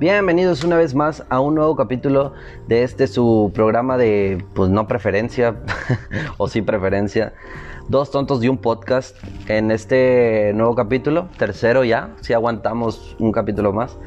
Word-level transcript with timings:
Bienvenidos 0.00 0.62
una 0.62 0.76
vez 0.76 0.94
más 0.94 1.24
a 1.28 1.40
un 1.40 1.56
nuevo 1.56 1.74
capítulo 1.74 2.32
de 2.68 2.84
este 2.84 3.08
su 3.08 3.50
programa 3.52 3.98
de, 3.98 4.44
pues 4.54 4.70
no 4.70 4.86
preferencia, 4.86 5.56
o 6.36 6.46
sí 6.46 6.62
preferencia, 6.62 7.32
Dos 7.88 8.12
Tontos 8.12 8.38
de 8.38 8.48
un 8.48 8.58
Podcast. 8.58 9.16
En 9.48 9.72
este 9.72 10.52
nuevo 10.54 10.76
capítulo, 10.76 11.28
tercero 11.36 11.82
ya, 11.82 12.14
si 12.20 12.32
aguantamos 12.32 13.16
un 13.18 13.32
capítulo 13.32 13.72
más, 13.72 13.98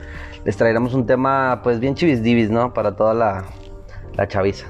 les 0.45 0.55
traeremos 0.55 0.93
un 0.93 1.05
tema 1.05 1.59
pues 1.61 1.81
bien 1.81 1.93
chivis 1.93 2.23
divis, 2.23 2.49
¿no? 2.49 2.73
Para 2.73 2.95
toda 2.95 3.13
la, 3.13 3.43
la 4.15 4.29
chaviza. 4.29 4.67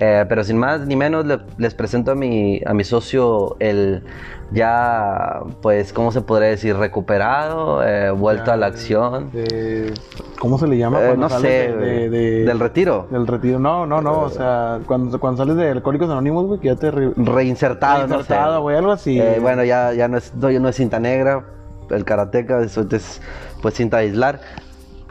Eh, 0.00 0.24
pero 0.28 0.44
sin 0.44 0.56
más 0.58 0.86
ni 0.86 0.94
menos 0.94 1.26
le- 1.26 1.40
les 1.56 1.74
presento 1.74 2.12
a 2.12 2.14
mi, 2.14 2.60
a 2.64 2.72
mi 2.72 2.84
socio 2.84 3.56
el 3.58 4.04
ya 4.52 5.40
pues 5.60 5.92
cómo 5.92 6.12
se 6.12 6.20
podría 6.20 6.48
decir 6.50 6.76
recuperado, 6.76 7.82
eh, 7.84 8.10
vuelto 8.12 8.52
a 8.52 8.56
la 8.56 8.66
acción. 8.66 9.30
De- 9.32 9.92
¿Cómo 10.38 10.56
se 10.56 10.68
le 10.68 10.78
llama? 10.78 11.00
Eh, 11.02 11.06
cuando 11.08 11.28
no 11.28 11.40
sé, 11.40 11.48
de- 11.48 11.76
de- 11.76 12.10
de- 12.10 12.44
del 12.44 12.60
retiro. 12.60 13.08
Del 13.10 13.26
retiro. 13.26 13.58
No, 13.58 13.86
no, 13.86 14.00
no. 14.00 14.20
O 14.20 14.30
sea, 14.30 14.78
cuando, 14.86 15.18
cuando 15.18 15.38
sales 15.42 15.56
de 15.56 15.70
Alcohólicos 15.70 16.08
Anónimos, 16.08 16.46
güey, 16.46 16.60
que 16.60 16.68
ya 16.68 16.76
te... 16.76 16.92
re- 16.92 17.12
Reinsertado, 17.16 18.06
Reinsertado, 18.06 18.52
no 18.52 18.58
sé. 18.58 18.62
güey, 18.62 18.76
algo 18.76 18.92
así. 18.92 19.20
Eh, 19.20 19.38
bueno, 19.40 19.64
ya, 19.64 19.92
ya 19.94 20.06
no, 20.06 20.16
es, 20.18 20.32
no, 20.34 20.48
no 20.48 20.68
es 20.68 20.76
cinta 20.76 21.00
negra, 21.00 21.44
el 21.90 22.04
karateca, 22.04 22.60
eso 22.62 22.86
es 22.90 23.20
pues 23.60 23.74
cinta 23.74 23.96
de 23.96 24.04
aislar. 24.04 24.40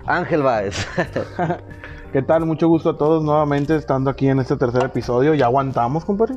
Ángel 0.06 0.42
Báez. 0.44 0.88
¿Qué 2.14 2.22
tal? 2.22 2.46
Mucho 2.46 2.68
gusto 2.68 2.92
a 2.92 2.98
todos 2.98 3.24
nuevamente 3.24 3.76
estando 3.76 4.10
aquí 4.10 4.28
en 4.30 4.40
este 4.40 4.56
tercer 4.56 4.84
episodio. 4.86 5.34
Ya 5.34 5.46
aguantamos, 5.46 6.06
compadre. 6.06 6.36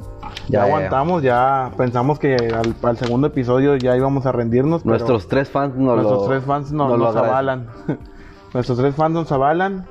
Ya, 0.48 0.59
Ya, 0.59 0.62
aguantamos, 0.65 1.23
ya 1.23 1.70
pensamos 1.77 2.19
que 2.19 2.34
al, 2.37 2.74
al 2.83 2.97
segundo 2.98 3.28
episodio 3.28 3.77
ya 3.77 3.97
íbamos 3.97 4.27
a 4.27 4.33
rendirnos. 4.33 4.83
pero 4.83 4.91
Nuestros 4.97 5.28
tres 5.28 5.48
fans 5.48 5.77
nos 5.77 5.97
nuestros 5.97 6.22
lo 6.22 6.28
tres 6.28 6.45
fans 6.45 6.72
no- 6.72 6.89
nos 6.89 6.98
lo 6.98 7.08
avalan. 7.20 7.69
nuestros 8.55 8.78
tres 8.78 8.95
fans 8.95 9.14
nos 9.14 9.30
avalan. 9.33 9.86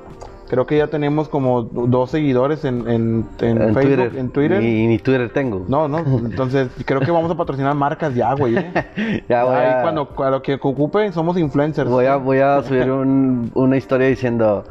Creo 0.48 0.66
que 0.66 0.76
ya 0.76 0.88
tenemos 0.88 1.28
como 1.28 1.62
dos 1.62 2.10
seguidores 2.10 2.64
en, 2.64 2.88
en, 2.88 3.26
en 3.40 3.62
En 3.62 3.74
Facebook, 3.74 3.82
Twitter. 3.82 4.12
en 4.18 4.30
Twitter. 4.30 4.60
Ni, 4.62 4.86
ni 4.88 4.98
Twitter 4.98 5.32
tengo. 5.32 5.64
No, 5.68 5.86
no, 5.88 5.98
entonces 6.00 6.68
creo 6.84 7.00
que 7.00 7.10
vamos 7.12 7.30
a 7.30 7.36
patrocinar 7.36 7.74
marcas 7.76 8.14
ya, 8.14 8.34
güey. 8.34 8.56
¿eh? 8.58 9.24
Ya 9.28 9.44
voy 9.44 9.54
Ahí 9.54 9.70
a- 9.78 9.82
cuando, 9.82 10.08
cuando 10.08 10.42
que 10.42 10.54
ocupe 10.54 11.10
somos 11.12 11.38
influencers. 11.38 11.88
Voy 11.88 12.06
a, 12.06 12.16
voy 12.16 12.38
a 12.40 12.62
subir 12.64 12.90
un- 12.90 13.50
una 13.54 13.76
historia 13.76 14.08
diciendo, 14.08 14.64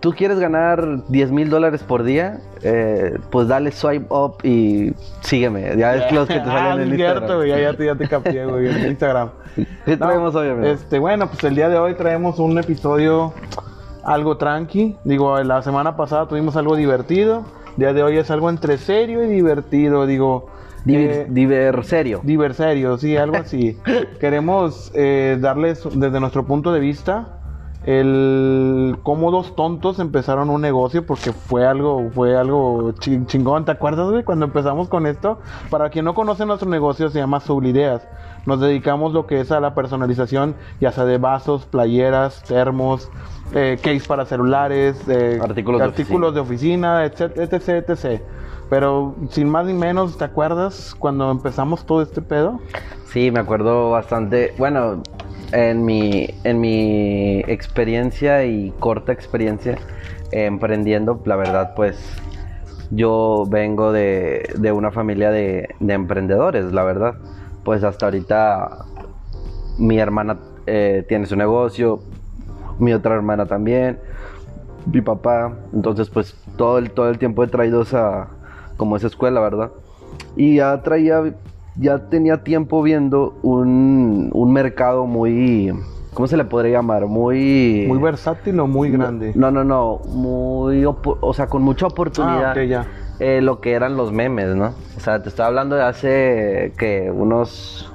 ¿tú 0.00 0.12
quieres 0.12 0.38
ganar 0.38 1.06
10 1.08 1.30
mil 1.30 1.50
dólares 1.50 1.82
por 1.82 2.02
día? 2.02 2.40
Eh, 2.62 3.18
pues 3.30 3.48
dale 3.48 3.72
swipe 3.72 4.06
up 4.10 4.36
y 4.42 4.92
sígueme. 5.20 5.76
Ya 5.76 5.96
es 5.96 6.12
los 6.12 6.28
que 6.28 6.34
te 6.34 6.40
ah, 6.46 6.70
salen 6.70 6.86
en 6.86 6.92
es 6.92 6.96
cierto, 6.96 7.44
Instagram. 7.44 7.48
ya, 7.48 7.58
ya 7.60 7.76
te, 7.76 7.86
ya 7.86 7.94
te 7.94 8.08
capié, 8.08 8.46
güey, 8.46 8.68
en 8.68 8.90
Instagram. 8.90 9.30
¿Qué 9.84 9.96
No, 9.96 10.06
traemos 10.06 10.34
hoy, 10.34 10.48
amigo? 10.48 10.66
Este, 10.66 10.98
bueno, 10.98 11.28
pues 11.28 11.44
el 11.44 11.54
día 11.54 11.68
de 11.68 11.78
hoy 11.78 11.94
traemos 11.94 12.38
un 12.38 12.58
episodio 12.58 13.32
algo 14.04 14.36
tranqui. 14.36 14.96
Digo, 15.04 15.38
la 15.42 15.62
semana 15.62 15.96
pasada 15.96 16.28
tuvimos 16.28 16.56
algo 16.56 16.76
divertido. 16.76 17.44
El 17.72 17.76
día 17.78 17.92
de 17.92 18.02
hoy 18.02 18.18
es 18.18 18.30
algo 18.30 18.50
entre 18.50 18.78
serio 18.78 19.24
y 19.24 19.28
divertido. 19.28 20.06
Digo, 20.06 20.48
Diver, 20.84 21.10
eh, 21.10 21.26
diver 21.28 21.84
serio. 21.84 22.20
diverserio, 22.24 22.98
sí, 22.98 23.16
algo 23.16 23.36
así. 23.36 23.78
Queremos 24.20 24.90
eh, 24.94 25.38
darles 25.40 25.86
desde 25.94 26.18
nuestro 26.18 26.44
punto 26.44 26.72
de 26.72 26.80
vista 26.80 27.38
el 27.84 28.96
cómo 29.02 29.30
dos 29.30 29.54
tontos 29.56 29.98
empezaron 29.98 30.50
un 30.50 30.60
negocio 30.60 31.04
porque 31.04 31.32
fue 31.32 31.66
algo 31.66 32.10
fue 32.14 32.36
algo 32.36 32.92
chi- 33.00 33.24
chingón, 33.26 33.64
¿te 33.64 33.72
acuerdas, 33.72 34.10
güey? 34.10 34.22
Cuando 34.24 34.44
empezamos 34.46 34.88
con 34.88 35.06
esto, 35.06 35.38
para 35.70 35.90
quien 35.90 36.04
no 36.04 36.14
conoce 36.14 36.46
nuestro 36.46 36.68
negocio 36.68 37.08
se 37.10 37.18
llama 37.18 37.40
Sublideas. 37.40 38.06
Nos 38.46 38.60
dedicamos 38.60 39.12
lo 39.12 39.26
que 39.26 39.40
es 39.40 39.52
a 39.52 39.60
la 39.60 39.74
personalización, 39.74 40.56
ya 40.80 40.90
sea 40.90 41.04
de 41.04 41.18
vasos, 41.18 41.64
playeras, 41.66 42.42
termos, 42.42 43.08
eh, 43.54 43.78
case 43.82 44.02
para 44.06 44.24
celulares, 44.24 45.00
eh, 45.08 45.38
Artículos 45.40 45.78
de 45.80 45.84
artículos 45.84 46.34
de 46.34 46.40
oficina, 46.40 47.04
etc, 47.04 47.36
etc, 47.36 47.68
etc. 47.88 48.22
Pero 48.68 49.14
sin 49.30 49.48
más 49.48 49.66
ni 49.66 49.74
menos, 49.74 50.16
¿te 50.16 50.24
acuerdas 50.24 50.94
cuando 50.98 51.30
empezamos 51.30 51.84
todo 51.84 52.02
este 52.02 52.22
pedo? 52.22 52.58
Sí, 53.06 53.30
me 53.30 53.40
acuerdo 53.40 53.90
bastante. 53.90 54.54
Bueno, 54.58 55.02
en 55.52 55.84
mi, 55.84 56.28
en 56.44 56.60
mi 56.60 57.40
experiencia 57.40 58.44
y 58.44 58.72
corta 58.78 59.12
experiencia 59.12 59.78
eh, 60.32 60.46
emprendiendo, 60.46 61.20
la 61.24 61.36
verdad, 61.36 61.74
pues 61.74 61.98
yo 62.90 63.46
vengo 63.48 63.92
de, 63.92 64.50
de 64.58 64.72
una 64.72 64.90
familia 64.90 65.30
de, 65.30 65.74
de 65.80 65.92
emprendedores, 65.94 66.72
la 66.72 66.82
verdad. 66.84 67.14
Pues 67.64 67.84
hasta 67.84 68.06
ahorita 68.06 68.84
mi 69.78 69.98
hermana 69.98 70.38
eh, 70.66 71.04
tiene 71.08 71.26
su 71.26 71.36
negocio, 71.36 72.00
mi 72.78 72.92
otra 72.92 73.14
hermana 73.14 73.46
también, 73.46 73.98
mi 74.92 75.00
papá. 75.00 75.56
Entonces, 75.72 76.10
pues 76.10 76.36
todo 76.56 76.78
el, 76.78 76.90
todo 76.90 77.08
el 77.08 77.18
tiempo 77.18 77.44
he 77.44 77.48
traído 77.48 77.82
esa, 77.82 78.28
como 78.76 78.96
esa 78.96 79.06
escuela, 79.06 79.40
¿verdad? 79.40 79.70
Y 80.36 80.56
ya 80.56 80.82
traía, 80.82 81.22
ya 81.76 81.98
tenía 82.08 82.44
tiempo 82.44 82.82
viendo 82.82 83.34
un, 83.42 84.30
un 84.32 84.52
mercado 84.52 85.06
muy, 85.06 85.72
¿cómo 86.14 86.26
se 86.26 86.36
le 86.36 86.44
podría 86.44 86.78
llamar? 86.78 87.06
Muy... 87.06 87.86
Muy 87.88 87.98
versátil 87.98 88.60
o 88.60 88.66
muy 88.66 88.90
grande. 88.90 89.32
No, 89.34 89.50
no, 89.50 89.64
no, 89.64 90.00
muy, 90.08 90.84
o 90.84 91.34
sea, 91.34 91.46
con 91.46 91.62
mucha 91.62 91.86
oportunidad. 91.86 92.56
Ah, 92.56 92.64
ya. 92.64 92.86
eh, 93.18 93.40
lo 93.40 93.60
que 93.60 93.72
eran 93.72 93.96
los 93.96 94.12
memes, 94.12 94.54
¿no? 94.54 94.74
O 94.96 95.00
sea, 95.00 95.22
te 95.22 95.28
estaba 95.28 95.48
hablando 95.48 95.76
de 95.76 95.82
hace, 95.82 96.72
que 96.76 97.10
unos 97.10 97.92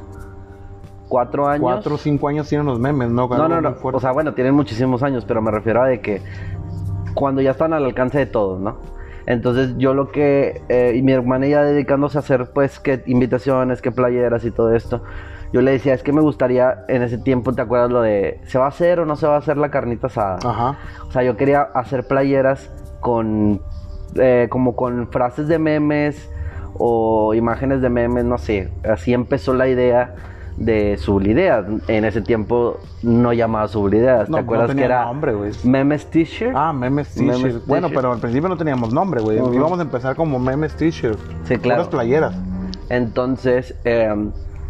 cuatro 1.07 1.47
años. 1.47 1.61
Cuatro 1.61 1.95
o 1.95 1.97
cinco 1.97 2.27
años 2.27 2.49
tienen 2.49 2.65
los 2.67 2.79
memes, 2.79 3.09
¿no? 3.09 3.27
No, 3.27 3.47
no, 3.47 3.61
no. 3.61 3.75
O 3.81 3.99
sea, 3.99 4.11
bueno, 4.11 4.33
tienen 4.33 4.55
muchísimos 4.55 5.03
años, 5.03 5.23
pero 5.25 5.41
me 5.41 5.51
refiero 5.51 5.81
a 5.83 5.87
de 5.87 6.01
que 6.01 6.21
cuando 7.13 7.41
ya 7.41 7.51
están 7.51 7.73
al 7.73 7.85
alcance 7.85 8.17
de 8.17 8.25
todos, 8.25 8.59
¿no? 8.59 8.96
Entonces 9.27 9.75
yo 9.77 9.93
lo 9.93 10.09
que, 10.09 10.61
eh, 10.69 10.93
y 10.95 11.01
mi 11.01 11.11
hermana 11.11 11.47
ya 11.47 11.61
dedicándose 11.61 12.17
a 12.17 12.21
hacer 12.21 12.49
pues 12.53 12.79
que 12.79 13.03
invitaciones, 13.05 13.81
que 13.81 13.91
playeras 13.91 14.45
y 14.45 14.51
todo 14.51 14.73
esto, 14.73 15.03
yo 15.51 15.61
le 15.61 15.71
decía, 15.71 15.93
es 15.93 16.01
que 16.01 16.13
me 16.13 16.21
gustaría 16.21 16.85
en 16.87 17.03
ese 17.03 17.17
tiempo, 17.17 17.53
¿te 17.53 17.61
acuerdas 17.61 17.91
lo 17.91 18.01
de, 18.01 18.39
¿se 18.45 18.57
va 18.57 18.65
a 18.65 18.69
hacer 18.69 19.01
o 19.01 19.05
no 19.05 19.17
se 19.17 19.27
va 19.27 19.35
a 19.35 19.39
hacer 19.39 19.57
la 19.57 19.69
carnita 19.69 20.07
asada? 20.07 20.39
Ajá. 20.43 20.77
O 21.07 21.11
sea, 21.11 21.23
yo 21.23 21.35
quería 21.35 21.61
hacer 21.61 22.07
playeras 22.07 22.71
con, 23.01 23.61
eh, 24.15 24.47
como 24.49 24.77
con 24.77 25.09
frases 25.11 25.49
de 25.49 25.59
memes 25.59 26.31
o 26.77 27.33
imágenes 27.33 27.81
de 27.81 27.89
memes, 27.89 28.23
no 28.23 28.37
sé. 28.37 28.71
Así 28.89 29.13
empezó 29.13 29.53
la 29.53 29.67
idea 29.67 30.15
de 30.57 30.97
Sublideas. 30.97 31.65
En 31.87 32.03
ese 32.05 32.21
tiempo 32.21 32.79
no 33.03 33.31
llamaba 33.31 33.67
Sublideas. 33.67 34.25
¿Te 34.25 34.31
No, 34.31 34.37
no 34.37 34.43
acuerdas 34.43 34.67
tenía 34.67 34.81
que 34.87 34.93
era 34.93 35.05
nombre. 35.05 35.33
Memes 35.63 36.07
T-shirt? 36.07 36.53
Ah, 36.55 36.73
memes 36.73 37.13
t-shirt. 37.13 37.65
Bueno, 37.67 37.89
pero 37.93 38.11
al 38.11 38.19
principio 38.19 38.49
no 38.49 38.57
teníamos 38.57 38.91
nombre, 38.91 39.21
güey. 39.21 39.39
Ujú. 39.39 39.53
Íbamos 39.53 39.79
a 39.79 39.83
empezar 39.83 40.15
como 40.15 40.39
memes 40.39 40.75
t-shirt. 40.75 41.19
Sí, 41.43 41.57
claro. 41.57 41.83
Puras 41.83 41.87
playeras. 41.89 42.35
Entonces, 42.89 43.75
eh, 43.85 44.13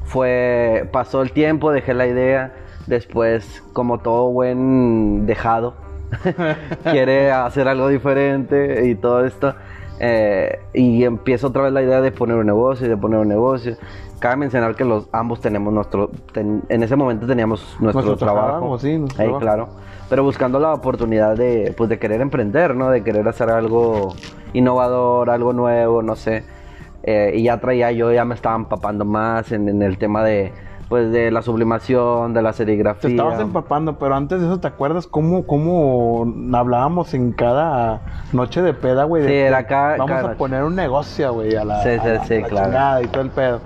fue, 0.04 0.90
pasó 0.92 1.22
el 1.22 1.32
tiempo, 1.32 1.72
dejé 1.72 1.94
la 1.94 2.08
idea. 2.08 2.54
Después, 2.88 3.64
como 3.74 4.00
todo 4.00 4.32
buen 4.32 5.26
dejado, 5.26 5.76
quiere 6.84 7.32
hacer 7.32 7.68
algo 7.68 7.88
diferente 7.90 8.88
y 8.88 8.96
todo 8.96 9.26
esto. 9.26 9.56
eh, 10.00 10.60
y 10.74 11.04
empieza 11.04 11.48
otra 11.48 11.64
vez 11.64 11.74
la 11.74 11.82
idea 11.82 12.02
de 12.02 12.12
poner 12.12 12.38
un 12.38 12.46
negocio 12.46 12.86
y 12.86 12.90
de 12.90 12.98
poner 12.98 13.20
un 13.20 13.28
negocio. 13.28 13.76
Cabe 14.20 14.36
mencionar 14.38 14.76
que 14.76 14.84
los 14.84 15.08
ambos 15.12 15.42
tenemos 15.42 15.72
nuestro, 15.72 16.10
ten- 16.34 16.64
en 16.70 16.82
ese 16.84 16.96
momento 16.96 17.28
teníamos 17.28 17.62
nuestro, 17.80 18.02
Nuestro 18.06 18.18
trabajo. 18.18 18.48
trabajo, 18.48 18.80
sí, 18.80 18.98
nuestro 18.98 19.22
Ahí, 19.22 19.28
trabajo. 19.30 19.40
claro. 19.42 19.68
Pero 20.10 20.24
buscando 20.24 20.60
la 20.60 20.74
oportunidad 20.74 21.36
de, 21.36 21.74
pues, 21.78 21.90
de 21.90 22.00
querer 22.00 22.22
emprender, 22.22 22.76
¿no? 22.76 22.90
De 22.90 23.04
querer 23.04 23.28
hacer 23.28 23.50
algo 23.50 24.16
innovador, 24.54 25.30
algo 25.30 25.54
nuevo, 25.54 26.02
no 26.02 26.16
sé. 26.16 26.44
Eh, 27.04 27.34
y 27.36 27.44
ya 27.44 27.60
traía 27.60 27.92
yo, 27.92 28.12
ya 28.12 28.26
me 28.26 28.34
estaba 28.34 28.56
empapando 28.56 29.06
más 29.06 29.52
en, 29.52 29.70
en 29.70 29.82
el 29.84 29.98
tema 29.98 30.24
de, 30.24 30.52
pues, 30.90 31.12
de 31.12 31.30
la 31.30 31.42
sublimación, 31.42 32.34
de 32.34 32.42
la 32.42 32.52
Te 32.52 32.58
serigrafía. 32.58 33.10
estabas 33.12 33.40
empapando, 33.40 34.00
pero 34.00 34.16
antes 34.16 34.40
de 34.42 34.48
eso, 34.48 34.60
¿te 34.60 34.68
acuerdas 34.68 35.06
cómo, 35.08 35.46
cómo 35.46 36.26
hablábamos 36.54 37.14
en 37.14 37.34
cada 37.34 38.02
noche 38.34 38.62
de 38.62 38.74
peda, 38.74 39.04
güey? 39.04 39.28
Sí, 39.28 39.34
era 39.34 39.68
cada- 39.68 39.92
Vamos 39.98 40.08
cada 40.08 40.20
a 40.20 40.24
noche. 40.24 40.36
poner 40.38 40.64
un 40.64 40.76
negocio, 40.76 41.34
güey, 41.34 41.56
a 41.56 41.64
la, 41.66 41.84
Sí, 41.84 41.90
a 41.90 42.02
sí, 42.02 42.08
la- 42.10 42.24
sí, 42.26 42.34
a 42.36 42.40
la 42.40 42.48
claro. 42.48 42.66
chingada 42.68 43.02
y 43.04 43.08
todo 43.08 43.22
el 43.22 43.30
pedo. 43.30 43.60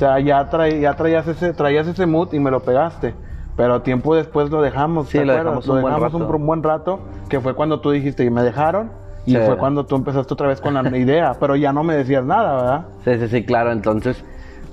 O 0.00 0.02
sea, 0.02 0.18
ya, 0.18 0.48
traí- 0.48 0.80
ya 0.80 0.94
traías, 0.94 1.28
ese, 1.28 1.52
traías 1.52 1.86
ese 1.86 2.06
mood 2.06 2.32
y 2.32 2.40
me 2.40 2.50
lo 2.50 2.60
pegaste. 2.60 3.12
Pero 3.54 3.82
tiempo 3.82 4.14
después 4.16 4.48
lo 4.50 4.62
dejamos. 4.62 5.10
Sí, 5.10 5.18
¿te 5.18 5.26
lo 5.26 5.34
dejamos 5.34 5.68
un 5.68 5.82
buen 5.82 5.94
dejamos 5.94 6.12
rato. 6.22 6.34
un, 6.36 6.46
buen 6.46 6.62
rato, 6.62 7.00
que 7.28 7.38
fue 7.38 7.52
cuando 7.52 7.80
tú 7.82 7.90
dijiste 7.90 8.24
y 8.24 8.30
me 8.30 8.42
dejaron. 8.42 8.90
Y 9.26 9.32
Sí. 9.32 9.36
fue 9.44 9.58
cuando 9.58 9.84
tú 9.84 9.96
empezaste 9.96 10.32
otra 10.32 10.48
vez 10.48 10.62
con 10.62 10.72
la 10.72 10.96
idea, 10.96 11.34
pero 11.38 11.54
ya 11.54 11.74
no 11.74 11.84
me 11.84 11.94
decías 11.94 12.24
nada, 12.24 12.56
¿verdad? 12.56 12.86
Sí, 13.04 13.18
sí, 13.18 13.28
sí, 13.28 13.44
claro. 13.44 13.72
Entonces 13.72 14.24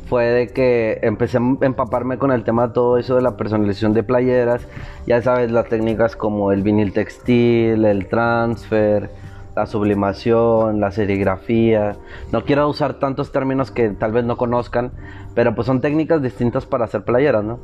fue 0.07 0.23
de 0.27 0.47
que 0.47 0.99
empecé 1.01 1.39
a 1.39 1.41
empaparme 1.59 2.17
con 2.17 2.31
el 2.31 2.45
tema 2.45 2.67
de 2.67 2.73
todo 2.73 2.97
eso 2.97 3.17
de 3.17 3.21
la 3.21 3.35
personalización 3.35 3.91
de 3.91 4.03
playeras. 4.03 4.65
Ya 5.07 5.21
sabes, 5.21 5.51
las 5.51 5.67
técnicas 5.67 6.15
como 6.15 6.53
el 6.53 6.63
vinil 6.63 6.93
textil, 6.93 7.83
el 7.83 8.07
transfer, 8.07 9.09
la 9.57 9.65
sublimación, 9.65 10.79
la 10.79 10.91
serigrafía. 10.91 11.95
No 12.31 12.45
quiero 12.45 12.69
usar 12.69 12.99
tantos 12.99 13.31
términos 13.31 13.71
que 13.71 13.89
tal 13.89 14.11
vez 14.11 14.23
no 14.23 14.37
conozcan, 14.37 14.91
pero 15.33 15.55
pues 15.55 15.65
son 15.65 15.81
técnicas 15.81 16.21
distintas 16.21 16.67
para 16.67 16.85
hacer 16.85 17.03
playeras, 17.03 17.43
¿no? 17.43 17.57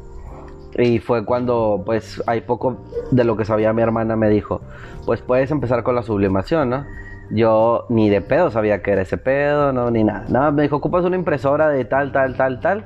Y 0.76 0.98
fue 0.98 1.24
cuando, 1.24 1.84
pues, 1.86 2.24
hay 2.26 2.42
poco 2.42 2.78
de 3.12 3.24
lo 3.24 3.38
que 3.38 3.46
sabía 3.46 3.74
mi 3.74 3.84
hermana, 3.84 4.16
me 4.16 4.28
dijo, 4.30 4.62
pues 5.06 5.22
puedes 5.22 5.52
empezar 5.52 5.84
con 5.84 5.94
la 5.94 6.02
sublimación, 6.02 6.72
¿no? 6.72 6.84
Yo 7.30 7.86
ni 7.90 8.10
de 8.10 8.22
pedo 8.22 8.50
sabía 8.50 8.82
que 8.82 8.90
era 8.90 9.04
ese 9.04 9.20
pedo, 9.20 9.72
no, 9.72 9.92
ni 9.92 10.04
nada. 10.04 10.26
Nada, 10.30 10.50
me 10.50 10.64
dijo, 10.64 10.78
ocupas 10.78 11.06
una 11.06 11.16
impresora 11.16 11.70
de 11.70 11.86
tal, 11.86 12.12
tal, 12.12 12.36
tal, 12.36 12.60
tal. 12.60 12.86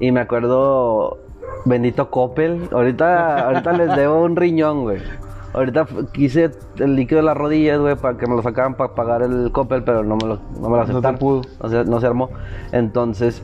Y 0.00 0.12
me 0.12 0.20
acuerdo, 0.20 1.16
bendito 1.64 2.10
Coppel, 2.10 2.68
ahorita, 2.72 3.46
ahorita 3.46 3.72
les 3.72 3.96
debo 3.96 4.22
un 4.22 4.36
riñón, 4.36 4.82
güey. 4.82 5.00
Ahorita 5.54 5.86
quise 6.12 6.50
el 6.78 6.94
líquido 6.94 7.20
de 7.20 7.26
las 7.26 7.36
rodillas, 7.36 7.78
güey, 7.78 7.96
para 7.96 8.18
que 8.18 8.26
me 8.26 8.36
lo 8.36 8.42
sacaran 8.42 8.74
para 8.74 8.94
pagar 8.94 9.22
el 9.22 9.50
Coppel, 9.52 9.82
pero 9.82 10.04
no 10.04 10.16
me 10.16 10.26
lo, 10.26 10.38
no 10.60 10.68
me 10.68 10.76
lo 10.76 10.82
aceptaron. 10.82 11.18
pudo. 11.18 11.42
No 11.62 11.68
se, 11.68 11.84
no 11.84 12.00
se 12.00 12.06
armó. 12.06 12.30
Entonces, 12.72 13.42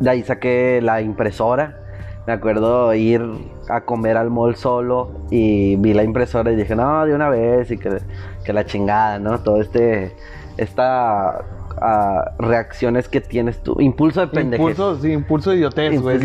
de 0.00 0.10
ahí 0.10 0.22
saqué 0.22 0.80
la 0.82 1.00
impresora. 1.00 1.80
Me 2.26 2.32
acuerdo 2.32 2.92
ir 2.94 3.22
a 3.68 3.82
comer 3.82 4.16
al 4.16 4.30
mall 4.30 4.56
solo 4.56 5.10
y 5.30 5.76
vi 5.76 5.94
la 5.94 6.02
impresora 6.02 6.50
y 6.52 6.56
dije, 6.56 6.74
no, 6.74 7.04
de 7.04 7.14
una 7.14 7.28
vez 7.28 7.70
y 7.70 7.78
que, 7.78 7.98
que 8.44 8.52
la 8.52 8.64
chingada, 8.64 9.18
¿no? 9.18 9.38
Todo 9.40 9.60
este, 9.60 10.12
esta 10.56 11.44
ah, 11.80 12.32
reacciones 12.38 13.08
que 13.08 13.20
tienes 13.20 13.60
tú, 13.62 13.80
impulso 13.80 14.20
de 14.20 14.26
pendejez. 14.28 14.60
Impulso, 14.60 15.00
sí, 15.00 15.12
impulso 15.12 15.50
de 15.50 15.56
idiotez, 15.56 16.00
güey. 16.00 16.18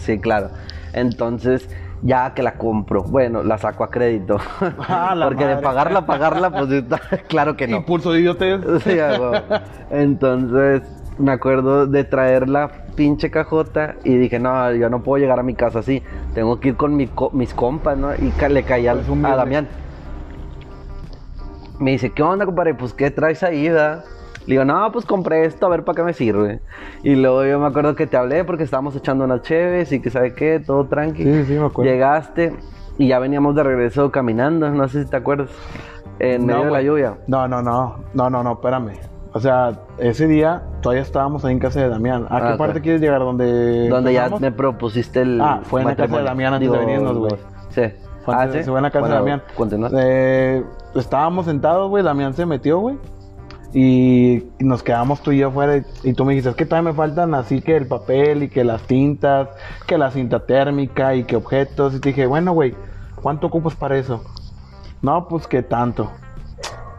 Sí, 0.00 0.18
claro. 0.18 0.50
Entonces, 0.92 1.68
ya 2.02 2.32
que 2.34 2.42
la 2.42 2.54
compro, 2.54 3.02
bueno, 3.02 3.42
la 3.42 3.58
saco 3.58 3.84
a 3.84 3.90
crédito. 3.90 4.38
Ah, 4.88 5.14
la 5.14 5.26
Porque 5.26 5.46
de 5.46 5.56
pagarla, 5.56 6.06
pagarla, 6.06 6.50
pues 6.50 6.70
está- 6.70 7.00
claro 7.28 7.56
que 7.56 7.66
no. 7.68 7.78
Impulso 7.78 8.12
de 8.12 8.20
idiotez. 8.20 8.60
Sí, 8.84 8.98
a 8.98 9.08
huevo. 9.20 9.32
Entonces, 9.90 10.82
me 11.18 11.32
acuerdo 11.32 11.86
de 11.86 12.04
traer 12.04 12.48
la 12.48 12.70
pinche 12.96 13.30
cajota 13.30 13.94
y 14.04 14.16
dije, 14.16 14.38
no, 14.38 14.72
yo 14.74 14.88
no 14.90 15.02
puedo 15.02 15.20
llegar 15.22 15.38
a 15.38 15.42
mi 15.42 15.54
casa 15.54 15.80
así. 15.80 16.02
Tengo 16.34 16.58
que 16.60 16.68
ir 16.68 16.76
con 16.76 16.96
mi 16.96 17.06
co- 17.06 17.30
mis 17.32 17.52
compas, 17.54 17.96
¿no? 17.98 18.14
Y 18.14 18.30
ca- 18.30 18.48
le 18.48 18.62
caí 18.62 18.86
al- 18.86 19.02
a. 19.24 19.36
Damián. 19.36 19.68
Me 21.78 21.92
dice, 21.92 22.10
¿qué 22.10 22.22
onda, 22.22 22.44
compadre? 22.44 22.74
Pues, 22.74 22.92
¿qué 22.92 23.10
traes 23.10 23.42
ahí? 23.42 23.68
Le 24.46 24.54
digo, 24.54 24.64
no, 24.64 24.90
pues 24.92 25.04
compré 25.06 25.44
esto, 25.44 25.66
a 25.66 25.68
ver 25.68 25.84
para 25.84 25.96
qué 25.96 26.02
me 26.02 26.12
sirve. 26.12 26.60
Y 27.02 27.14
luego 27.14 27.44
yo 27.44 27.58
me 27.60 27.66
acuerdo 27.66 27.94
que 27.94 28.06
te 28.06 28.16
hablé 28.16 28.44
porque 28.44 28.64
estábamos 28.64 28.96
echando 28.96 29.24
unas 29.24 29.42
cheves 29.42 29.92
y 29.92 30.00
que 30.00 30.10
sabe 30.10 30.34
qué, 30.34 30.60
todo 30.64 30.86
tranqui. 30.86 31.22
Sí, 31.22 31.44
sí, 31.44 31.52
me 31.54 31.66
acuerdo. 31.66 31.90
Llegaste 31.90 32.54
y 32.98 33.08
ya 33.08 33.18
veníamos 33.18 33.54
de 33.54 33.62
regreso 33.62 34.10
caminando, 34.10 34.68
no 34.70 34.88
sé 34.88 35.04
si 35.04 35.10
te 35.10 35.16
acuerdas. 35.16 35.50
En 36.18 36.44
medio 36.46 36.60
No, 36.60 36.64
de 36.66 36.70
la 36.72 36.82
lluvia. 36.82 37.14
No, 37.28 37.48
no, 37.48 37.62
no. 37.62 37.96
No, 38.12 38.28
no, 38.28 38.42
no, 38.42 38.52
espérame. 38.52 38.92
O 39.32 39.40
sea, 39.40 39.72
ese 39.98 40.26
día 40.26 40.62
todavía 40.82 41.02
estábamos 41.02 41.44
ahí 41.44 41.52
en 41.52 41.60
casa 41.60 41.80
de 41.80 41.88
Damián. 41.88 42.26
¿A 42.28 42.36
Ah, 42.36 42.40
qué 42.40 42.52
ok. 42.54 42.58
parte 42.58 42.80
quieres 42.80 43.00
llegar? 43.00 43.20
¿Donde 43.20 43.88
Donde 43.88 44.12
ya 44.12 44.28
me 44.28 44.50
propusiste 44.52 45.20
el. 45.22 45.40
Ah, 45.40 45.60
fue 45.62 45.82
en 45.82 45.86
la 45.86 45.96
casa 45.96 46.18
de. 46.18 46.24
Damián 46.24 46.54
antes 46.54 46.70
de 46.70 46.78
venirnos, 46.78 47.16
güey. 47.16 47.32
Sí. 47.70 47.82
Fue 48.24 48.34
ah, 48.34 48.42
antes- 48.42 48.58
sí. 48.58 48.64
Se 48.64 48.70
fue 48.70 48.80
en 48.80 48.82
la 48.82 48.90
casa 48.90 49.00
Bueno, 49.06 49.14
de 49.24 49.38
Damián. 49.38 49.92
Eh, 49.96 50.62
estábamos 50.96 51.46
sentados, 51.46 51.88
güey. 51.88 52.02
Damián 52.02 52.34
se 52.34 52.44
metió, 52.44 52.80
güey. 52.80 52.98
Y 53.72 54.42
nos 54.58 54.82
quedamos 54.82 55.22
tú 55.22 55.32
y 55.32 55.38
yo 55.38 55.48
afuera. 55.48 55.84
Y, 56.02 56.12
tú 56.12 56.24
me 56.24 56.32
dijiste, 56.32 56.50
es 56.50 56.56
que 56.56 56.66
todavía 56.66 56.90
me 56.90 56.96
faltan 56.96 57.34
así 57.34 57.60
que 57.60 57.76
el 57.76 57.86
papel 57.86 58.42
y 58.44 58.48
que 58.48 58.64
las 58.64 58.82
tintas, 58.82 59.48
que 59.86 59.96
la 59.96 60.10
cinta 60.10 60.44
térmica 60.46 61.14
y 61.14 61.24
que 61.24 61.36
objetos. 61.36 61.94
Y 61.94 62.00
te 62.00 62.10
dije, 62.10 62.26
bueno, 62.26 62.52
güey, 62.52 62.74
¿cuánto 63.22 63.46
ocupas 63.46 63.74
para 63.76 63.96
eso? 63.96 64.24
No, 65.02 65.28
pues 65.28 65.46
que 65.46 65.62
tanto. 65.62 66.10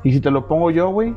Y 0.04 0.14
si 0.14 0.22
te 0.22 0.32
lo 0.32 0.48
pongo 0.48 0.72
yo, 0.72 0.90
güey. 0.90 1.14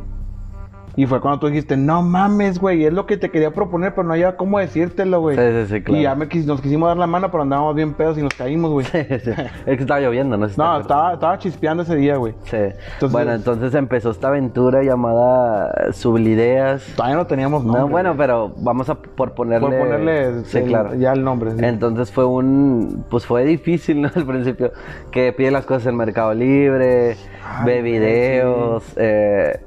Y 0.97 1.07
fue 1.07 1.21
cuando 1.21 1.41
tú 1.41 1.47
dijiste, 1.49 1.77
no 1.77 2.03
mames, 2.03 2.59
güey, 2.61 2.85
es 2.85 2.93
lo 2.93 3.07
que 3.07 3.17
te 3.17 3.31
quería 3.31 3.53
proponer, 3.53 3.95
pero 3.95 4.07
no 4.07 4.13
había 4.15 4.37
cómo 4.37 4.59
decírtelo, 4.59 5.21
güey. 5.21 5.37
Sí, 5.37 5.43
sí, 5.43 5.75
sí, 5.75 5.83
claro. 5.83 6.01
Y 6.01 6.03
ya 6.05 6.15
me 6.15 6.29
quis- 6.29 6.45
nos 6.45 6.61
quisimos 6.61 6.89
dar 6.89 6.97
la 6.97 7.07
mano, 7.07 7.31
pero 7.31 7.43
andábamos 7.43 7.75
bien 7.75 7.95
pedos 7.95 8.17
y 8.19 8.23
nos 8.23 8.35
caímos, 8.35 8.71
güey. 8.71 8.87
Sí, 8.93 8.99
sí. 9.09 9.31
Es 9.31 9.77
que 9.77 9.83
estaba 9.83 10.01
lloviendo, 10.01 10.37
no 10.37 10.49
si 10.49 10.57
No, 10.61 10.81
estaba, 10.81 11.15
estaba 11.15 11.39
chispeando 11.39 11.83
ese 11.83 11.97
día, 11.97 12.17
güey. 12.17 12.35
Sí. 12.45 12.57
Entonces- 12.57 13.13
bueno, 13.13 13.33
entonces 13.33 13.75
empezó 13.75 14.11
esta 14.11 14.29
aventura 14.29 14.83
llamada 14.83 15.93
Sublideas. 15.93 16.85
Todavía 16.97 17.17
no 17.17 17.27
teníamos 17.27 17.65
nombre. 17.65 17.83
No, 17.83 17.89
bueno, 17.89 18.11
güey. 18.11 18.19
pero 18.19 18.53
vamos 18.59 18.89
a 18.89 18.95
por 18.95 19.33
ponerle. 19.35 19.69
Por 19.69 19.79
ponerle 19.79 20.45
Sí, 20.45 20.59
el- 20.59 20.65
claro. 20.69 20.95
ya 20.95 21.13
el 21.13 21.25
nombre. 21.25 21.51
sí. 21.53 21.57
Entonces 21.61 22.13
fue 22.13 22.25
un, 22.25 23.05
pues 23.11 23.27
fue 23.27 23.45
difícil, 23.45 24.01
¿no? 24.03 24.09
Al 24.15 24.25
principio, 24.27 24.73
que 25.11 25.33
pide 25.33 25.51
las 25.51 25.65
cosas 25.67 25.87
en 25.87 25.97
Mercado 25.97 26.35
Libre, 26.35 27.17
Ay, 27.45 27.67
ve 27.67 27.83
videos, 27.83 28.85
eh, 28.97 29.61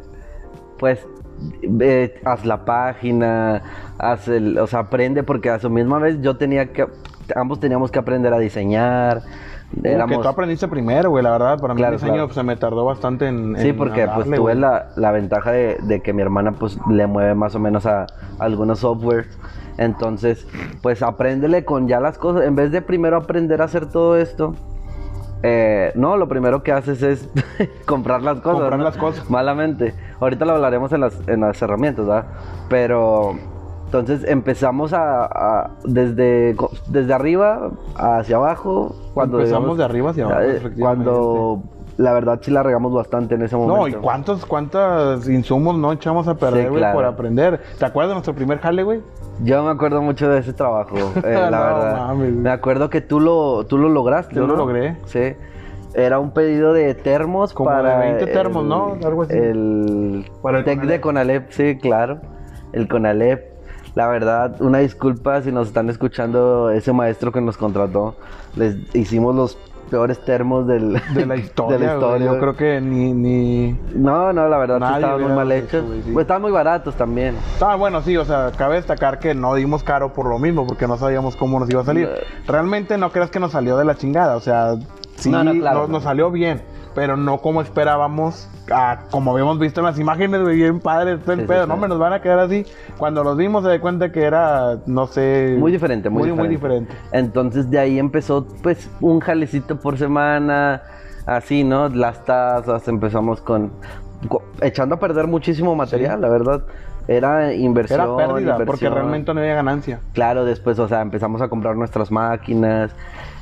pues 0.80 1.06
haz 2.25 2.45
la 2.45 2.66
página, 2.66 3.62
haz 3.98 4.28
el, 4.28 4.57
o 4.57 4.68
sea, 4.68 4.80
aprende 4.80 5.24
porque 5.24 5.50
a 5.50 5.60
su 5.60 5.69
misma 5.69 6.00
vez 6.00 6.22
yo 6.22 6.38
tenía 6.38 6.72
que, 6.72 6.88
ambos 7.36 7.60
teníamos 7.60 7.92
que 7.92 8.00
aprender 8.00 8.34
a 8.34 8.39
diseñar. 8.39 9.24
Uh, 9.75 9.81
que 9.81 9.92
Éramos, 9.92 10.22
tú 10.22 10.28
aprendiste 10.28 10.68
primero, 10.68 11.10
güey, 11.10 11.24
la 11.24 11.31
verdad. 11.31 11.60
Para 11.60 11.74
mí 11.74 11.80
Claro, 11.80 11.95
el 11.95 12.00
diseño 12.00 12.13
claro. 12.13 12.28
pues, 12.28 12.36
se 12.36 12.44
me 12.44 12.56
tardó 12.56 12.86
bastante 12.86 13.28
en. 13.28 13.56
Sí, 13.57 13.69
en 13.69 13.78
porque 13.78 14.07
pues 14.07 14.30
tuve 14.31 14.56
la, 14.56 14.89
la 14.95 15.12
ventaja 15.12 15.51
de, 15.51 15.78
de 15.84 16.01
que 16.01 16.13
mi 16.13 16.22
hermana 16.22 16.54
pues 16.54 16.78
le 16.89 17.06
mueve 17.06 17.36
más 17.36 17.54
o 17.56 17.60
menos 17.60 17.86
a, 17.86 18.07
algunos 18.40 18.80
software. 18.80 19.28
Entonces, 19.78 20.48
pues 20.81 21.04
apréndele 21.04 21.66
con 21.66 21.88
ya 21.88 22.00
las 22.00 22.18
cosas. 22.18 22.45
En 22.45 22.56
vez 22.56 22.72
de 22.72 22.81
primero 22.81 23.18
aprender 23.18 23.62
a 23.62 23.66
hacer 23.66 23.88
todo 23.90 24.18
esto, 24.18 24.56
eh, 25.44 25.92
no, 25.95 26.18
lo 26.18 26.28
primero 26.28 26.63
que 26.63 26.72
haces 26.72 27.01
es 27.04 27.30
comprar 27.86 28.22
las 28.22 28.39
cosas. 28.39 28.60
Comprar 28.60 28.78
¿no? 28.80 28.84
las 28.86 28.98
cosas. 28.98 29.30
Malamente. 29.30 29.94
Ahorita 30.19 30.45
lo 30.45 30.54
hablaremos 30.54 30.92
en 30.94 31.01
las, 31.01 31.28
en 31.28 31.42
las 31.42 31.62
herramientas, 31.62 32.06
¿verdad? 32.07 32.25
Pero 32.69 33.36
entonces 33.86 34.24
empezamos 34.28 34.94
a, 34.94 35.25
a- 35.25 35.72
desde, 35.84 36.56
desde 36.89 37.13
arriba 37.13 37.69
hacia 37.95 38.36
abajo. 38.38 38.95
Cuando 39.13 39.38
Empezamos 39.39 39.63
digamos, 39.66 39.78
de 39.78 39.84
arriba 39.86 40.10
hacia 40.12 40.25
abajo, 40.25 40.42
eh. 40.42 40.72
Cuando 40.78 41.62
la 41.98 42.14
verdad 42.14 42.40
sí 42.42 42.52
la 42.52 42.64
regamos 42.64 42.94
bastante 42.94 43.36
en 43.36 43.42
ese 43.42 43.56
momento. 43.56 43.78
No, 43.78 43.88
y 43.88 43.94
cuántos, 43.94 44.46
cuántos 44.46 45.28
insumos 45.28 45.78
no 45.78 45.92
echamos 45.92 46.28
a 46.28 46.36
perder, 46.36 46.64
Sí, 46.66 46.70
güey, 46.70 46.80
claro. 46.82 46.96
por 46.96 47.06
aprender. 47.06 47.62
¿Te 47.80 47.86
acuerdas 47.86 48.10
de 48.12 48.14
nuestro 48.16 48.36
primer 48.36 48.60
jale, 48.60 48.84
güey? 48.84 49.02
Yo 49.44 49.64
me 49.64 49.72
acuerdo 49.72 50.02
mucho 50.02 50.30
de 50.30 50.40
ese 50.40 50.54
trabajo, 50.54 50.96
eh, 51.24 51.34
la 51.34 51.50
No 51.50 51.76
verdad. 51.76 51.98
mames. 52.08 52.32
Me 52.34 52.50
acuerdo 52.52 52.90
que 52.90 53.02
tú 53.02 53.20
lo, 53.20 53.66
tú 53.66 53.78
lo 53.78 53.90
lograste, 53.90 54.36
Yo 54.36 54.46
lo 54.48 54.56
logré. 54.56 54.96
Sí. 55.06 55.34
Era 55.94 56.20
un 56.20 56.32
pedido 56.32 56.74
de 56.74 56.94
termos 56.94 57.54
Como 57.54 57.70
para... 57.72 58.00
de 58.00 58.12
20 58.14 58.28
termos, 58.28 58.64
¿no? 58.64 58.98
Algo 59.04 59.24
así. 59.24 59.34
El, 59.36 60.30
Para 60.44 60.60
el 60.60 60.64
Tec 60.66 60.82
de 60.82 61.02
Conalep, 61.02 61.50
sí, 61.52 61.78
claro. 61.82 62.20
El 62.74 62.88
Conalep. 62.88 63.58
La 63.96 64.08
verdad, 64.08 64.62
una 64.62 64.78
disculpa 64.78 65.42
si 65.42 65.52
nos 65.52 65.69
están 65.69 65.90
escuchando 65.90 66.69
ese 66.69 66.94
maestro 66.94 67.31
que 67.31 67.42
nos 67.42 67.57
contrató. 67.57 68.14
Les 68.56 68.76
hicimos 68.94 69.33
los 69.36 69.57
peores 69.88 70.24
termos 70.24 70.68
del, 70.68 71.02
De 71.14 71.26
la 71.26 71.36
historia. 71.36 71.78
de 71.80 71.86
la 71.86 71.94
güey. 71.96 72.06
historia. 72.06 72.28
Yo 72.34 72.40
creo 72.40 72.56
que 72.56 72.82
ni. 72.82 73.14
ni... 73.14 73.80
No, 73.96 74.32
no, 74.34 74.48
la 74.48 74.58
verdad, 74.58 74.78
sí 74.88 74.94
estaban 74.96 75.22
muy 75.22 75.32
mal 75.32 75.52
hecho, 75.52 75.78
hechos. 75.78 75.86
güey, 75.88 76.02
sí. 76.04 76.12
Pues 76.12 76.24
estaban 76.24 76.42
muy 76.42 76.52
baratos 76.52 76.96
también. 76.96 77.36
Ah, 77.62 77.76
bueno, 77.76 78.02
sí, 78.02 78.16
o 78.18 78.26
sea, 78.26 78.52
cabe 78.58 78.76
destacar 78.76 79.20
que 79.20 79.34
no 79.34 79.56
dimos 79.56 79.84
caro 79.84 80.14
por 80.14 80.28
lo 80.28 80.40
mismo, 80.40 80.66
porque 80.68 80.88
no 80.88 80.98
sabíamos 80.98 81.36
cómo 81.36 81.60
nos 81.60 81.70
iba 81.70 81.82
a 81.82 81.86
salir. 81.86 82.10
Realmente 82.48 82.98
no 82.98 83.12
creas 83.12 83.30
que 83.32 83.40
nos 83.40 83.52
salió 83.52 83.78
de 83.78 83.86
la 83.86 83.96
chingada, 83.96 84.36
o 84.36 84.40
sea, 84.40 84.76
sí, 85.16 85.30
No, 85.30 85.44
no, 85.44 85.52
claro, 85.54 85.80
nos, 85.82 85.90
no. 85.90 85.94
nos 85.96 86.04
salió 86.04 86.32
bien, 86.32 86.62
pero 86.97 87.16
no 87.16 87.37
como 87.37 87.61
esperábamos, 87.61 88.49
a- 88.73 89.01
como 89.11 89.30
habíamos 89.33 89.59
visto 89.59 89.81
en 89.81 89.85
las 89.85 89.99
imágenes, 89.99 90.42
güey, 90.42 90.56
bien 90.56 90.80
padre, 90.80 91.18
todo 91.19 91.33
el 91.33 91.42
Sí, 91.42 91.44
sí, 91.44 91.47
pedo, 91.47 91.63
sí. 91.66 91.69
no 91.69 91.77
me 91.77 91.87
nos 91.87 91.99
van 91.99 92.11
a 92.13 92.21
quedar 92.23 92.39
así. 92.39 92.66
Cuando 92.97 93.23
los 93.23 93.37
vimos 93.37 93.63
se 93.63 93.69
de 93.69 93.80
cuenta 93.80 94.11
que 94.11 94.23
era, 94.23 94.80
no 94.87 95.06
sé... 95.06 95.56
Muy 95.59 95.71
diferente, 95.71 96.09
muy, 96.09 96.31
muy, 96.33 96.47
diferente. 96.47 96.89
diferente. 96.95 96.95
Entonces 97.11 97.69
de 97.69 97.77
ahí 97.77 97.99
empezó 97.99 98.47
pues 98.63 98.89
un 98.99 99.19
jalecito 99.19 99.80
por 99.80 99.99
semana, 99.99 100.81
así, 101.27 101.63
¿no? 101.63 101.87
Las 101.89 102.25
tazas, 102.25 102.87
empezamos 102.87 103.42
con, 103.42 103.71
co- 104.27 104.42
echando 104.61 104.95
a 104.95 104.99
perder 104.99 105.27
muchísimo 105.27 105.75
material, 105.75 106.19
la 106.19 106.30
verdad. 106.30 106.63
Era 107.07 107.54
inversión. 107.54 108.01
Era 108.01 108.18
pérdida, 108.18 108.54
porque 108.57 108.63
inversión. 108.63 108.94
realmente 108.95 109.33
no 109.35 109.39
había 109.39 109.54
ganancia. 109.54 109.99
Claro, 110.13 110.45
después, 110.45 110.80
o 110.80 110.87
sea, 110.87 111.01
empezamos 111.01 111.44
a 111.44 111.47
comprar 111.47 111.75
nuestras 111.75 112.11
máquinas, 112.11 112.89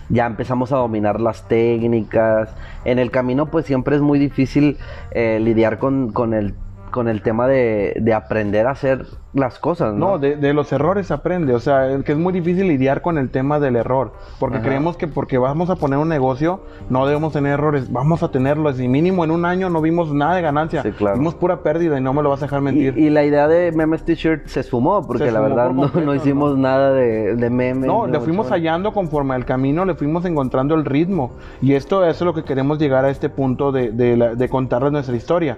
ya 0.09 0.25
empezamos 0.25 0.71
a 0.71 0.77
dominar 0.77 1.19
las 1.21 1.47
técnicas. 1.47 2.49
En 2.83 2.99
el 2.99 3.11
camino, 3.11 3.47
pues 3.47 3.65
siempre 3.65 3.95
es 3.95 4.01
muy 4.01 4.19
difícil 4.19 4.77
eh, 5.11 5.39
lidiar 5.41 5.79
con, 5.79 6.11
con, 6.11 6.33
el, 6.33 6.53
con 6.95 7.09
el 7.09 7.21
tema 7.21 7.45
de, 7.45 7.93
de 7.99 8.13
aprender 8.13 8.67
a 8.67 8.71
hacer 8.71 9.05
las 9.33 9.59
cosas, 9.59 9.93
¿no? 9.93 10.11
No, 10.11 10.17
de, 10.17 10.37
de 10.37 10.53
los 10.53 10.71
errores 10.71 11.11
aprende. 11.11 11.53
O 11.53 11.59
sea, 11.59 11.89
que 12.05 12.13
es 12.13 12.17
muy 12.17 12.31
difícil 12.31 12.69
lidiar 12.69 13.01
con 13.01 13.17
el 13.17 13.29
tema 13.31 13.59
del 13.59 13.75
error. 13.75 14.13
Porque 14.39 14.59
Ajá. 14.59 14.65
creemos 14.65 14.95
que 14.95 15.09
porque 15.09 15.37
vamos 15.37 15.69
a 15.69 15.75
poner 15.75 15.99
un 15.99 16.07
negocio, 16.07 16.61
no 16.89 17.05
debemos 17.05 17.33
tener 17.33 17.51
errores. 17.51 17.91
Vamos 17.91 18.23
a 18.23 18.31
tenerlos. 18.31 18.79
Y 18.79 18.87
mínimo 18.87 19.25
en 19.25 19.31
un 19.31 19.43
año 19.43 19.69
no 19.69 19.81
vimos 19.81 20.13
nada 20.13 20.35
de 20.35 20.41
ganancia. 20.41 20.83
Sí, 20.83 20.91
claro. 20.93 21.17
Vimos 21.17 21.35
pura 21.35 21.63
pérdida 21.63 21.97
y 21.99 22.01
no 22.01 22.13
me 22.13 22.23
lo 22.23 22.29
vas 22.29 22.41
a 22.41 22.45
dejar 22.45 22.61
mentir. 22.61 22.97
Y, 22.97 23.07
y 23.07 23.09
la 23.09 23.25
idea 23.25 23.49
de 23.49 23.73
memes 23.73 24.05
t-shirt 24.05 24.47
se 24.47 24.61
esfumó, 24.61 25.05
porque 25.05 25.25
Se 25.25 25.31
la 25.33 25.41
verdad 25.41 25.65
por 25.67 25.75
no, 25.75 25.81
completo, 25.81 26.05
no 26.05 26.15
hicimos 26.15 26.51
¿no? 26.55 26.61
nada 26.63 26.93
de, 26.93 27.35
de 27.35 27.49
memes. 27.49 27.87
no, 27.87 28.05
le 28.05 28.13
no, 28.13 28.21
fuimos 28.21 28.47
chore. 28.47 28.61
hallando 28.61 28.93
conforme 28.93 29.35
al 29.35 29.43
camino, 29.43 29.83
le 29.83 29.95
fuimos 29.95 30.23
encontrando 30.23 30.75
el 30.75 30.85
ritmo. 30.85 31.33
Y 31.61 31.73
esto 31.73 32.05
eso 32.05 32.23
es 32.23 32.25
lo 32.25 32.33
que 32.33 32.45
queremos 32.45 32.79
llegar 32.79 33.03
a 33.03 33.09
este 33.09 33.27
punto 33.27 33.73
de, 33.73 33.91
de, 33.91 34.15
la- 34.15 34.33
de 34.35 34.47
contarles 34.47 34.93
nuestra 34.93 35.13
historia. 35.17 35.57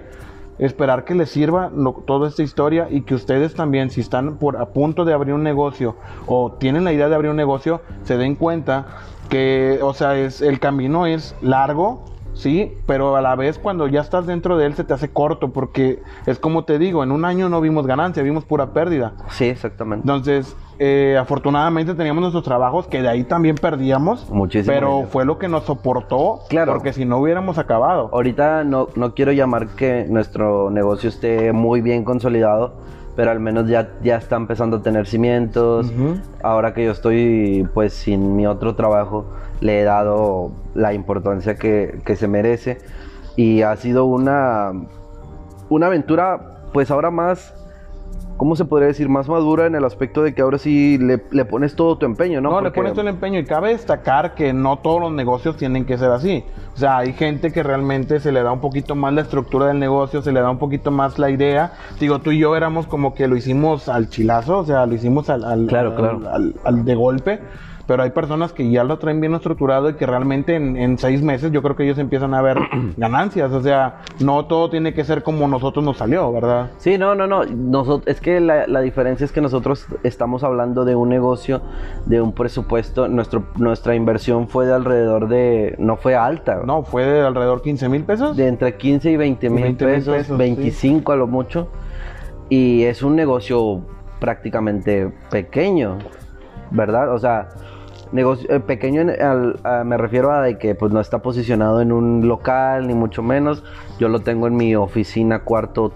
Esperar 0.58 1.04
que 1.04 1.14
les 1.14 1.30
sirva 1.30 1.70
lo- 1.74 2.02
toda 2.06 2.28
esta 2.28 2.42
historia 2.42 2.88
y 2.90 3.02
que 3.02 3.14
ustedes 3.14 3.54
también, 3.54 3.90
si 3.90 4.00
están 4.00 4.36
por 4.36 4.56
a 4.56 4.66
punto 4.66 5.04
de 5.04 5.12
abrir 5.12 5.34
un 5.34 5.42
negocio 5.42 5.96
o 6.26 6.52
tienen 6.52 6.84
la 6.84 6.92
idea 6.92 7.08
de 7.08 7.14
abrir 7.14 7.30
un 7.30 7.36
negocio, 7.36 7.80
se 8.04 8.16
den 8.16 8.34
cuenta 8.34 8.86
que, 9.28 9.78
o 9.82 9.92
sea, 9.94 10.16
es, 10.18 10.40
el 10.40 10.58
camino 10.58 11.06
es 11.06 11.34
largo, 11.42 12.04
sí, 12.38 12.72
pero 12.86 13.16
a 13.16 13.20
la 13.20 13.34
vez 13.36 13.58
cuando 13.58 13.86
ya 13.88 14.00
estás 14.00 14.26
dentro 14.26 14.56
de 14.56 14.66
él 14.66 14.74
se 14.74 14.84
te 14.84 14.94
hace 14.94 15.10
corto 15.10 15.50
porque 15.52 16.00
es 16.26 16.38
como 16.38 16.64
te 16.64 16.78
digo, 16.78 17.02
en 17.02 17.12
un 17.12 17.24
año 17.24 17.48
no 17.48 17.60
vimos 17.60 17.86
ganancia, 17.86 18.22
vimos 18.22 18.44
pura 18.44 18.72
pérdida. 18.72 19.12
Sí, 19.30 19.44
exactamente. 19.46 20.02
Entonces, 20.02 20.56
eh, 20.78 21.16
afortunadamente 21.20 21.94
teníamos 21.94 22.20
nuestros 22.20 22.44
trabajos 22.44 22.86
que 22.86 23.02
de 23.02 23.08
ahí 23.08 23.24
también 23.24 23.56
perdíamos, 23.56 24.30
Muchísimo 24.30 24.72
pero 24.72 25.02
fue 25.10 25.24
lo 25.24 25.36
que 25.38 25.48
nos 25.48 25.64
soportó, 25.64 26.40
Claro. 26.48 26.72
porque 26.72 26.92
si 26.92 27.04
no 27.04 27.18
hubiéramos 27.18 27.58
acabado. 27.58 28.10
Ahorita 28.12 28.62
no, 28.64 28.86
no 28.94 29.14
quiero 29.14 29.32
llamar 29.32 29.68
que 29.68 30.06
nuestro 30.08 30.70
negocio 30.70 31.08
esté 31.08 31.52
muy 31.52 31.80
bien 31.80 32.04
consolidado, 32.04 32.74
pero 33.18 33.32
al 33.32 33.40
menos 33.40 33.68
ya, 33.68 33.90
ya 34.00 34.16
está 34.16 34.36
empezando 34.36 34.76
a 34.76 34.82
tener 34.82 35.08
cimientos. 35.08 35.92
Ahora 36.40 36.72
que 36.72 36.84
yo 36.84 36.92
estoy 36.92 37.68
pues 37.74 37.92
sin 37.92 38.36
mi 38.36 38.46
otro 38.46 38.76
trabajo, 38.76 39.26
le 39.60 39.80
he 39.80 39.82
dado 39.82 40.52
la 40.76 40.92
importancia 40.92 41.56
que, 41.56 42.00
que 42.04 42.14
se 42.14 42.28
merece. 42.28 42.78
Y 43.34 43.62
ha 43.62 43.74
sido 43.74 44.04
una, 44.04 44.70
una 45.68 45.86
aventura 45.88 46.68
pues 46.72 46.92
ahora 46.92 47.10
más, 47.10 47.52
¿cómo 48.38 48.56
se 48.56 48.64
podría 48.64 48.88
decir? 48.88 49.10
Más 49.10 49.28
madura 49.28 49.66
en 49.66 49.74
el 49.74 49.84
aspecto 49.84 50.22
de 50.22 50.32
que 50.34 50.40
ahora 50.40 50.56
sí 50.56 50.96
le, 50.96 51.22
le 51.30 51.44
pones 51.44 51.76
todo 51.76 51.98
tu 51.98 52.06
empeño, 52.06 52.40
¿no? 52.40 52.50
No, 52.50 52.60
le 52.62 52.70
pones 52.70 52.92
todo 52.92 53.02
el 53.02 53.08
empeño 53.08 53.38
y 53.38 53.44
cabe 53.44 53.70
destacar 53.70 54.34
que 54.34 54.54
no 54.54 54.78
todos 54.78 55.00
los 55.02 55.12
negocios 55.12 55.56
tienen 55.58 55.84
que 55.84 55.98
ser 55.98 56.10
así. 56.10 56.44
O 56.74 56.76
sea, 56.78 56.96
hay 56.98 57.12
gente 57.12 57.52
que 57.52 57.62
realmente 57.62 58.20
se 58.20 58.32
le 58.32 58.42
da 58.42 58.50
un 58.52 58.60
poquito 58.60 58.94
más 58.94 59.12
la 59.12 59.20
estructura 59.20 59.66
del 59.66 59.78
negocio, 59.78 60.22
se 60.22 60.32
le 60.32 60.40
da 60.40 60.50
un 60.50 60.58
poquito 60.58 60.90
más 60.90 61.18
la 61.18 61.28
idea. 61.28 61.72
Digo, 62.00 62.20
tú 62.20 62.30
y 62.30 62.38
yo 62.38 62.56
éramos 62.56 62.86
como 62.86 63.12
que 63.14 63.28
lo 63.28 63.36
hicimos 63.36 63.88
al 63.90 64.08
chilazo, 64.08 64.58
o 64.60 64.64
sea, 64.64 64.86
lo 64.86 64.94
hicimos 64.94 65.28
al, 65.28 65.44
al- 65.44 65.66
Claro, 65.66 65.90
al- 65.90 65.96
claro. 65.96 66.20
al- 66.32 66.54
al 66.64 66.84
de 66.84 66.94
golpe. 66.94 67.40
Pero 67.88 68.02
hay 68.02 68.10
personas 68.10 68.52
que 68.52 68.70
ya 68.70 68.84
lo 68.84 68.98
traen 68.98 69.18
bien 69.18 69.34
estructurado 69.34 69.88
y 69.88 69.94
que 69.94 70.04
realmente 70.04 70.54
en, 70.54 70.76
en 70.76 70.98
seis 70.98 71.22
meses 71.22 71.52
yo 71.52 71.62
creo 71.62 71.74
que 71.74 71.84
ellos 71.84 71.96
empiezan 71.96 72.34
a 72.34 72.42
ver 72.42 72.58
ganancias. 72.98 73.50
O 73.50 73.62
sea, 73.62 74.02
no 74.20 74.44
todo 74.44 74.68
tiene 74.68 74.92
que 74.92 75.04
ser 75.04 75.22
como 75.22 75.48
nosotros 75.48 75.82
nos 75.82 75.96
salió, 75.96 76.30
¿verdad? 76.30 76.70
Sí, 76.76 76.98
no, 76.98 77.14
no, 77.14 77.26
no. 77.26 77.46
Nosotros, 77.46 78.06
es 78.06 78.20
que 78.20 78.40
la, 78.40 78.66
la 78.66 78.82
diferencia 78.82 79.24
es 79.24 79.32
que 79.32 79.40
nosotros 79.40 79.86
estamos 80.02 80.44
hablando 80.44 80.84
de 80.84 80.96
un 80.96 81.08
negocio, 81.08 81.62
de 82.04 82.20
un 82.20 82.34
presupuesto. 82.34 83.08
Nuestro, 83.08 83.44
nuestra 83.56 83.94
inversión 83.94 84.48
fue 84.48 84.66
de 84.66 84.74
alrededor 84.74 85.26
de. 85.28 85.74
No 85.78 85.96
fue 85.96 86.14
alta. 86.14 86.60
No, 86.66 86.82
fue 86.82 87.06
de 87.06 87.22
alrededor 87.22 87.62
15 87.62 87.88
mil 87.88 88.04
pesos. 88.04 88.36
De 88.36 88.48
entre 88.48 88.76
15 88.76 89.12
y 89.12 89.16
20 89.16 89.48
mil 89.48 89.62
20 89.62 89.84
mil 89.86 89.94
pesos, 89.94 90.14
pesos, 90.14 90.36
sí. 90.36 90.38
25 90.38 91.10
a 91.10 91.16
lo 91.16 91.26
mucho. 91.26 91.68
Y 92.50 92.82
es 92.82 93.02
un 93.02 93.16
negocio 93.16 93.80
prácticamente 94.20 95.10
pequeño, 95.30 95.96
¿verdad? 96.70 97.14
O 97.14 97.18
sea, 97.18 97.48
negocio 98.12 98.48
eh, 98.50 98.60
pequeño 98.60 99.02
al- 99.20 99.60
a- 99.64 99.84
me 99.84 99.96
refiero 99.96 100.32
a 100.32 100.42
de 100.42 100.58
que 100.58 100.74
pues 100.74 100.92
no 100.92 101.00
está 101.00 101.18
posicionado 101.20 101.80
en 101.80 101.92
un 101.92 102.26
local 102.28 102.86
ni 102.88 102.94
mucho 102.94 103.22
menos. 103.22 103.62
Yo 103.98 104.08
lo 104.08 104.20
tengo 104.20 104.46
en 104.46 104.56
mi 104.56 104.74
oficina, 104.76 105.40
cuarto, 105.40 105.92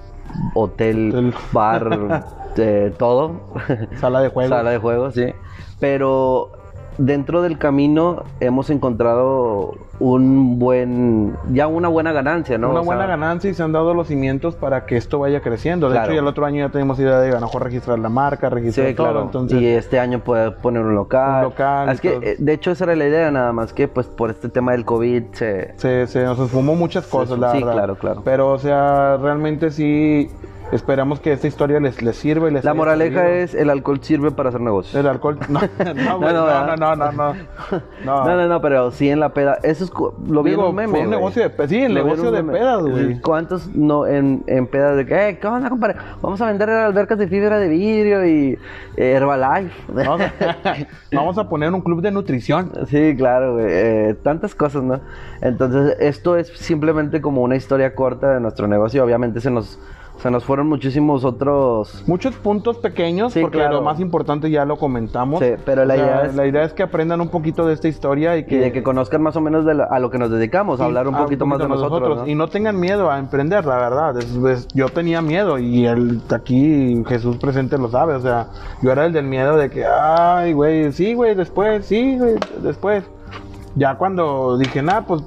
hotel, 0.54 1.08
Hotel. 1.10 1.34
bar, 1.52 2.24
eh, 2.56 2.92
todo. 2.98 3.40
Sala 4.00 4.20
de 4.20 4.28
juegos. 4.28 4.50
Sala 4.56 4.70
de 4.70 4.78
juegos, 4.78 5.14
sí. 5.14 5.26
Pero 5.80 6.50
dentro 6.98 7.42
del 7.42 7.58
camino 7.58 8.24
hemos 8.40 8.70
encontrado 8.70 9.74
un 9.98 10.58
buen, 10.58 11.34
ya 11.52 11.66
una 11.68 11.88
buena 11.88 12.12
ganancia, 12.12 12.58
¿no? 12.58 12.70
una 12.70 12.80
O 12.80 12.84
buena 12.84 13.02
sea, 13.02 13.10
ganancia 13.16 13.50
y 13.50 13.54
se 13.54 13.62
han 13.62 13.70
dado 13.72 13.94
los 13.94 14.08
cimientos 14.08 14.56
para 14.56 14.84
que 14.84 14.96
esto 14.96 15.18
vaya 15.20 15.40
creciendo. 15.40 15.88
De 15.88 15.92
Claro. 15.94 16.06
hecho, 16.06 16.14
ya 16.16 16.20
el 16.20 16.26
otro 16.26 16.44
año 16.44 16.66
ya 16.66 16.72
tenemos 16.72 16.98
idea 16.98 17.20
de 17.20 17.30
a 17.30 17.34
lo 17.34 17.40
mejor 17.42 17.62
registrar 17.62 17.98
la 17.98 18.08
marca, 18.08 18.50
registrar 18.50 18.88
Sí, 18.88 18.94
todo. 18.94 19.06
claro. 19.06 19.22
Entonces, 19.22 19.60
y 19.60 19.66
este 19.68 20.00
año 20.00 20.18
puede 20.20 20.50
poner 20.50 20.82
un 20.82 20.94
local. 20.96 21.36
Un 21.44 21.50
local 21.50 21.88
Es 21.90 22.00
que, 22.00 22.10
todo. 22.10 22.22
eh, 22.22 22.36
de 22.38 22.52
hecho, 22.52 22.72
esa 22.72 22.84
era 22.84 22.96
la 22.96 23.06
idea, 23.06 23.30
nada 23.30 23.52
más 23.52 23.72
que, 23.72 23.86
pues, 23.88 24.06
por 24.08 24.30
este 24.30 24.48
tema 24.48 24.72
del 24.72 24.84
COVID 24.84 25.22
se... 25.32 25.72
se, 25.76 26.06
se 26.08 26.24
nos 26.24 26.38
esfumó 26.40 26.74
muchas 26.74 27.06
cosas, 27.06 27.38
la 27.38 27.52
sí, 27.52 27.58
verdad. 27.58 27.72
claro, 27.74 27.94
claro. 27.96 28.22
Pero, 28.24 28.50
o 28.50 28.58
sea, 28.58 29.18
realmente 29.18 29.70
sí 29.70 30.30
esperamos 30.72 31.20
que 31.20 31.32
esta 31.32 31.46
historia 31.46 31.78
les, 31.78 32.02
les 32.02 32.16
sirva 32.16 32.48
y 32.48 32.52
les 32.52 32.64
La 32.64 32.74
moraleja 32.74 33.20
servido. 33.20 33.44
es, 33.44 33.54
el 33.54 33.70
alcohol 33.70 34.02
sirve 34.02 34.30
para 34.32 34.48
hacer 34.48 34.60
negocios. 34.60 34.94
El 34.94 35.06
alcohol. 35.06 35.38
No, 35.48 35.60
no, 35.94 36.18
güey, 36.18 36.32
no, 36.32 36.46
no, 36.46 36.76
no, 36.76 36.76
no, 36.76 37.12
no, 37.12 37.34
no, 38.04 38.48
no. 38.48 38.60
Pero 38.60 38.90
sí 38.90 39.08
en 39.10 39.20
la 39.20 39.32
peda. 39.32 39.58
Eso 39.62 39.84
es 39.84 39.92
lo 40.28 40.42
vi 40.42 40.54
en 40.54 40.60
un 40.60 40.74
meme. 40.74 40.88
fue 40.90 41.00
un 41.00 41.06
güey. 41.06 41.18
negocio 41.18 41.48
de 41.48 41.68
sí, 41.68 41.82
el 41.82 41.94
Lo 41.94 42.04
negocio 42.04 42.30
de 42.32 42.42
pedas, 42.44 42.82
güey. 42.82 43.20
¿Cuántos 43.20 43.68
no 43.74 44.06
en, 44.06 44.42
en 44.46 44.66
pedas 44.66 44.96
de 44.96 45.06
que, 45.06 45.28
eh, 45.28 45.38
¿qué 45.38 45.46
onda, 45.46 45.68
compadre? 45.68 45.96
Vamos 46.20 46.40
a 46.40 46.46
vender 46.46 46.70
albercas 46.70 47.18
de 47.18 47.28
fibra 47.28 47.58
de 47.58 47.68
vidrio 47.68 48.26
y 48.26 48.58
eh, 48.96 49.12
Herbalife. 49.12 49.74
Vamos 49.88 50.20
a, 50.20 50.32
vamos 51.12 51.38
a 51.38 51.48
poner 51.48 51.72
un 51.72 51.80
club 51.80 52.00
de 52.00 52.10
nutrición. 52.10 52.72
Sí, 52.86 53.14
claro, 53.16 53.54
güey. 53.54 53.66
eh, 53.68 54.16
tantas 54.22 54.54
cosas, 54.54 54.82
¿no? 54.82 55.00
Entonces, 55.40 55.96
esto 56.00 56.36
es 56.36 56.48
simplemente 56.48 57.20
como 57.20 57.42
una 57.42 57.56
historia 57.56 57.94
corta 57.94 58.34
de 58.34 58.40
nuestro 58.40 58.66
negocio. 58.66 59.04
Obviamente 59.04 59.40
se 59.40 59.50
nos, 59.50 59.78
se 60.22 60.30
nos 60.30 60.44
fueron 60.44 60.68
muchísimos 60.68 61.24
otros... 61.24 62.04
Muchos 62.06 62.36
puntos 62.36 62.78
pequeños, 62.78 63.32
Sí, 63.32 63.40
porque 63.40 63.58
claro. 63.58 63.74
lo 63.74 63.82
más 63.82 63.98
importante 63.98 64.50
ya 64.50 64.64
lo 64.64 64.76
comentamos. 64.76 65.40
Sí, 65.40 65.54
pero 65.64 65.84
la 65.84 65.94
O 65.94 65.96
sea, 65.96 66.06
idea 66.06 66.22
es- 66.26 66.34
la 66.36 66.46
idea 66.46 66.62
es 66.62 66.72
que 66.74 66.84
aprendan 66.84 67.20
un 67.20 67.28
poquito 67.28 67.66
de 67.66 67.74
esta 67.74 67.88
historia 67.88 68.36
y 68.36 68.40
Y 68.40 68.44
que... 68.44 68.58
de 68.60 68.72
que 68.72 68.84
conozcan 68.84 69.20
más 69.20 69.34
o 69.34 69.40
menos 69.40 69.64
de 69.64 69.74
la- 69.74 69.84
a 69.90 69.98
lo 69.98 70.10
que 70.10 70.18
nos 70.18 70.30
dedicamos, 70.30 70.80
a 70.80 70.84
hablar 70.84 71.08
un 71.08 71.16
Ah, 71.16 71.24
poquito 71.24 71.44
más 71.44 71.58
de 71.58 71.66
nosotros. 71.66 72.18
¿no? 72.20 72.26
Y 72.28 72.36
no 72.36 72.46
tengan 72.46 72.78
miedo 72.78 73.10
a 73.10 73.18
emprender, 73.18 73.66
la 73.66 73.76
verdad. 73.78 74.16
Es- 74.16 74.36
es- 74.36 74.68
yo 74.74 74.88
tenía 74.90 75.20
miedo 75.22 75.58
y 75.58 75.86
el, 75.86 76.20
aquí 76.32 77.02
Jesús 77.08 77.36
presente 77.38 77.76
lo 77.76 77.88
sabe. 77.88 78.14
O 78.14 78.20
sea, 78.20 78.46
yo 78.80 78.92
era 78.92 79.06
el 79.06 79.12
del 79.12 79.26
miedo 79.26 79.56
de 79.56 79.70
que, 79.70 79.84
ay, 79.84 80.52
güey, 80.52 80.92
sí, 80.92 81.14
güey, 81.14 81.34
después, 81.34 81.84
sí, 81.84 82.16
güey, 82.16 82.36
después. 82.62 83.02
Ya 83.74 83.96
cuando 83.96 84.56
dije, 84.58 84.82
nada, 84.82 85.04
pues 85.06 85.22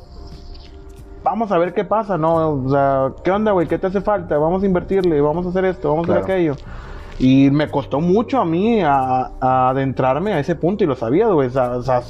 vamos 1.25 1.51
a 1.51 1.57
ver 1.57 1.73
qué 1.73 1.83
pasa, 1.83 2.17
¿no? 2.17 2.51
O 2.51 2.69
sea, 2.69 3.11
¿qué 3.23 3.31
onda, 3.31 3.51
güey? 3.51 3.67
¿Qué 3.67 3.77
te 3.77 3.87
hace 3.87 3.99
falta? 3.99 4.37
Vamos 4.37 4.63
a 4.63 4.65
invertirle, 4.65 5.19
vamos 5.19 5.45
a 5.45 5.49
hacer 5.49 5.65
esto, 5.65 5.89
vamos 5.89 6.07
a 6.07 6.13
hacer 6.13 6.23
Claro. 6.23 6.33
aquello. 6.33 6.55
Y 7.17 7.49
me 7.49 7.69
costó 7.69 8.01
mucho 8.01 8.41
a 8.41 8.45
mí 8.45 8.81
a, 8.81 9.31
a 9.39 9.69
adentrarme 9.69 10.33
a 10.33 10.39
ese 10.39 10.53
punto 10.55 10.83
y 10.83 10.87
lo 10.87 10.95
sabía, 10.95 11.27
güey. 11.29 11.47
O 11.47 11.81
sea, 11.81 12.01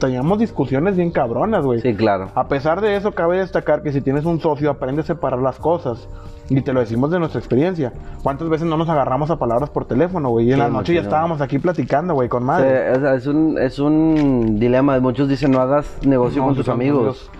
teníamos 0.00 0.40
discusiones 0.40 0.96
bien 0.96 1.12
cabronas, 1.12 1.64
güey. 1.64 1.80
Sí, 1.80 1.94
claro. 1.94 2.28
A 2.34 2.48
pesar 2.48 2.80
de 2.80 2.96
eso, 2.96 3.12
cabe 3.12 3.38
destacar 3.38 3.82
que 3.84 3.92
si 3.92 4.00
tienes 4.00 4.24
un 4.24 4.40
socio, 4.40 4.68
aprende 4.70 5.02
a 5.02 5.04
separar 5.04 5.38
las 5.40 5.58
cosas. 5.60 6.08
Y 6.48 6.60
te 6.60 6.72
lo 6.72 6.80
decimos 6.80 7.12
de 7.12 7.20
nuestra 7.20 7.38
experiencia. 7.38 7.92
¿Cuántas 8.24 8.48
veces 8.48 8.66
no 8.66 8.76
nos 8.76 8.88
agarramos 8.88 9.30
a 9.30 9.38
palabras 9.38 9.70
por 9.70 9.84
teléfono, 9.84 10.30
güey? 10.30 10.46
Y 10.48 10.50
en 10.50 10.56
Sí, 10.56 10.60
la 10.60 10.68
noche 10.68 10.94
ya 10.94 11.02
estábamos 11.02 11.40
aquí 11.40 11.60
platicando, 11.60 12.14
güey, 12.14 12.28
con 12.28 12.42
Sí, 12.42 12.46
madre. 12.46 12.90
o 12.90 13.00
sea, 13.00 13.14
es, 13.14 13.26
un, 13.28 13.58
es 13.58 13.78
un 13.78 14.58
dilema. 14.58 14.98
Muchos 14.98 15.28
dicen 15.28 15.52
no 15.52 15.60
hagas 15.60 15.86
negocio 16.04 16.40
No, 16.42 16.48
con 16.48 16.56
tus 16.56 16.66
con 16.66 16.74
amigos 16.74 16.98
amigos. 16.98 17.30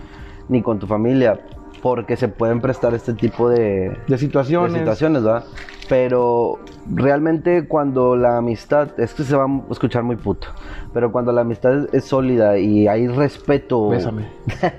Ni 0.48 0.62
con 0.62 0.78
tu 0.78 0.86
familia 0.86 1.40
porque 1.82 2.16
se 2.16 2.28
pueden 2.28 2.60
prestar 2.60 2.94
este 2.94 3.12
tipo 3.12 3.48
de, 3.48 3.96
De 4.06 4.16
situaciones. 4.18 4.72
de 4.72 4.78
situaciones, 4.78 5.24
¿verdad? 5.24 5.44
Pero 5.88 6.60
realmente 6.94 7.66
cuando 7.66 8.14
la 8.14 8.38
amistad, 8.38 8.88
es 9.00 9.12
que 9.14 9.24
se 9.24 9.34
va 9.36 9.44
a 9.46 9.62
escuchar 9.72 10.04
muy 10.04 10.14
puto, 10.14 10.46
pero 10.94 11.10
cuando 11.10 11.32
la 11.32 11.40
amistad 11.40 11.76
es, 11.86 11.94
es 11.94 12.04
sólida 12.04 12.56
y 12.58 12.86
hay 12.86 13.08
respeto, 13.08 13.88
Bésame. 13.88 14.26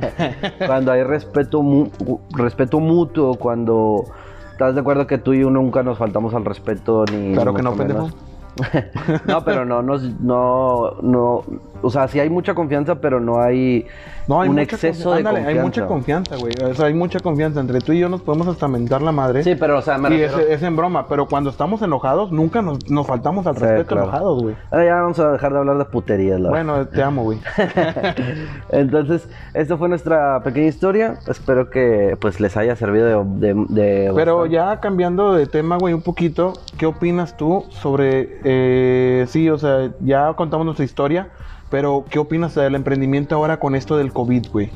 cuando 0.66 0.94
hay 0.94 1.04
respeto, 1.04 1.62
mu- 1.62 1.90
respeto 2.38 2.80
mutuo, 2.80 3.36
cuando 3.36 4.06
estás 4.54 4.74
de 4.76 4.80
acuerdo 4.82 5.06
que 5.06 5.18
tú 5.18 5.34
y 5.34 5.42
yo 5.42 5.50
nunca 5.50 5.84
nos 5.84 5.98
faltamos 5.98 6.34
al 6.34 6.46
respeto 6.46 7.04
ni 7.12 7.34
Claro 7.34 7.54
que 7.54 7.64
no, 7.64 7.76
pendejo. 7.76 8.10
no, 9.28 9.44
pero 9.44 9.66
no, 9.66 9.82
no, 9.82 9.98
no, 10.22 11.44
o 11.84 11.90
sea, 11.92 12.08
sí 12.08 12.20
hay 12.20 12.30
mucha 12.30 12.56
confianza, 12.56 12.96
pero 12.96 13.20
no 13.20 13.40
hay, 13.42 13.86
No, 14.28 14.42
hay 14.42 14.50
un 14.50 14.56
mucha 14.56 14.76
exceso 14.76 15.10
confi- 15.10 15.14
de 15.14 15.18
ándale, 15.20 15.38
confianza. 15.40 15.60
Hay 15.60 15.66
mucha 15.66 15.86
confianza, 15.88 16.36
güey. 16.38 16.54
O 16.72 16.74
sea, 16.74 16.86
hay 16.88 16.94
mucha 16.94 17.20
confianza. 17.20 17.60
Entre 17.60 17.80
tú 17.82 17.92
y 17.94 18.00
yo 18.00 18.10
nos 18.10 18.22
podemos 18.22 18.48
hasta 18.48 18.68
mentar 18.68 19.02
la 19.02 19.12
madre. 19.12 19.44
Sí, 19.44 19.56
pero, 19.56 19.78
o 19.78 19.82
sea, 19.82 19.98
me 19.98 20.10
y 20.16 20.22
es, 20.22 20.32
refiero- 20.32 20.52
es 20.54 20.64
en 20.64 20.76
broma, 20.76 21.08
pero 21.08 21.28
cuando 21.28 21.50
estamos 21.50 21.82
enojados, 21.82 22.32
nunca 22.32 22.62
nos, 22.62 22.90
nos 22.90 23.06
faltamos 23.06 23.46
al 23.48 23.56
Sí, 23.58 23.62
respeto 23.64 23.88
claro. 23.90 24.04
enojados, 24.04 24.42
güey. 24.44 24.56
Ah, 24.72 24.84
ya 24.84 24.96
vamos 24.96 25.20
a 25.20 25.32
dejar 25.34 25.54
de 25.54 25.60
hablar 25.60 25.78
de 25.78 25.86
puterías, 25.86 26.40
la 26.40 26.50
Bueno, 26.50 26.88
te 26.88 27.04
amo, 27.04 27.24
güey. 27.24 27.40
Entonces, 28.70 29.28
esta 29.54 29.78
fue 29.78 29.90
nuestra 29.90 30.42
pequeña 30.44 30.68
historia. 30.68 31.16
Espero 31.28 31.70
que 31.70 32.18
pues 32.20 32.40
les 32.40 32.56
haya 32.58 32.76
servido 32.76 33.24
de, 33.26 33.54
de- 33.54 33.66
de 33.70 34.12
Pero 34.16 34.38
bastante. 34.38 34.56
ya 34.56 34.80
cambiando 34.80 35.34
de 35.34 35.46
tema, 35.48 35.78
güey, 35.78 35.94
un 35.94 36.02
poquito, 36.02 36.54
¿qué 36.78 36.86
opinas 36.86 37.38
tú 37.38 37.66
sobre, 37.70 38.40
eh, 38.44 39.26
sí, 39.28 39.50
o 39.50 39.58
sea, 39.58 39.92
ya 40.00 40.34
contamos 40.34 40.66
nuestra 40.66 40.86
historia, 40.86 41.30
pero 41.74 42.06
¿qué 42.08 42.20
opinas 42.20 42.54
del 42.54 42.76
emprendimiento 42.76 43.34
ahora 43.34 43.58
con 43.60 43.74
esto 43.74 43.98
del 43.98 44.14
COVID, 44.14 44.46
güey? 44.54 44.70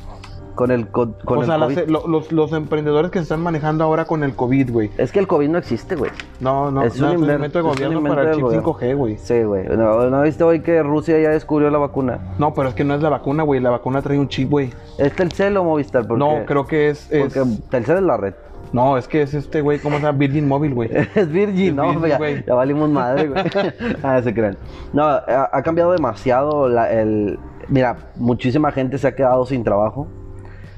con 0.55 0.71
el 0.71 0.87
co- 0.87 1.13
con 1.23 1.37
O 1.37 1.41
el 1.41 1.45
sea, 1.47 1.59
las- 1.59 1.71
COVID. 1.75 1.87
lo- 1.87 2.07
los, 2.07 2.31
los 2.31 2.51
emprendedores 2.51 3.11
que 3.11 3.19
se 3.19 3.23
están 3.23 3.41
manejando 3.43 3.83
ahora 3.83 4.05
con 4.05 4.23
el 4.23 4.33
COVID, 4.33 4.71
güey. 4.71 4.89
Es 4.97 5.11
que 5.11 5.19
el 5.19 5.27
COVID 5.27 5.47
no 5.49 5.59
existe, 5.59 5.95
güey. 5.95 6.09
No, 6.39 6.71
no, 6.71 6.81
Es 6.81 6.99
no, 6.99 7.09
un 7.09 7.13
es 7.13 7.17
un 7.21 7.29
invento- 7.29 7.59
de 7.59 7.61
gobierno 7.61 7.97
invento 7.99 8.15
para 8.17 8.29
el 8.29 8.35
chip 8.37 8.43
gobierno. 8.43 8.73
5G, 8.73 8.95
güey. 8.97 9.17
Sí, 9.19 9.43
güey. 9.43 9.67
¿No, 9.77 10.09
¿No 10.09 10.23
viste 10.23 10.43
hoy 10.43 10.61
que 10.61 10.81
Rusia 10.81 11.19
ya 11.19 11.29
descubrió 11.29 11.69
la 11.69 11.77
vacuna? 11.77 12.33
No, 12.39 12.55
pero 12.55 12.69
es 12.69 12.73
que 12.73 12.83
no 12.83 12.95
es 12.95 13.03
la 13.03 13.09
vacuna, 13.09 13.43
güey. 13.43 13.59
La 13.61 13.69
vacuna 13.69 14.01
trae 14.01 14.17
un 14.17 14.29
chip, 14.29 14.49
güey. 14.49 14.71
¿Es 14.97 15.13
Telcel 15.15 15.55
o 15.57 15.63
Movistar? 15.63 16.07
Porque, 16.07 16.17
No, 16.25 16.43
creo 16.47 16.65
que 16.65 16.89
es... 16.89 17.11
es- 17.11 17.35
Porque 17.35 17.47
Telcel 17.69 17.97
es 17.97 18.03
la 18.03 18.17
red. 18.17 18.33
No, 18.73 18.97
es 18.97 19.07
que 19.07 19.21
es 19.21 19.33
este 19.33 19.61
güey, 19.61 19.79
¿cómo 19.79 19.97
se 19.97 20.03
llama? 20.03 20.17
Virgin 20.17 20.47
Mobile, 20.47 20.73
güey. 20.75 20.89
es 21.15 21.29
Virgin, 21.31 21.69
Es 21.69 21.73
¿no? 21.75 21.89
Virgin, 21.91 22.07
ya, 22.09 22.17
güey. 22.17 22.43
ya 22.45 22.53
valimos 22.55 22.89
madre, 22.89 23.27
güey. 23.27 23.43
ah, 24.03 24.21
se 24.21 24.33
crean. 24.33 24.57
No, 24.93 25.03
ha, 25.03 25.49
ha 25.51 25.61
cambiado 25.63 25.91
demasiado 25.91 26.67
la- 26.67 26.91
el... 26.91 27.39
Mira, 27.69 27.97
muchísima 28.15 28.71
gente 28.71 28.97
se 28.97 29.07
ha 29.07 29.15
quedado 29.15 29.45
sin 29.45 29.63
trabajo. 29.63 30.07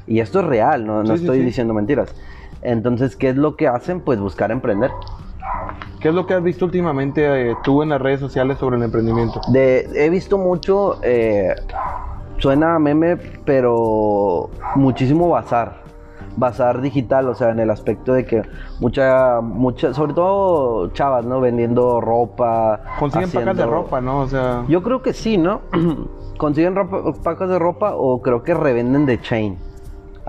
Y 0.08 0.20
esto 0.22 0.40
es 0.40 0.46
real, 0.46 0.86
no, 0.88 1.04
no 1.04 1.12
Sí, 1.12 1.18
sí, 1.18 1.24
estoy 1.24 1.40
sí. 1.40 1.46
diciendo 1.46 1.74
mentiras. 1.74 2.14
Entonces, 2.62 3.16
¿qué 3.16 3.30
es 3.30 3.36
lo 3.36 3.56
que 3.56 3.68
hacen? 3.68 4.02
Pues 4.02 4.20
buscar 4.20 4.52
emprender. 4.52 4.90
¿Qué 6.00 6.10
es 6.10 6.14
lo 6.16 6.26
que 6.26 6.34
has 6.34 6.42
visto 6.44 6.66
últimamente 6.66 7.52
eh, 7.52 7.56
tú 7.64 7.84
en 7.84 7.90
las 7.90 8.02
redes 8.02 8.20
sociales 8.20 8.58
sobre 8.58 8.78
el 8.78 8.84
emprendimiento? 8.84 9.40
De, 9.52 9.88
he 9.96 10.10
visto 10.10 10.38
mucho, 10.38 11.00
eh, 11.04 11.54
suena 12.38 12.76
a 12.76 12.80
meme, 12.80 13.18
pero 13.46 14.50
muchísimo 14.76 15.30
bazar. 15.30 15.84
Bazar 16.38 16.82
digital, 16.82 17.28
o 17.28 17.36
sea, 17.36 17.50
en 17.50 17.60
el 17.60 17.70
aspecto 17.70 18.14
de 18.14 18.26
que 18.26 18.42
mucha, 18.80 19.42
mucha, 19.42 19.94
sobre 19.94 20.14
todo 20.14 20.90
chavas, 20.94 21.26
¿no? 21.26 21.42
Vendiendo 21.42 22.00
ropa. 22.02 22.82
Consiguen 23.00 23.30
pacas 23.30 23.46
de 23.46 23.52
haciendo- 23.64 23.72
ropa, 23.72 24.02
¿no? 24.02 24.20
O 24.22 24.28
sea, 24.28 24.64
Yo 24.68 24.82
creo 24.84 25.02
que 25.02 25.14
sí, 25.14 25.38
¿no? 25.38 25.62
Consiguen 26.38 26.76
ropa, 26.76 27.02
pacas 27.24 27.50
de 27.50 27.60
ropa 27.60 27.94
o 27.96 28.22
creo 28.22 28.44
que 28.44 28.54
revenden 28.54 29.06
de 29.06 29.20
chain. 29.22 29.58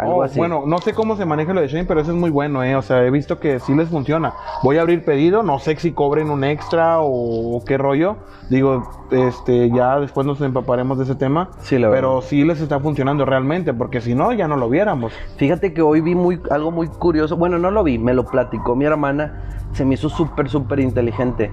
Algo 0.00 0.16
Oh, 0.16 0.22
así. 0.22 0.38
Bueno, 0.38 0.64
no 0.66 0.78
sé 0.78 0.92
cómo 0.94 1.16
se 1.16 1.24
maneja 1.26 1.52
lo 1.52 1.60
de 1.60 1.68
Shane, 1.68 1.84
pero 1.84 2.00
eso 2.00 2.10
es 2.12 2.16
muy 2.16 2.30
bueno, 2.30 2.62
¿eh? 2.64 2.74
O 2.76 2.82
sea, 2.82 3.04
he 3.04 3.10
visto 3.10 3.38
que 3.38 3.60
sí 3.60 3.74
les 3.74 3.88
funciona. 3.88 4.32
Voy 4.62 4.78
a 4.78 4.80
abrir 4.82 5.04
pedido, 5.04 5.42
no 5.42 5.58
sé 5.58 5.76
si 5.76 5.92
cobren 5.92 6.30
un 6.30 6.42
extra 6.44 7.00
o, 7.00 7.56
o 7.56 7.64
qué 7.64 7.76
rollo. 7.78 8.16
Digo, 8.48 8.88
este, 9.10 9.70
ya 9.70 10.00
después 10.00 10.26
nos 10.26 10.40
empaparemos 10.40 10.98
de 10.98 11.04
ese 11.04 11.14
tema. 11.14 11.50
Sí, 11.60 11.78
la 11.78 11.90
pero 11.90 12.14
verdad. 12.16 12.28
sí 12.28 12.44
les 12.44 12.60
está 12.60 12.80
funcionando 12.80 13.24
realmente, 13.24 13.72
porque 13.74 14.00
si 14.00 14.14
no, 14.14 14.32
ya 14.32 14.48
no 14.48 14.56
lo 14.56 14.68
viéramos. 14.68 15.12
Fíjate 15.36 15.72
que 15.72 15.82
hoy 15.82 16.00
vi 16.00 16.14
muy, 16.14 16.40
algo 16.50 16.70
muy 16.70 16.88
curioso. 16.88 17.36
Bueno, 17.36 17.58
no 17.58 17.70
lo 17.70 17.84
vi, 17.84 17.98
me 17.98 18.14
lo 18.14 18.24
platicó 18.26 18.74
mi 18.74 18.84
hermana. 18.86 19.44
Se 19.72 19.84
me 19.84 19.94
hizo 19.94 20.08
súper, 20.08 20.48
súper 20.48 20.80
inteligente. 20.80 21.50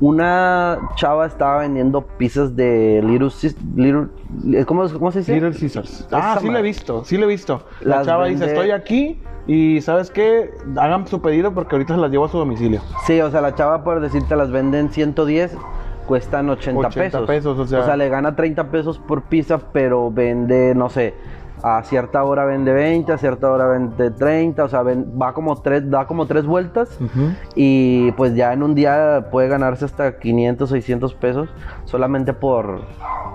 Una 0.00 0.78
chava 0.96 1.26
estaba 1.26 1.58
vendiendo 1.58 2.00
pizzas 2.02 2.56
de 2.56 3.02
Little, 3.04 3.28
Little 3.76 4.64
¿cómo, 4.64 4.88
cómo 4.88 5.12
se 5.12 5.18
dice? 5.18 5.34
Little 5.34 5.52
Caesars. 5.52 6.08
Ah, 6.10 6.32
Esa 6.32 6.40
sí 6.40 6.48
lo 6.48 6.58
he 6.58 6.62
visto, 6.62 7.04
sí 7.04 7.18
lo 7.18 7.24
he 7.24 7.28
visto. 7.28 7.62
La 7.82 7.96
Las 7.96 8.06
chava 8.06 8.26
dice, 8.26 8.46
estoy 8.46 8.70
aquí 8.70 9.20
y 9.46 9.80
¿sabes 9.82 10.10
qué? 10.10 10.52
Hagan 10.76 11.06
su 11.06 11.20
pedido 11.20 11.52
porque 11.52 11.74
ahorita 11.74 11.94
se 11.96 12.00
las 12.00 12.10
llevo 12.10 12.24
a 12.24 12.28
su 12.30 12.38
domicilio. 12.38 12.80
Sí, 13.06 13.20
o 13.20 13.30
sea, 13.30 13.42
la 13.42 13.54
chava, 13.54 13.84
por 13.84 14.00
decirte, 14.00 14.34
las 14.36 14.50
venden 14.50 14.90
110, 14.90 15.54
cuestan 16.06 16.48
80, 16.48 16.80
80 16.88 17.00
pesos. 17.04 17.26
pesos, 17.26 17.58
o 17.58 17.66
sea- 17.66 17.96
le 17.96 18.08
gana 18.08 18.34
30 18.34 18.70
pesos 18.70 18.98
por 18.98 19.22
pizza, 19.22 19.58
pero 19.72 20.10
vende, 20.10 20.74
no 20.74 20.88
sé, 20.88 21.14
a 21.62 21.82
cierta 21.82 22.22
hora 22.24 22.44
vende 22.44 22.72
20, 22.72 23.12
a 23.12 23.18
cierta 23.18 23.50
hora 23.50 23.66
vende 23.66 24.10
30, 24.10 24.64
o 24.64 24.68
sea, 24.68 24.82
ven- 24.82 25.06
va 25.20 25.32
como 25.34 25.60
tres, 25.60 25.88
da 25.90 26.06
como 26.06 26.26
tres 26.26 26.46
vueltas. 26.46 26.98
Y 27.54 28.12
pues 28.12 28.34
ya 28.34 28.52
en 28.52 28.62
un 28.62 28.74
día 28.74 29.28
puede 29.30 29.48
ganarse 29.48 29.84
hasta 29.84 30.18
500, 30.18 30.70
600 30.70 31.14
pesos 31.14 31.48
solamente 31.84 32.32
por, 32.32 32.82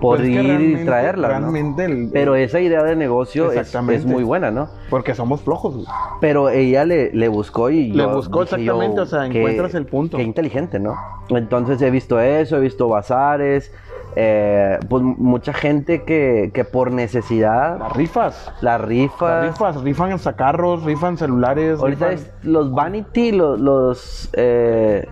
por 0.02 0.18
Pues 0.18 0.30
ir 0.30 0.62
y 0.62 0.86
traerla. 0.86 1.40
¿no? 1.40 1.56
el- 1.56 2.10
Pero 2.12 2.36
esa 2.36 2.60
idea 2.60 2.84
de 2.84 2.96
negocio 2.96 3.52
es, 3.52 4.06
muy 4.06 4.24
buena, 4.24 4.52
¿no? 4.52 4.70
Porque 4.90 5.14
somos 5.14 5.42
flojos. 5.42 5.86
Pero 6.22 6.50
ella 6.50 6.86
le, 6.86 7.12
le 7.14 7.28
buscó 7.28 7.70
y 7.70 7.92
Le 7.92 8.04
yo 8.04 8.10
buscó 8.16 8.44
exactamente, 8.44 8.98
yo, 8.98 9.04
o 9.04 9.06
sea, 9.06 9.30
qué- 9.30 9.40
encuentras 9.40 9.74
el 9.76 9.86
punto. 9.86 10.18
Qué 10.18 10.24
inteligente, 10.24 10.80
¿no? 10.80 10.96
Entonces 11.30 11.82
he 11.82 11.90
visto 11.90 12.20
eso, 12.20 12.58
he 12.58 12.60
visto 12.60 12.88
bazares, 12.88 13.72
eh, 14.16 14.80
pues 14.88 15.04
mucha 15.04 15.54
gente 15.54 16.04
que, 16.04 16.52
que 16.54 16.64
por 16.64 16.92
necesidad, 16.92 17.78
Las 17.80 17.94
rifas. 17.94 18.52
la 18.62 18.78
rifa. 18.78 19.42
Las 19.42 19.48
rifas, 19.52 19.82
rifan 19.82 20.12
en 20.12 20.20
sacarros, 20.20 20.84
rifan 20.84 21.18
celulares. 21.18 21.80
Ahorita 21.80 22.12
rifan- 22.12 22.14
es 22.14 22.32
los 22.44 22.74
vanity, 22.74 23.32
los... 23.32 23.60
los 23.60 24.30
eh, 24.34 25.06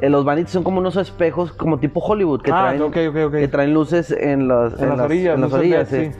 eh, 0.00 0.10
los 0.10 0.24
vanity 0.24 0.50
son 0.50 0.64
como 0.64 0.78
unos 0.80 0.96
espejos 0.96 1.52
como 1.52 1.78
tipo 1.78 2.00
Hollywood 2.00 2.42
que, 2.42 2.50
Ah, 2.52 2.74
traen, 2.76 2.90
que 3.30 3.48
traen 3.48 3.72
luces 3.72 4.10
en, 4.10 4.48
los, 4.48 4.80
En 4.80 4.88
las 4.88 4.98
orillas, 5.00 5.34
en 5.36 5.40
las 5.42 5.52
orillas, 5.52 5.88
sí. 5.88 6.10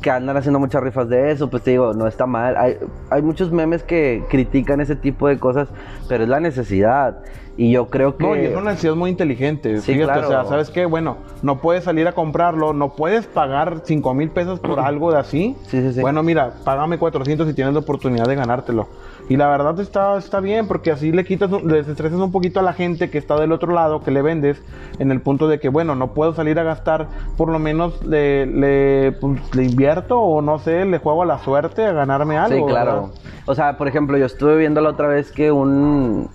Que 0.00 0.10
andan 0.10 0.36
haciendo 0.36 0.58
muchas 0.58 0.82
rifas 0.82 1.08
de 1.08 1.32
eso, 1.32 1.50
pues 1.50 1.62
te 1.62 1.72
digo, 1.72 1.92
no 1.92 2.06
está 2.06 2.26
mal. 2.26 2.56
Hay, 2.56 2.76
hay 3.10 3.22
muchos 3.22 3.50
memes 3.50 3.82
que 3.82 4.22
critican 4.28 4.80
ese 4.80 4.96
tipo 4.96 5.28
de 5.28 5.38
cosas, 5.38 5.68
pero 6.08 6.24
es 6.24 6.28
la 6.28 6.40
necesidad. 6.40 7.18
Y 7.56 7.72
yo 7.72 7.90
creo 7.90 8.16
que... 8.16 8.24
No, 8.24 8.36
y 8.36 8.44
es 8.44 8.52
una 8.56 8.70
necesidad 8.70 8.94
muy 8.94 9.10
inteligente. 9.10 9.80
Sí, 9.80 9.94
Fíjate, 9.94 10.20
claro. 10.20 10.28
o 10.28 10.30
sea, 10.30 10.44
¿sabes 10.44 10.70
qué? 10.70 10.86
Bueno, 10.86 11.16
no 11.42 11.60
puedes 11.60 11.82
salir 11.82 12.06
a 12.06 12.12
comprarlo, 12.12 12.72
no 12.72 12.94
puedes 12.94 13.26
pagar 13.26 13.80
5 13.82 14.14
mil 14.14 14.30
pesos 14.30 14.60
por 14.60 14.78
algo 14.78 15.10
de 15.10 15.18
así. 15.18 15.56
Sí, 15.66 15.82
sí, 15.82 15.94
sí. 15.94 16.00
Bueno, 16.00 16.22
mira, 16.22 16.52
págame 16.64 16.98
400 16.98 17.48
y 17.50 17.54
tienes 17.54 17.74
la 17.74 17.80
oportunidad 17.80 18.26
de 18.26 18.36
ganártelo. 18.36 18.86
Y 19.28 19.36
la 19.36 19.48
verdad 19.48 19.78
está, 19.78 20.16
está 20.16 20.40
bien, 20.40 20.66
porque 20.66 20.90
así 20.90 21.12
le 21.12 21.24
quitas, 21.24 21.50
le 21.50 21.76
desestresas 21.76 22.18
un 22.18 22.32
poquito 22.32 22.60
a 22.60 22.62
la 22.62 22.72
gente 22.72 23.10
que 23.10 23.18
está 23.18 23.38
del 23.38 23.52
otro 23.52 23.72
lado, 23.72 24.00
que 24.00 24.10
le 24.10 24.22
vendes, 24.22 24.62
en 24.98 25.10
el 25.10 25.20
punto 25.20 25.48
de 25.48 25.60
que, 25.60 25.68
bueno, 25.68 25.94
no 25.94 26.14
puedo 26.14 26.34
salir 26.34 26.58
a 26.58 26.62
gastar, 26.62 27.08
por 27.36 27.50
lo 27.50 27.58
menos 27.58 28.02
le, 28.04 28.46
le, 28.46 29.12
pues, 29.12 29.38
le 29.54 29.64
invierto 29.64 30.18
o 30.18 30.40
no 30.40 30.58
sé, 30.58 30.86
le 30.86 30.98
juego 30.98 31.22
a 31.22 31.26
la 31.26 31.38
suerte 31.38 31.84
a 31.84 31.92
ganarme 31.92 32.38
algo. 32.38 32.66
Sí, 32.66 32.72
claro. 32.72 32.92
¿verdad? 32.92 33.08
O 33.44 33.54
sea, 33.54 33.76
por 33.76 33.86
ejemplo, 33.86 34.16
yo 34.16 34.24
estuve 34.24 34.56
viendo 34.56 34.80
la 34.80 34.90
otra 34.90 35.08
vez 35.08 35.30
que 35.30 35.52
un, 35.52 36.30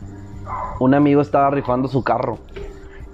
un 0.79 0.93
amigo 0.93 1.21
estaba 1.21 1.49
rifando 1.49 1.87
su 1.87 2.03
carro. 2.03 2.37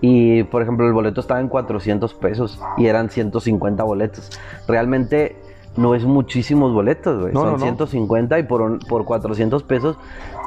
Y, 0.02 0.44
por 0.44 0.62
ejemplo, 0.62 0.88
el 0.88 0.94
boleto 0.94 1.20
estaba 1.20 1.40
en 1.40 1.50
400 1.50 2.14
pesos 2.14 2.60
y 2.78 2.88
eran 2.88 3.10
150 3.10 3.84
boletos. 3.84 4.30
Realmente 4.68 5.36
no 5.80 5.96
es 5.96 6.04
muchísimos 6.06 6.74
boletos, 6.74 7.20
güey. 7.22 7.34
No, 7.34 7.42
Son 7.42 7.52
no, 7.52 7.58
no. 7.58 7.64
150 7.64 8.38
y 8.40 8.44
por, 8.44 8.62
un- 8.62 8.80
por 8.80 9.06
400 9.06 9.64
pesos, 9.64 9.98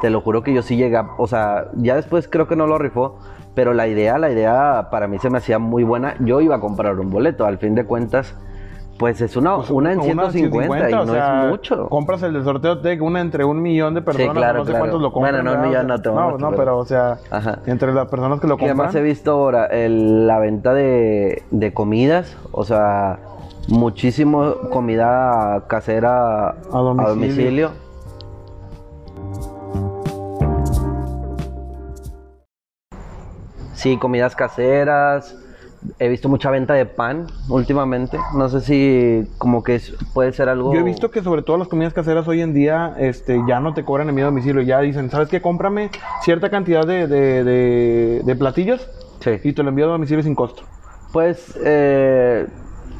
te 0.00 0.10
lo 0.10 0.20
juro 0.20 0.42
que 0.42 0.52
yo 0.54 0.62
sí 0.62 0.76
llegué, 0.76 1.00
o 1.18 1.26
sea, 1.26 1.66
ya 1.76 1.96
después 1.96 2.28
creo 2.28 2.46
que 2.46 2.56
no 2.56 2.66
lo 2.66 2.78
rifó, 2.78 3.18
pero 3.54 3.74
la 3.74 3.86
idea, 3.88 4.18
la 4.18 4.30
idea 4.30 4.88
para 4.90 5.06
mí 5.08 5.18
se 5.18 5.30
me 5.30 5.38
hacía 5.38 5.58
muy 5.58 5.84
buena. 5.84 6.14
Yo 6.20 6.40
iba 6.40 6.56
a 6.56 6.60
comprar 6.60 6.98
un 6.98 7.10
boleto, 7.10 7.44
al 7.44 7.58
fin 7.58 7.74
de 7.74 7.84
cuentas, 7.84 8.34
pues 8.98 9.20
es 9.20 9.36
una, 9.36 9.56
Pues, 9.56 9.70
una 9.70 9.92
en 9.92 10.00
150, 10.02 10.90
y 10.90 10.92
o 10.92 11.04
no 11.04 11.12
sea, 11.12 11.44
es 11.44 11.48
mucho. 11.50 11.88
Compras 11.88 12.22
el 12.22 12.34
del 12.34 12.44
sorteo 12.44 12.80
Tech, 12.80 13.02
una 13.02 13.20
entre 13.20 13.44
un 13.44 13.60
millón 13.60 13.94
de 13.94 14.02
personas, 14.02 14.34
claro, 14.36 14.58
no 14.60 14.64
sé 14.64 14.70
claro. 14.70 14.82
cuántos 14.84 15.02
lo 15.02 15.12
compran. 15.12 15.34
Bueno, 15.34 15.50
no, 15.50 15.60
un 15.60 15.68
millón 15.68 15.86
no 15.88 16.00
te 16.00 16.08
No, 16.10 16.38
no, 16.38 16.50
pero- 16.52 16.78
o 16.78 16.84
sea, 16.84 17.18
Ajá. 17.30 17.58
entre 17.66 17.92
las 17.92 18.06
personas 18.08 18.38
que 18.40 18.46
lo 18.46 18.56
¿Qué 18.56 18.66
más 18.66 18.74
he 18.74 18.98
compran. 18.98 19.04
visto 19.04 19.32
ahora? 19.32 19.66
El- 19.66 20.26
la 20.26 20.38
venta 20.38 20.72
de, 20.72 21.42
de 21.50 21.72
comidas, 21.74 22.36
o 22.52 22.64
sea, 22.64 23.18
muchísimo 23.68 24.54
comida 24.70 25.64
casera 25.68 26.50
a 26.50 26.54
domicilio. 26.70 27.14
domicilio. 27.14 27.70
Sí, 33.74 33.96
comidas 33.96 34.36
caseras. 34.36 35.36
He 35.98 36.08
visto 36.08 36.28
mucha 36.28 36.48
venta 36.50 36.74
de 36.74 36.86
pan 36.86 37.26
últimamente. 37.48 38.16
No 38.36 38.48
sé 38.48 38.60
si 38.60 39.28
como 39.38 39.64
que 39.64 39.80
puede 40.14 40.32
ser 40.32 40.48
algo... 40.48 40.72
Yo 40.72 40.78
he 40.78 40.84
visto 40.84 41.10
que 41.10 41.22
sobre 41.22 41.42
todo 41.42 41.56
las 41.58 41.66
comidas 41.66 41.92
caseras 41.92 42.28
hoy 42.28 42.40
en 42.40 42.54
día 42.54 42.94
este, 42.98 43.40
ya 43.48 43.58
no 43.58 43.74
te 43.74 43.84
cobran 43.84 44.08
envío 44.08 44.26
a 44.26 44.28
domicilio. 44.28 44.62
Ya 44.62 44.80
dicen, 44.80 45.10
¿sabes 45.10 45.28
qué? 45.28 45.42
Cómprame 45.42 45.90
cierta 46.22 46.50
cantidad 46.50 46.86
de, 46.86 47.08
de, 47.08 47.42
de- 47.42 48.22
de 48.24 48.36
platillos 48.36 48.88
Sí. 49.18 49.30
y 49.42 49.52
te 49.52 49.62
lo 49.64 49.70
envío 49.70 49.86
a 49.86 49.92
domicilio 49.92 50.22
sin 50.22 50.36
costo. 50.36 50.62
Pues 51.12 51.58
eh, 51.64 52.46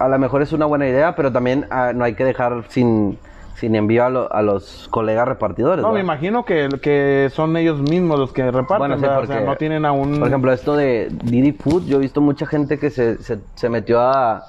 a 0.05 0.09
lo 0.09 0.19
mejor 0.19 0.43
es 0.43 0.53
una 0.53 0.67
buena 0.67 0.87
idea, 0.89 1.15
pero 1.15 1.31
también 1.33 1.67
ah, 1.71 1.93
no 1.95 2.05
hay 2.05 2.15
que 2.15 2.25
dejar 2.25 2.65
sin, 2.69 3.19
sin 3.55 3.75
envío 3.77 4.05
a, 4.05 4.11
lo- 4.11 4.33
a 4.33 4.43
los 4.43 4.89
colegas 4.91 5.29
repartidores. 5.29 5.83
No, 5.83 5.93
me 5.93 6.01
imagino 6.01 6.45
que, 6.45 6.69
que 6.83 7.29
son 7.33 7.57
ellos 7.57 7.81
mismos 7.81 8.19
los 8.19 8.33
que 8.33 8.43
reparten, 8.51 8.79
Bueno, 8.79 8.95
porque, 8.97 9.07
o 9.09 9.27
sea, 9.27 9.41
no 9.41 9.57
tienen 9.57 9.85
aún... 9.85 10.19
Por 10.19 10.29
ejemplo, 10.29 10.53
esto 10.53 10.75
de 10.77 11.09
Didi 11.25 11.53
Food, 11.53 11.85
yo 11.87 11.97
he 11.97 12.01
visto 12.01 12.21
mucha 12.21 12.47
gente 12.47 12.79
que 12.79 12.91
se, 12.91 13.23
se, 13.23 13.39
se 13.55 13.69
metió 13.69 14.01
a, 14.01 14.43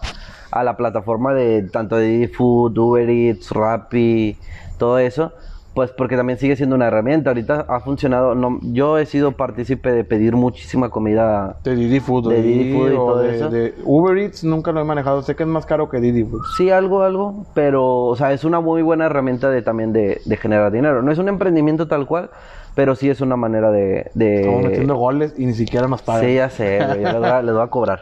a 0.52 0.64
la 0.64 0.76
plataforma 0.78 1.34
de 1.34 1.64
tanto 1.64 1.98
de 1.98 2.06
Didi 2.08 2.28
Food, 2.28 2.78
Uber 2.78 3.10
Eats, 3.10 3.52
Rappi, 3.52 4.38
todo 4.78 4.98
eso, 5.00 5.34
pues 5.74 5.92
porque 5.92 6.16
también 6.16 6.38
sigue 6.40 6.56
siendo 6.56 6.76
una 6.76 6.88
herramienta. 6.88 7.32
Ahorita 7.32 7.66
ha 7.68 7.80
funcionado, 7.80 8.36
no, 8.36 8.60
yo 8.62 8.98
he 8.98 9.06
sido 9.06 9.32
partícipe 9.34 9.92
de 9.92 10.04
pedir 10.04 10.36
muchísima 10.36 10.90
comida. 10.90 11.58
De 11.64 11.76
Didi 11.76 12.00
Food, 12.00 12.30
De 12.30 12.42
Didi 12.42 12.74
Food 12.74 12.92
y 12.92 12.94
o 12.96 12.98
todo 13.06 13.18
de, 13.20 13.36
eso. 13.36 13.50
de 13.50 13.74
Uber 13.84 14.18
Eats 14.18 14.44
nunca 14.44 14.72
lo 14.72 14.82
he 14.82 14.84
manejado, 14.84 15.22
sé 15.24 15.36
que 15.36 15.44
es 15.44 15.50
más 15.50 15.66
caro 15.66 15.90
que 15.90 16.00
Didi 16.00 16.24
Food. 16.24 16.42
Sí, 16.56 16.70
algo, 16.70 17.02
algo, 17.04 17.46
pero, 17.54 18.06
o 18.06 18.16
sea, 18.16 18.34
es 18.34 18.44
una 18.44 18.60
muy 18.60 18.82
buena 18.82 19.06
herramienta 19.06 19.50
de 19.50 19.62
también 19.62 19.94
de, 19.94 20.22
de 20.26 20.38
generar 20.38 20.72
dinero. 20.72 21.02
No 21.02 21.12
es 21.12 21.18
un 21.18 21.28
emprendimiento 21.30 21.88
tal 21.88 22.06
cual, 22.06 22.30
pero 22.76 22.96
sí 22.96 23.10
es 23.10 23.22
una 23.22 23.36
manera 23.36 23.72
de... 23.72 24.10
de... 24.14 24.42
Estamos 24.42 24.64
metiendo 24.64 24.96
goles 24.96 25.34
y 25.38 25.46
ni 25.46 25.54
siquiera 25.54 25.88
nos 25.88 26.02
pagan. 26.02 26.26
Sí, 26.26 26.36
ya 26.36 26.50
sé, 26.50 26.80
les 26.80 27.14
voy 27.18 27.26
a- 27.30 27.42
les 27.42 27.54
voy 27.54 27.64
a 27.64 27.68
cobrar. 27.68 28.00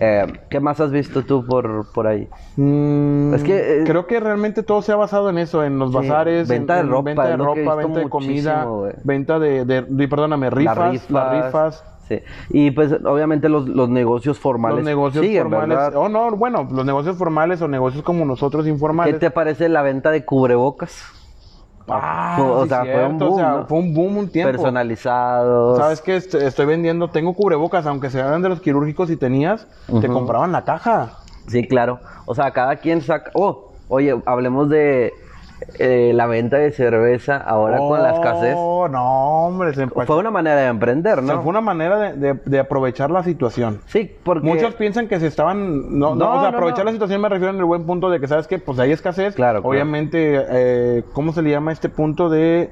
Eh, 0.00 0.26
¿Qué 0.48 0.60
más 0.60 0.80
has 0.80 0.92
visto 0.92 1.22
tú 1.22 1.44
por, 1.44 1.86
por 1.92 2.06
ahí? 2.06 2.28
Mm, 2.56 3.34
Es 3.34 3.42
que, 3.42 3.82
eh, 3.82 3.84
creo 3.84 4.06
que 4.06 4.20
realmente 4.20 4.62
todo 4.62 4.80
se 4.82 4.92
ha 4.92 4.96
basado 4.96 5.28
en 5.28 5.38
eso, 5.38 5.64
en 5.64 5.78
los 5.78 5.90
Sí, 5.90 5.96
bazares, 5.96 6.48
venta 6.48 6.78
en- 6.78 6.86
de 6.86 6.90
ropa, 6.92 7.02
venta 7.10 7.28
de 7.28 7.36
ropa, 7.36 7.74
venta 7.74 8.08
comida, 8.08 8.66
venta 9.02 9.38
de, 9.38 9.64
de, 9.64 9.82
de- 9.82 10.08
perdóname, 10.08 10.50
rifas, 10.50 11.10
las 11.10 11.30
rifas, 11.30 11.84
Sí. 12.08 12.22
Y 12.48 12.70
pues 12.70 12.90
obviamente 13.04 13.50
los, 13.50 13.68
los 13.68 13.90
negocios 13.90 14.38
formales 14.38 14.78
los 14.78 14.86
negocios 14.86 15.26
siguen, 15.26 15.42
formales, 15.42 15.76
¿verdad? 15.76 15.96
o 15.96 16.08
no, 16.08 16.30
bueno, 16.36 16.66
los 16.72 16.86
negocios 16.86 17.18
formales 17.18 17.60
o 17.60 17.68
negocios 17.68 18.02
como 18.02 18.24
nosotros 18.24 18.64
¿Qué 18.64 18.70
informales. 18.70 19.18
te 19.18 19.30
parece 19.30 19.68
la 19.68 19.82
venta 19.82 20.10
de 20.10 20.24
cubrebocas? 20.24 21.02
Ah, 21.90 22.34
Fue- 22.36 22.46
o 22.46 22.62
sí, 22.64 22.68
sea, 22.68 22.84
fue 22.84 23.06
un 23.06 23.18
boom, 23.18 23.32
o 23.32 23.36
sea, 23.36 23.48
¿no? 23.50 23.66
fue 23.66 23.78
un 23.78 23.94
boom 23.94 24.16
un 24.18 24.28
tiempo. 24.28 24.50
Personalizados. 24.52 25.78
¿Sabes 25.78 26.00
qué? 26.02 26.16
Est- 26.16 26.34
Estoy 26.34 26.66
vendiendo, 26.66 27.08
tengo 27.10 27.34
cubrebocas, 27.34 27.86
aunque 27.86 28.10
sean 28.10 28.42
de 28.42 28.48
los 28.48 28.60
quirúrgicos 28.60 29.10
y 29.10 29.16
tenías, 29.16 29.66
te 30.00 30.08
compraban 30.08 30.52
la 30.52 30.64
caja. 30.64 31.14
Sí, 31.46 31.66
claro. 31.66 32.00
O 32.26 32.34
sea, 32.34 32.50
cada 32.50 32.76
quien 32.76 33.00
saca. 33.00 33.30
Oh, 33.34 33.72
oye, 33.88 34.14
hablemos 34.26 34.68
de 34.68 35.12
eh, 35.78 36.12
la 36.14 36.26
venta 36.26 36.56
de 36.58 36.70
cerveza 36.72 37.36
ahora 37.36 37.78
con 37.78 38.02
la 38.02 38.12
escasez. 38.12 38.54
Oh, 38.56 38.88
no, 38.88 39.46
hombre, 39.46 39.74
se, 39.74 39.86
Fue 39.86 40.16
una 40.16 40.30
manera 40.30 40.56
de 40.56 40.66
emprender, 40.66 41.18
o 41.18 41.22
sea, 41.26 41.34
¿no? 41.36 41.42
fue 41.42 41.50
una 41.50 41.60
manera 41.60 41.98
de, 41.98 42.12
de- 42.14 42.40
de 42.44 42.58
aprovechar 42.58 43.10
la 43.10 43.22
situación. 43.22 43.80
Sí, 43.86 44.10
porque. 44.22 44.46
Muchos 44.46 44.74
piensan 44.74 45.08
que 45.08 45.18
se 45.20 45.26
estaban. 45.26 45.98
No, 45.98 46.14
no, 46.14 46.14
No, 46.16 46.30
o 46.30 46.40
sea, 46.40 46.50
no, 46.50 46.56
aprovechar 46.56 46.84
la 46.84 46.92
situación 46.92 47.20
me 47.20 47.28
refiero 47.28 47.52
en 47.52 47.58
el 47.58 47.64
buen 47.64 47.84
punto 47.86 48.10
de 48.10 48.20
que, 48.20 48.28
¿sabes 48.28 48.46
qué? 48.46 48.58
Pues 48.58 48.78
hay 48.78 48.92
escasez. 48.92 49.34
Claro, 49.34 49.60
claro. 49.60 49.68
Obviamente, 49.68 50.44
eh, 50.50 51.04
¿cómo 51.12 51.32
se 51.32 51.42
le 51.42 51.50
llama 51.50 51.72
este 51.72 51.88
punto 51.88 52.28
de 52.28 52.70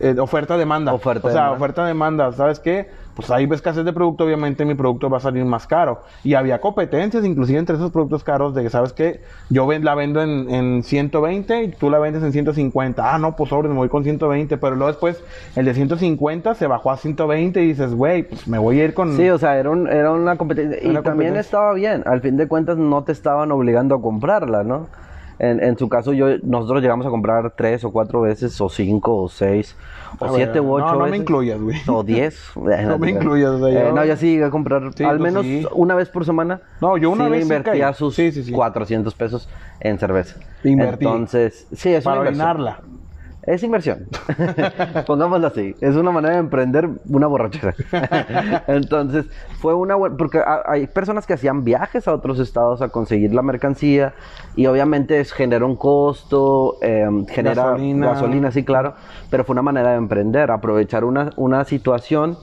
eh, 0.00 0.16
oferta-demanda? 0.18 0.92
Oferta, 0.94 1.28
O 1.28 1.30
sea, 1.30 1.40
demanda. 1.42 1.56
oferta-demanda, 1.56 2.32
¿sabes 2.32 2.60
qué? 2.60 2.88
Pues 3.20 3.30
hay 3.30 3.46
escasez 3.52 3.84
de 3.84 3.92
producto, 3.92 4.24
obviamente 4.24 4.64
mi 4.64 4.74
producto 4.74 5.10
va 5.10 5.18
a 5.18 5.20
salir 5.20 5.44
más 5.44 5.66
caro. 5.66 6.00
Y 6.24 6.32
había 6.32 6.58
competencias, 6.60 7.22
inclusive 7.24 7.58
entre 7.58 7.76
esos 7.76 7.90
productos 7.90 8.24
caros, 8.24 8.54
de 8.54 8.62
que, 8.62 8.70
¿sabes 8.70 8.94
qué? 8.94 9.20
Yo 9.50 9.66
ven- 9.66 9.84
la 9.84 9.94
vendo 9.94 10.22
en, 10.22 10.48
en 10.48 10.82
120 10.82 11.64
y 11.64 11.68
tú 11.72 11.90
la 11.90 11.98
vendes 11.98 12.22
en 12.22 12.32
150. 12.32 13.14
Ah, 13.14 13.18
no, 13.18 13.36
pues 13.36 13.50
sobre, 13.50 13.68
me 13.68 13.74
voy 13.74 13.90
con 13.90 14.04
120. 14.04 14.56
Pero 14.56 14.74
luego 14.74 14.88
después, 14.90 15.22
el 15.54 15.66
de 15.66 15.74
150 15.74 16.54
se 16.54 16.66
bajó 16.66 16.90
a 16.92 16.96
120 16.96 17.62
y 17.62 17.66
dices, 17.66 17.94
güey, 17.94 18.22
pues 18.22 18.48
me 18.48 18.56
voy 18.58 18.80
a 18.80 18.84
ir 18.84 18.94
con. 18.94 19.14
Sí, 19.16 19.28
o 19.28 19.36
sea, 19.36 19.58
era, 19.58 19.68
un- 19.68 19.86
era 19.86 20.12
una 20.12 20.36
competencia. 20.36 20.78
Y 20.82 20.88
Una 20.88 21.02
también 21.02 21.32
competencia. 21.32 21.40
estaba 21.40 21.74
bien. 21.74 22.02
Al 22.06 22.22
fin 22.22 22.38
de 22.38 22.48
cuentas, 22.48 22.78
no 22.78 23.04
te 23.04 23.12
estaban 23.12 23.52
obligando 23.52 23.94
a 23.96 24.00
comprarla, 24.00 24.64
¿no? 24.64 24.86
En, 25.38 25.62
en 25.62 25.78
su 25.78 25.88
caso, 25.88 26.12
yo, 26.12 26.26
nosotros 26.42 26.82
llegamos 26.82 27.06
a 27.06 27.10
comprar 27.10 27.52
tres 27.56 27.82
o 27.84 27.90
cuatro 27.92 28.20
veces, 28.22 28.60
o 28.60 28.68
cinco, 28.68 29.16
o 29.16 29.28
seis, 29.28 29.74
o 30.18 30.24
A 30.24 30.28
siete 30.34 30.52
ver, 30.52 30.60
u 30.62 30.72
ocho 30.72 30.86
No, 30.86 30.92
no 30.92 30.98
veces. 31.00 31.10
me 31.10 31.16
incluyas, 31.18 31.60
güey. 31.60 31.76
O 31.86 32.02
diez. 32.02 32.40
No 32.56 32.98
me 32.98 33.10
incluyas, 33.10 33.60
sea, 33.60 33.88
Eh, 33.88 33.92
no, 33.92 34.04
yo 34.04 34.16
sí 34.16 34.32
llegué 34.32 34.44
a 34.44 34.50
comprar 34.50 34.82
Sí, 34.94 35.04
al 35.04 35.16
tú 35.18 35.22
menos 35.22 35.42
sí. 35.44 35.66
una 35.72 35.94
vez 35.94 36.08
por 36.08 36.24
semana. 36.24 36.60
No, 36.80 36.96
yo 36.96 37.10
una 37.10 37.24
sí 37.26 37.30
vez 37.30 37.42
invertía 37.42 37.92
sus 37.92 38.14
Sí, 38.14 38.32
sí, 38.32 38.42
sí. 38.42 38.52
400 38.52 39.14
pesos 39.14 39.48
en 39.80 39.98
cerveza. 39.98 40.40
Invertí. 40.64 41.04
Entonces, 41.04 41.66
sí, 41.72 41.90
es 41.94 42.04
Para 42.04 42.20
una 42.20 42.30
inversión. 42.30 42.48
Es 43.42 43.62
inversión. 43.62 44.06
Pongámoslo 45.06 45.46
así. 45.46 45.74
Es 45.80 45.96
una 45.96 46.10
manera 46.10 46.34
de 46.34 46.40
emprender 46.40 46.88
una 47.08 47.26
borrachera. 47.26 47.74
Entonces, 48.66 49.26
fue 49.60 49.74
una 49.74 49.94
buena. 49.94 50.16
Porque 50.16 50.38
ha- 50.38 50.62
hay 50.66 50.86
personas 50.86 51.26
que 51.26 51.34
hacían 51.34 51.64
viajes 51.64 52.06
a 52.06 52.12
otros 52.14 52.38
estados 52.38 52.82
a 52.82 52.88
conseguir 52.88 53.32
la 53.34 53.42
mercancía. 53.42 54.14
Y 54.56 54.66
obviamente 54.66 55.20
es- 55.20 55.32
genera 55.32 55.64
un 55.64 55.76
costo, 55.76 56.76
eh, 56.82 57.08
genera 57.28 57.64
Gasolina. 57.64 58.06
gasolina. 58.08 58.50
sí, 58.50 58.64
claro. 58.64 58.94
Pero 59.30 59.44
fue 59.44 59.54
una 59.54 59.62
manera 59.62 59.90
de 59.90 59.96
emprender, 59.96 60.50
aprovechar 60.50 61.04
una, 61.04 61.30
una 61.36 61.64
situación. 61.64 62.36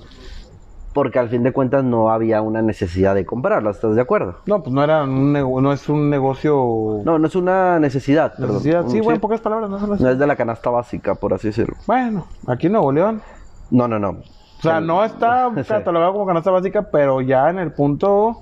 Porque 0.98 1.20
al 1.20 1.30
fin 1.30 1.44
de 1.44 1.52
cuentas 1.52 1.84
no 1.84 2.10
había 2.10 2.42
una 2.42 2.64
necesidad 2.64 3.14
de 3.14 3.24
comprarla, 3.24 3.70
¿estás 3.70 3.94
de 3.94 4.02
acuerdo? 4.02 4.38
No, 4.48 4.64
pues 4.64 4.74
no 4.74 4.84
era 4.84 5.04
un 5.04 5.32
nego- 5.32 5.62
no 5.62 5.72
es 5.72 5.88
un 5.90 6.10
negocio 6.10 7.02
No, 7.06 7.20
no 7.20 7.28
es 7.28 7.36
una 7.36 7.78
necesidad. 7.80 8.32
perdón. 8.34 8.56
necesidad. 8.56 8.86
Sí, 8.88 8.98
Mm, 9.00 9.04
bueno, 9.04 9.14
en 9.18 9.22
pocas 9.22 9.40
palabras, 9.42 9.70
no 9.70 9.78
son 9.78 9.92
No 9.92 10.10
es 10.10 10.18
de 10.18 10.26
la 10.26 10.36
canasta 10.36 10.72
básica, 10.72 11.14
por 11.14 11.36
así 11.36 11.50
decirlo. 11.50 11.76
Bueno, 11.86 12.26
aquí 12.48 12.66
en 12.66 12.74
Nuevo 12.74 12.92
León. 12.92 13.22
No, 13.70 13.88
no, 13.88 14.00
no. 14.00 14.10
O 14.10 14.62
sea, 14.64 14.82
no 14.82 15.04
está 15.06 15.52
Sí. 15.56 15.62
catalogado 15.68 16.14
como 16.14 16.26
canasta 16.26 16.50
básica, 16.50 16.88
pero 16.92 17.22
ya 17.22 17.48
en 17.52 17.60
el 17.60 17.72
punto 17.74 18.38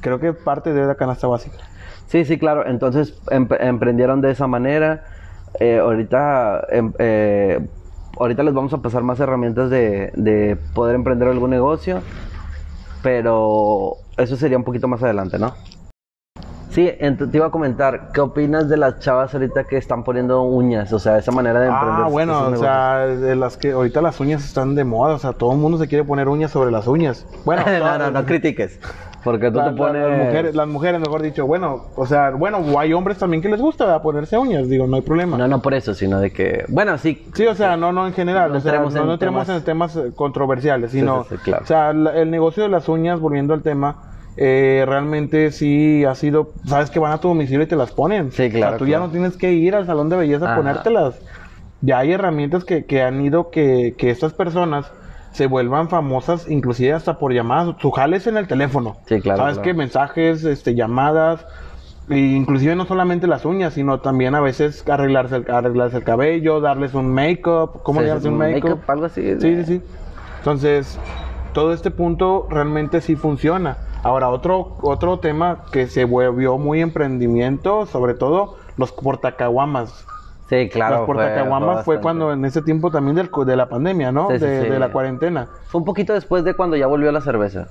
creo 0.00 0.20
que 0.20 0.32
parte 0.34 0.72
de 0.72 0.86
la 0.86 0.94
canasta 0.94 1.26
básica. 1.26 1.56
Sí, 2.06 2.24
sí, 2.24 2.38
claro. 2.38 2.64
Entonces 2.64 3.20
em- 3.32 3.48
emprendieron 3.58 4.20
de 4.20 4.30
esa 4.30 4.46
manera. 4.46 5.02
Eh, 5.58 5.80
ahorita, 5.80 6.64
em- 6.70 6.92
eh, 7.00 7.58
ahorita 8.18 8.42
les 8.42 8.54
vamos 8.54 8.72
a 8.72 8.78
pasar 8.78 9.02
más 9.02 9.20
herramientas 9.20 9.70
de, 9.70 10.12
de 10.14 10.56
poder 10.74 10.94
emprender 10.94 11.28
algún 11.28 11.50
negocio, 11.50 12.00
pero 13.02 13.96
eso 14.16 14.36
sería 14.36 14.56
un 14.56 14.64
poquito 14.64 14.88
más 14.88 15.02
adelante, 15.02 15.38
¿no? 15.38 15.54
Sí, 16.72 16.90
te 16.98 17.36
iba 17.36 17.48
a 17.48 17.50
comentar, 17.50 18.12
¿qué 18.14 18.22
opinas 18.22 18.66
de 18.66 18.78
las 18.78 18.98
chavas 18.98 19.34
ahorita 19.34 19.64
que 19.64 19.76
están 19.76 20.04
poniendo 20.04 20.42
uñas? 20.42 20.90
O 20.94 20.98
sea, 20.98 21.18
esa 21.18 21.30
manera 21.30 21.60
de 21.60 21.66
emprender. 21.66 22.04
Ah, 22.06 22.08
bueno, 22.08 22.46
o 22.46 22.56
sea, 22.56 23.00
de 23.00 23.36
las 23.36 23.58
que 23.58 23.72
ahorita 23.72 24.00
las 24.00 24.18
uñas 24.20 24.42
están 24.42 24.74
de 24.74 24.82
moda, 24.84 25.14
o 25.14 25.18
sea, 25.18 25.34
todo 25.34 25.52
el 25.52 25.58
mundo 25.58 25.76
se 25.76 25.86
quiere 25.86 26.02
poner 26.02 26.30
uñas 26.30 26.50
sobre 26.50 26.70
las 26.70 26.86
uñas. 26.86 27.26
Bueno, 27.44 27.62
no, 27.78 27.98
no, 27.98 28.10
no 28.10 28.24
critiques. 28.24 28.80
Porque 29.24 29.50
tú 29.50 29.58
la- 29.58 29.70
te 29.70 29.76
pones... 29.76 30.02
las, 30.08 30.18
mujeres, 30.18 30.54
las 30.56 30.68
mujeres, 30.68 31.00
mejor 31.00 31.22
dicho, 31.22 31.46
bueno, 31.46 31.86
o 31.96 32.06
sea, 32.06 32.30
bueno, 32.30 32.58
hay 32.78 32.92
hombres 32.92 33.18
también 33.18 33.40
que 33.42 33.48
les 33.48 33.60
gusta 33.60 33.84
¿verdad? 33.84 34.02
ponerse 34.02 34.36
uñas, 34.36 34.68
digo, 34.68 34.86
no 34.86 34.96
hay 34.96 35.02
problema. 35.02 35.36
No, 35.38 35.46
no 35.46 35.62
por 35.62 35.74
eso, 35.74 35.94
sino 35.94 36.18
de 36.20 36.32
que... 36.32 36.64
Bueno, 36.68 36.98
sí. 36.98 37.30
Sí, 37.34 37.46
o 37.46 37.54
sea, 37.54 37.76
no, 37.76 37.92
no 37.92 38.06
en 38.06 38.14
general, 38.14 38.50
No 38.52 38.58
o 38.58 38.60
sea, 38.60 38.80
no, 38.80 38.88
en 38.88 38.94
no 39.06 39.12
entremos 39.12 39.46
temas- 39.46 39.56
en 39.56 39.64
temas 39.64 39.96
eh, 39.96 40.12
controversiales, 40.16 40.90
sino, 40.90 41.24
sí, 41.24 41.36
sí, 41.36 41.42
claro. 41.44 41.62
o 41.62 41.66
sea, 41.66 41.92
la- 41.92 42.14
el 42.20 42.30
negocio 42.30 42.62
de 42.64 42.68
las 42.68 42.88
uñas, 42.88 43.20
volviendo 43.20 43.54
al 43.54 43.62
tema, 43.62 43.96
eh, 44.36 44.84
realmente 44.88 45.50
sí 45.52 46.04
ha 46.04 46.14
sido, 46.14 46.52
sabes 46.64 46.90
que 46.90 46.98
van 46.98 47.12
a 47.12 47.18
tu 47.20 47.28
domicilio 47.28 47.62
y 47.62 47.66
te 47.68 47.76
las 47.76 47.92
ponen. 47.92 48.32
Sí, 48.32 48.48
claro, 48.50 48.66
O 48.66 48.68
sea, 48.70 48.78
tú 48.78 48.86
ya 48.86 48.98
no 48.98 49.10
tienes 49.10 49.36
que 49.36 49.52
ir 49.52 49.74
al 49.76 49.86
salón 49.86 50.08
de 50.08 50.16
belleza 50.16 50.52
a 50.52 50.56
ponértelas. 50.56 51.20
Ya 51.80 51.98
hay 51.98 52.12
herramientas 52.12 52.64
que, 52.64 52.86
que 52.86 53.02
han 53.02 53.20
ido 53.20 53.50
que, 53.50 53.94
que 53.98 54.10
estas 54.10 54.32
personas 54.34 54.90
se 55.32 55.46
vuelvan 55.46 55.88
famosas, 55.88 56.48
inclusive 56.50 56.92
hasta 56.92 57.18
por 57.18 57.32
llamadas. 57.32 57.74
Su 57.80 57.90
jale 57.90 58.18
es 58.18 58.26
en 58.26 58.36
el 58.36 58.46
teléfono. 58.46 58.96
Sí, 59.06 59.20
claro, 59.20 59.38
Sabes 59.38 59.54
claro. 59.54 59.64
que 59.64 59.74
mensajes, 59.74 60.44
este, 60.44 60.74
llamadas, 60.74 61.46
e 62.08 62.18
inclusive 62.18 62.76
no 62.76 62.84
solamente 62.84 63.26
las 63.26 63.44
uñas, 63.44 63.74
sino 63.74 64.00
también 64.00 64.34
a 64.34 64.40
veces 64.40 64.84
arreglarse 64.88 65.36
el, 65.36 65.50
arreglarse 65.50 65.96
el 65.98 66.04
cabello, 66.04 66.60
darles 66.60 66.94
un 66.94 67.12
make-up. 67.12 67.82
¿Cómo 67.82 68.00
Sí, 68.00 68.06
le 68.06 68.28
un 68.28 68.36
make-up? 68.38 68.68
make-up, 68.70 68.80
algo 68.88 69.04
así. 69.06 69.22
Sí, 69.40 69.56
sí, 69.56 69.64
sí. 69.64 69.82
Entonces, 70.38 70.98
todo 71.52 71.72
este 71.72 71.90
punto 71.90 72.46
realmente 72.50 73.00
sí 73.00 73.16
funciona. 73.16 73.78
Ahora, 74.02 74.28
otro, 74.30 74.76
otro 74.82 75.20
tema 75.20 75.64
que 75.70 75.86
se 75.86 76.04
volvió 76.04 76.58
muy 76.58 76.80
emprendimiento, 76.80 77.86
sobre 77.86 78.14
todo 78.14 78.56
los 78.76 78.90
portacaguamas. 78.92 80.06
Sí, 80.52 80.68
claro. 80.68 80.98
los 80.98 81.06
portacaguamas 81.06 81.84
fue, 81.84 82.00
cuando 82.00 82.32
en 82.32 82.44
ese 82.44 82.60
tiempo 82.62 82.90
también 82.90 83.16
del, 83.16 83.30
de 83.46 83.56
la 83.56 83.68
pandemia, 83.68 84.12
¿no? 84.12 84.28
Sí, 84.30 84.38
sí, 84.38 84.44
de, 84.44 84.62
sí. 84.64 84.68
de 84.68 84.78
la 84.78 84.90
cuarentena. 84.92 85.48
Fue 85.68 85.78
un 85.80 85.84
poquito 85.84 86.12
después 86.12 86.44
de 86.44 86.54
cuando 86.54 86.76
ya 86.76 86.86
volvió 86.86 87.10
la 87.10 87.20
cerveza. 87.20 87.68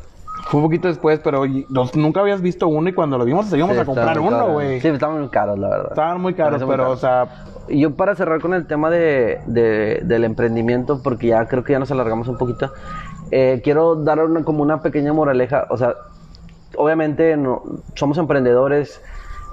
Fue 0.48 0.60
un 0.60 0.65
poquito 0.65 0.88
después, 0.88 1.20
pero 1.20 1.44
los- 1.70 1.96
nunca 1.96 2.22
habías 2.22 2.41
visto 2.41 2.67
uno 2.67 2.89
y 2.89 2.94
cuando 2.94 3.17
lo 3.17 3.26
vimos 3.26 3.46
seguimos 3.46 3.78
a 3.78 3.86
comprar 3.86 4.20
uno, 4.20 4.54
güey. 4.54 4.80
Sí, 4.82 4.88
estaban 4.88 5.20
muy 5.20 5.30
caros, 5.30 5.60
la 5.60 5.70
verdad. 5.70 5.88
Estaban 5.91 6.20
muy 6.22 6.34
caros, 6.34 6.62
muy 6.62 6.72
pero, 6.72 6.84
caros. 6.86 6.98
o 6.98 7.02
sea, 7.02 7.28
Y 7.67 7.82
yo 7.82 7.96
para 7.96 8.15
cerrar 8.15 8.41
con 8.41 8.54
el 8.56 8.65
tema 8.65 8.89
de, 8.89 9.39
de- 9.46 10.02
del 10.04 10.24
emprendimiento, 10.24 11.02
porque 11.04 11.28
ya 11.28 11.46
creo 11.46 11.63
que 11.63 11.74
ya 11.74 11.80
nos 11.80 11.91
alargamos 11.91 12.28
un 12.28 12.38
poquito, 12.38 12.72
eh, 13.30 13.62
quiero 13.63 13.96
dar 13.96 14.20
una, 14.24 14.44
como 14.44 14.63
una 14.63 14.82
pequeña 14.82 15.13
moraleja. 15.13 15.67
O 15.70 15.78
sea, 15.78 15.94
obviamente 16.76 17.38
no, 17.38 17.62
somos 17.96 18.17
emprendedores, 18.17 19.02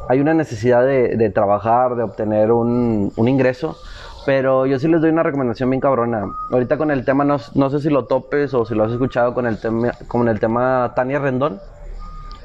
hay 0.07 0.21
una 0.21 0.35
necesidad 0.35 0.85
de, 0.85 1.17
de 1.17 1.31
trabajar, 1.31 1.95
de 1.97 2.03
obtener 2.03 2.53
un, 2.53 3.13
un 3.17 3.29
ingreso, 3.29 3.77
pero 4.25 4.67
yo 4.67 4.79
sí 4.79 4.89
les 4.89 5.01
doy 5.01 5.11
una 5.11 5.23
recomendación 5.23 5.71
bien 5.71 5.81
cabrona. 5.81 6.25
Ahorita 6.51 6.77
con 6.79 6.91
el 6.91 7.05
tema, 7.05 7.25
no, 7.25 7.39
no 7.55 7.71
sé 7.71 7.81
si 7.81 7.91
lo 7.91 8.07
topes 8.07 8.55
o 8.55 8.65
si 8.65 8.75
lo 8.75 8.85
has 8.85 8.93
escuchado 8.93 9.35
con 9.35 9.47
el 9.47 9.61
tema, 9.61 9.93
con 10.07 10.29
el 10.29 10.41
tema 10.41 10.93
Tania 10.95 11.19
Rendón. 11.19 11.63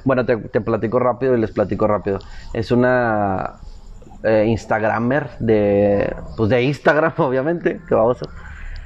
Bueno, 0.03 0.25
te, 0.25 0.37
te 0.37 0.61
platico 0.61 0.99
rápido 0.99 1.35
y 1.35 1.39
les 1.39 1.51
platico 1.51 1.87
rápido. 1.87 2.19
Es 2.53 2.71
una 2.71 3.61
eh, 4.23 4.45
Instagramer 4.47 5.31
de, 5.39 6.15
pues 6.35 6.49
de 6.49 6.63
Instagram, 6.63 7.13
obviamente, 7.19 7.81
que 7.87 7.95
vamos 7.95 8.21
a... 8.23 8.27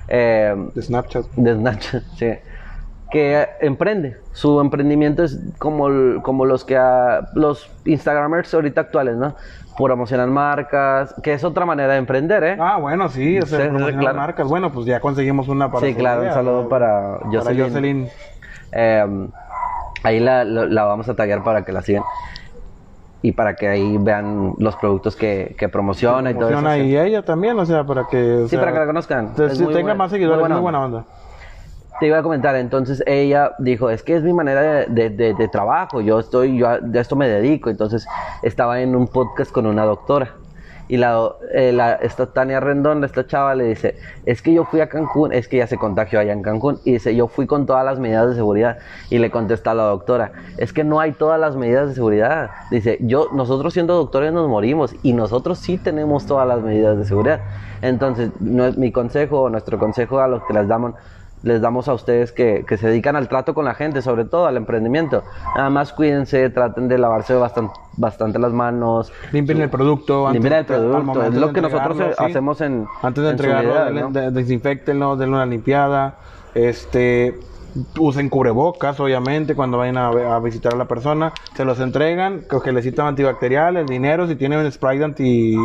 eh, 0.08 0.56
de 0.74 0.82
Snapchat. 0.82 1.26
de 1.36 1.54
Snapchat, 1.56 2.04
sí. 2.16 2.28
Que 3.10 3.48
emprende. 3.62 4.18
Su 4.34 4.60
emprendimiento 4.60 5.24
es 5.24 5.40
como, 5.60 6.22
como 6.24 6.44
los 6.46 6.66
que 6.66 6.76
ah, 6.78 7.22
los 7.36 7.72
Instagramers 7.86 8.54
ahorita 8.54 8.82
actuales, 8.82 9.16
¿no? 9.16 9.36
Promocionan 9.78 10.32
marcas, 10.34 11.14
que 11.24 11.34
es 11.34 11.44
otra 11.44 11.66
manera 11.66 11.94
de 11.94 12.00
emprender, 12.00 12.44
¿eh? 12.44 12.58
Ah, 12.60 12.78
bueno, 12.78 13.08
sí, 13.10 13.40
o 13.40 13.46
sea, 13.46 13.60
Sí, 13.60 13.64
promocionar 13.70 14.00
claro. 14.02 14.18
marcas. 14.18 14.48
Bueno, 14.50 14.72
pues 14.74 14.86
ya 14.86 15.00
conseguimos 15.00 15.48
una 15.48 15.72
para 15.72 15.86
sí, 15.88 15.96
claro, 15.96 16.24
un 16.24 16.32
saludo 16.32 16.64
¿no? 16.64 16.70
para 16.70 17.20
Para 17.20 17.32
Jocelyn. 17.32 17.64
Jocelyn. 17.64 18.10
Eh, 18.74 19.28
ahí 20.04 20.20
la, 20.20 20.44
la- 20.44 20.66
la 20.66 20.84
vamos 20.84 21.08
a 21.08 21.16
taggear 21.16 21.44
para 21.44 21.64
que 21.64 21.72
la 21.72 21.82
sigan. 21.82 22.04
Y 23.22 23.32
para 23.32 23.56
que 23.56 23.68
ahí 23.68 23.98
vean 24.00 24.54
los 24.58 24.76
productos 24.76 25.16
que, 25.16 25.56
que 25.58 25.70
promociona 25.70 26.30
y 26.32 26.34
todo 26.34 26.50
eso. 26.50 26.60
Promociona 26.60 26.78
y 26.86 26.98
ella 26.98 27.24
también, 27.24 27.58
o 27.58 27.66
sea, 27.66 27.84
para 27.84 28.06
que... 28.08 28.34
o 28.34 28.44
Sí, 28.44 28.50
sea, 28.50 28.60
para 28.60 28.74
que 28.74 28.80
la 28.80 28.86
conozcan. 28.86 29.34
te- 29.34 29.46
Es 29.46 29.58
si 29.58 29.64
muy 29.64 29.74
tenga 29.74 29.84
buena- 29.86 29.98
más 29.98 30.12
seguidores, 30.12 30.40
muy 30.42 30.50
muy 30.50 30.62
buena 30.62 30.80
buena, 30.80 30.98
onda. 31.00 31.12
Te 32.00 32.08
iba 32.08 32.20
a 32.20 32.24
comentar, 32.24 32.56
entonces 32.56 33.04
ella 33.08 33.54
dijo, 33.58 33.90
es 33.90 34.04
que 34.04 34.16
es 34.16 34.24
mi 34.24 34.34
manera 34.34 34.62
de, 34.62 34.86
de- 34.88 35.10
de- 35.10 35.34
de 35.34 35.48
trabajo, 35.48 36.00
yo 36.02 36.20
estoy, 36.20 36.58
yo 36.58 36.68
a, 36.70 36.80
de 36.80 37.00
esto 37.00 37.16
me 37.16 37.28
dedico, 37.28 37.70
entonces 37.70 38.06
estaba 38.44 38.82
en 38.82 38.96
un 38.96 39.08
podcast 39.08 39.52
con 39.52 39.66
una 39.66 39.84
doctora 39.84 40.30
Y 40.90 40.96
la, 40.98 41.32
eh, 41.54 41.72
la, 41.74 41.96
esta 41.96 42.28
Tania 42.28 42.60
Rendón, 42.62 43.04
esta 43.04 43.26
chava, 43.28 43.56
le 43.56 43.66
dice, 43.66 43.98
es 44.26 44.42
que 44.42 44.54
yo 44.54 44.64
fui 44.64 44.80
a 44.80 44.88
Cancún, 44.88 45.34
es 45.34 45.48
que 45.50 45.58
ya 45.58 45.68
se 45.68 45.78
contagió 45.78 46.18
allá 46.20 46.32
en 46.32 46.42
Cancún, 46.44 46.80
y 46.86 46.94
dice, 46.94 47.14
yo 47.14 47.28
fui 47.28 47.46
con 47.46 47.66
todas 47.66 47.84
las 47.84 48.00
medidas 48.00 48.30
de 48.30 48.36
seguridad. 48.36 48.78
Y 49.10 49.18
le 49.18 49.30
contesta 49.30 49.72
a 49.72 49.74
la 49.74 49.84
doctora, 49.84 50.32
es 50.58 50.72
que 50.72 50.86
no 50.86 51.02
hay 51.02 51.12
todas 51.12 51.40
las 51.42 51.58
medidas 51.58 51.90
de 51.90 51.96
seguridad. 51.96 52.52
Dice, 52.72 53.00
yo, 53.02 53.28
nosotros 53.34 53.74
siendo 53.74 53.96
doctores 53.96 54.32
nos 54.32 54.48
morimos, 54.48 54.96
y 55.04 55.12
nosotros 55.12 55.58
sí 55.60 55.78
tenemos 55.78 56.26
todas 56.26 56.48
las 56.48 56.62
medidas 56.62 56.98
de 56.98 57.04
seguridad. 57.04 57.42
Entonces, 57.82 58.30
no, 58.40 58.72
mi 58.78 58.94
consejo, 58.94 59.50
nuestro 59.50 59.78
consejo 59.80 60.20
a 60.22 60.28
los 60.30 60.42
que 60.46 60.54
les 60.54 60.70
damos 60.70 60.94
les 61.44 61.62
damos 61.62 61.88
a 61.88 61.94
ustedes 61.94 62.32
que, 62.32 62.66
que, 62.68 62.78
se 62.78 62.88
dedican 62.88 63.16
al 63.16 63.28
trato 63.28 63.54
con 63.54 63.66
la 63.66 63.74
gente, 63.74 64.02
sobre 64.02 64.26
todo 64.26 64.48
al 64.48 64.58
emprendimiento. 64.58 65.24
Nada 65.56 65.70
más 65.70 65.94
cuídense, 65.94 66.50
traten 66.50 66.88
de 66.88 66.98
lavarse 66.98 67.34
bastante, 67.36 67.74
bastante 67.96 68.40
las 68.40 68.54
manos. 68.54 69.12
Limpien 69.32 69.62
el 69.62 69.70
producto. 69.70 70.32
Limpien 70.32 70.54
el 70.54 70.66
producto. 70.66 71.24
Es 71.24 71.34
lo 71.36 71.54
que 71.54 71.62
nosotros 71.62 71.98
sí. 71.98 72.24
hacemos 72.24 72.62
en. 72.62 72.88
Antes 73.02 73.24
de 73.24 73.30
en 73.30 73.36
entregarlo, 73.36 74.10
desinfectenlo, 74.32 75.16
denle 75.16 75.36
una 75.36 75.46
limpiada. 75.46 76.18
Este. 76.54 77.40
Usen 78.00 78.30
cubrebocas, 78.30 79.00
obviamente, 79.00 79.56
cuando 79.56 79.78
vayan 79.78 79.98
a, 79.98 80.08
a 80.10 80.40
visitar 80.40 80.74
a 80.74 80.78
la 80.78 80.86
persona. 80.86 81.32
Se 81.56 81.66
los 81.66 81.80
entregan, 81.80 82.42
con 82.50 82.62
gelecito 82.62 83.04
antibacterial, 83.04 83.78
el 83.78 83.86
dinero, 83.88 84.28
si 84.28 84.36
tienen 84.36 84.60
un 84.60 84.72
Sprite 84.72 85.04
anti... 85.04 85.56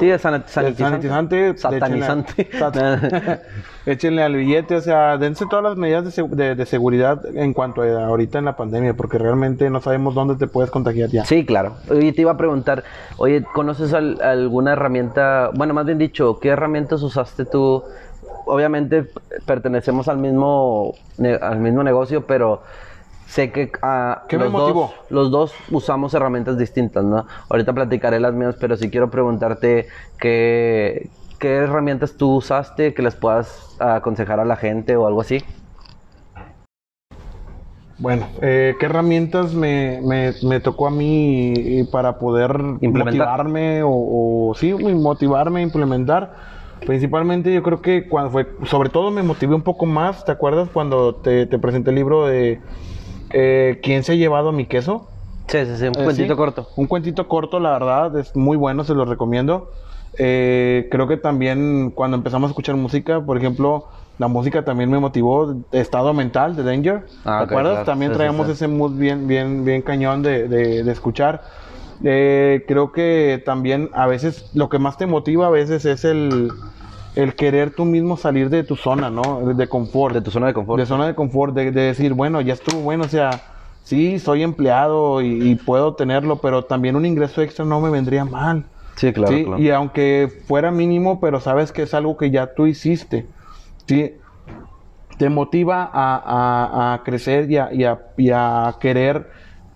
Sí, 0.00 0.10
es 0.10 0.24
sanit- 0.24 0.44
el 0.64 0.76
sanitizante. 0.76 1.56
Satanizante. 1.56 2.50
échenle- 2.50 2.58
sat- 2.58 3.40
échenle 3.86 4.22
al 4.22 4.34
billete, 4.36 4.76
o 4.76 4.80
sea, 4.80 5.18
dense 5.18 5.46
todas 5.46 5.64
las 5.64 5.76
medidas 5.76 6.04
de, 6.14 6.22
de- 6.28 6.54
de 6.54 6.66
seguridad 6.66 7.20
en 7.34 7.52
cuanto 7.52 7.82
a 7.82 8.06
ahorita 8.06 8.38
en 8.38 8.44
la 8.44 8.56
pandemia, 8.56 8.94
porque 8.94 9.18
realmente 9.18 9.68
no 9.70 9.80
sabemos 9.80 10.14
dónde 10.14 10.36
te 10.36 10.46
puedes 10.46 10.70
contagiar 10.70 11.10
ya. 11.10 11.24
Sí, 11.24 11.44
claro. 11.44 11.76
Oye, 11.90 12.12
te 12.12 12.22
iba 12.22 12.32
a 12.32 12.36
preguntar, 12.36 12.84
oye, 13.16 13.44
¿conoces 13.54 13.92
al- 13.94 14.20
alguna 14.22 14.72
herramienta? 14.72 15.50
Bueno, 15.54 15.74
más 15.74 15.86
bien 15.86 15.98
dicho, 15.98 16.38
¿qué 16.40 16.48
herramientas 16.50 17.02
usaste 17.02 17.44
tú? 17.44 17.82
Obviamente 18.46 19.06
pertenecemos 19.46 20.08
al 20.08 20.18
mismo, 20.18 20.94
al 21.40 21.58
mismo 21.58 21.82
negocio, 21.82 22.26
pero 22.26 22.62
sé 23.26 23.50
que 23.50 23.70
ah, 23.82 24.22
¿Qué 24.28 24.36
me 24.36 24.44
los, 24.44 24.52
dos, 24.52 24.94
los 25.10 25.30
dos 25.30 25.54
usamos 25.70 26.12
herramientas 26.14 26.58
distintas, 26.58 27.04
¿no? 27.04 27.26
Ahorita 27.48 27.72
platicaré 27.72 28.20
las 28.20 28.34
mías, 28.34 28.56
pero 28.60 28.76
sí 28.76 28.90
quiero 28.90 29.10
preguntarte 29.10 29.88
qué, 30.18 31.10
qué 31.38 31.54
herramientas 31.56 32.16
tú 32.16 32.36
usaste 32.36 32.94
que 32.94 33.02
les 33.02 33.14
puedas 33.16 33.76
aconsejar 33.80 34.40
a 34.40 34.44
la 34.44 34.56
gente 34.56 34.96
o 34.96 35.06
algo 35.06 35.20
así. 35.20 35.42
Bueno, 37.98 38.26
eh, 38.40 38.74
¿qué 38.80 38.86
herramientas 38.86 39.54
me, 39.54 40.00
me- 40.02 40.34
me 40.42 40.58
tocó 40.60 40.88
a 40.88 40.90
mí 40.90 41.84
para 41.92 42.18
poder 42.18 42.50
Implementar. 42.80 43.04
motivarme 43.28 43.82
o, 43.84 43.90
o 44.50 44.54
sí, 44.54 44.72
motivarme 44.74 45.60
a 45.60 45.62
implementar? 45.62 46.34
Principalmente 46.86 47.52
yo 47.52 47.62
creo 47.62 47.80
que 47.80 48.08
cuando 48.08 48.30
fue, 48.30 48.46
sobre 48.64 48.88
todo 48.88 49.10
me 49.10 49.22
motivé 49.22 49.54
un 49.54 49.62
poco 49.62 49.86
más, 49.86 50.24
¿te 50.24 50.32
acuerdas 50.32 50.68
cuando 50.72 51.16
te, 51.16 51.46
te 51.46 51.58
presenté 51.58 51.90
el 51.90 51.96
libro 51.96 52.26
de 52.26 52.60
eh, 53.30 53.80
¿Quién 53.82 54.02
se 54.02 54.12
ha 54.12 54.14
llevado 54.14 54.52
mi 54.52 54.66
queso? 54.66 55.08
Sí, 55.48 55.64
sí, 55.64 55.76
sí, 55.76 55.86
un 55.86 55.94
Eh, 55.94 56.04
cuentito 56.04 56.32
sí, 56.32 56.36
corto. 56.36 56.68
Un 56.76 56.86
cuentito 56.86 57.28
corto, 57.28 57.60
la 57.60 57.72
verdad, 57.72 58.16
es 58.18 58.34
muy 58.36 58.56
bueno, 58.56 58.84
se 58.84 58.94
lo 58.94 59.04
recomiendo. 59.04 59.70
Eh, 60.18 60.88
creo 60.90 61.08
que 61.08 61.16
también 61.16 61.90
cuando 61.94 62.16
empezamos 62.16 62.48
a 62.48 62.50
escuchar 62.50 62.76
música, 62.76 63.24
por 63.24 63.38
ejemplo, 63.38 63.86
la 64.18 64.28
música 64.28 64.64
también 64.64 64.90
me 64.90 64.98
motivó, 64.98 65.54
Estado 65.72 66.12
Mental 66.12 66.54
de 66.54 66.62
Danger. 66.62 67.06
Ah, 67.24 67.38
¿Te 67.38 67.44
acuerdas? 67.44 67.72
claro. 67.72 67.86
También 67.86 68.12
Sí, 68.12 68.18
sí. 68.46 68.52
ese 68.52 68.68
mood 68.68 68.92
bien, 68.98 69.26
bien, 69.26 69.64
bien 69.64 69.82
cañón 69.82 70.22
de, 70.22 70.48
de- 70.48 70.84
de 70.84 70.92
escuchar. 70.92 71.42
Eh, 72.04 72.64
creo 72.66 72.90
que 72.92 73.42
también 73.44 73.88
a 73.92 74.06
veces 74.06 74.50
lo 74.54 74.68
que 74.68 74.78
más 74.78 74.96
te 74.96 75.06
motiva 75.06 75.46
a 75.46 75.50
veces 75.50 75.84
es 75.84 76.04
el, 76.04 76.50
el 77.14 77.34
querer 77.34 77.70
tú 77.74 77.84
mismo 77.84 78.16
salir 78.16 78.50
de 78.50 78.64
tu 78.64 78.76
zona, 78.76 79.08
¿no? 79.10 79.54
De 79.54 79.68
confort. 79.68 80.14
De 80.14 80.20
tu 80.20 80.30
zona 80.30 80.48
de 80.48 80.54
confort. 80.54 80.80
De 80.80 80.86
zona 80.86 81.06
de 81.06 81.14
confort, 81.14 81.54
de, 81.54 81.70
de 81.70 81.80
decir, 81.82 82.12
bueno, 82.14 82.40
ya 82.40 82.54
estuvo 82.54 82.80
bueno, 82.80 83.04
o 83.04 83.08
sea, 83.08 83.30
sí, 83.84 84.18
soy 84.18 84.42
empleado 84.42 85.22
y, 85.22 85.50
y 85.50 85.54
puedo 85.54 85.94
tenerlo, 85.94 86.36
pero 86.40 86.64
también 86.64 86.96
un 86.96 87.06
ingreso 87.06 87.40
extra 87.42 87.64
no 87.64 87.80
me 87.80 87.90
vendría 87.90 88.24
mal. 88.24 88.64
Sí, 88.96 89.12
claro, 89.12 89.34
¿sí? 89.36 89.44
claro. 89.44 89.62
Y 89.62 89.70
aunque 89.70 90.28
fuera 90.46 90.70
mínimo, 90.70 91.20
pero 91.20 91.40
sabes 91.40 91.72
que 91.72 91.82
es 91.82 91.94
algo 91.94 92.16
que 92.16 92.30
ya 92.30 92.52
tú 92.54 92.66
hiciste, 92.66 93.26
¿sí? 93.86 94.12
Te 95.18 95.28
motiva 95.28 95.88
a, 95.92 96.16
a- 96.16 96.94
a 96.94 97.02
crecer 97.04 97.48
y 97.50 97.56
a, 97.58 97.68
y 97.72 97.84
y 98.16 98.30
a 98.30 98.74
querer 98.80 99.30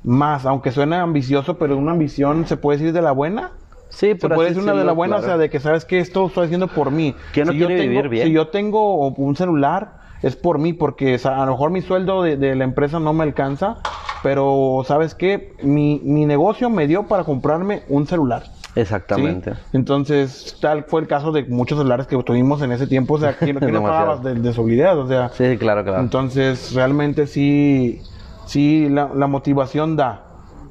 más, 0.07 0.47
aunque 0.47 0.71
suene 0.71 0.97
ambicioso, 0.97 1.59
pero 1.59 1.77
una 1.77 1.93
ambición 1.93 2.47
se 2.47 2.57
puede 2.57 2.79
decir 2.79 2.95
de 2.95 3.03
la 3.03 3.13
buena. 3.13 3.51
Sí, 3.89 4.09
Se 4.09 4.17
por 4.17 4.35
puede 4.35 4.49
decir 4.51 4.63
una 4.63 4.75
de 4.75 4.85
la 4.85 4.93
buena, 4.93 5.17
o 5.17 5.23
sea, 5.23 5.37
de 5.37 5.51
que 5.51 5.61
sabes 5.61 5.85
que 5.85 5.99
esto 5.99 6.27
estoy 6.27 6.47
haciendo 6.47 6.69
por 6.69 6.91
mí. 6.91 7.15
¿Quién 7.33 7.47
no 7.49 7.53
yo 7.53 7.67
quiere 7.67 7.83
tengo, 7.83 7.91
vivir 7.91 8.09
bien? 8.09 8.27
Si 8.29 8.33
yo 8.33 8.49
tengo 8.49 9.09
un 9.09 9.37
celular, 9.37 9.99
es 10.23 10.37
por 10.37 10.59
mí, 10.59 10.73
porque 10.73 11.17
o 11.17 11.19
sea, 11.19 11.43
a 11.43 11.47
lo 11.47 11.53
mejor 11.53 11.71
mi 11.71 11.83
sueldo 11.83 12.23
de, 12.23 12.37
de 12.37 12.55
la 12.55 12.65
empresa 12.65 13.01
no 13.01 13.13
me 13.13 13.25
alcanza, 13.25 13.77
pero 14.23 14.83
sabes 14.87 15.15
que 15.15 15.53
mi, 15.63 16.01
mi 16.05 16.25
negocio 16.25 16.71
me 16.71 16.87
dio 16.87 17.05
para 17.05 17.25
comprarme 17.25 17.83
un 17.89 18.07
celular. 18.07 18.45
¿sí? 18.45 18.81
Exactamente. 18.81 19.55
Entonces, 19.73 20.57
tal 20.61 20.85
fue 20.85 21.01
el 21.01 21.07
caso 21.07 21.33
de 21.33 21.45
muchos 21.45 21.79
celulares 21.79 22.07
que 22.07 22.17
tuvimos 22.23 22.61
en 22.63 22.73
ese 22.73 22.87
tiempo. 22.87 23.15
O 23.15 23.19
sea, 23.19 23.37
¿quién, 23.37 23.57
quién 23.59 23.73
no 23.73 23.83
pagabas 23.83 24.23
de, 24.23 24.35
de 24.35 24.53
su 24.53 24.65
video? 24.65 25.01
O 25.01 25.09
sea, 25.09 25.31
Sí, 25.31 25.57
claro, 25.57 25.83
claro. 25.83 26.01
entonces, 26.01 26.75
realmente 26.75 27.27
sí, 27.27 28.03
sí, 28.47 28.89
la, 28.89 29.11
la 29.15 29.27
motivación 29.27 29.97
da, 29.97 30.25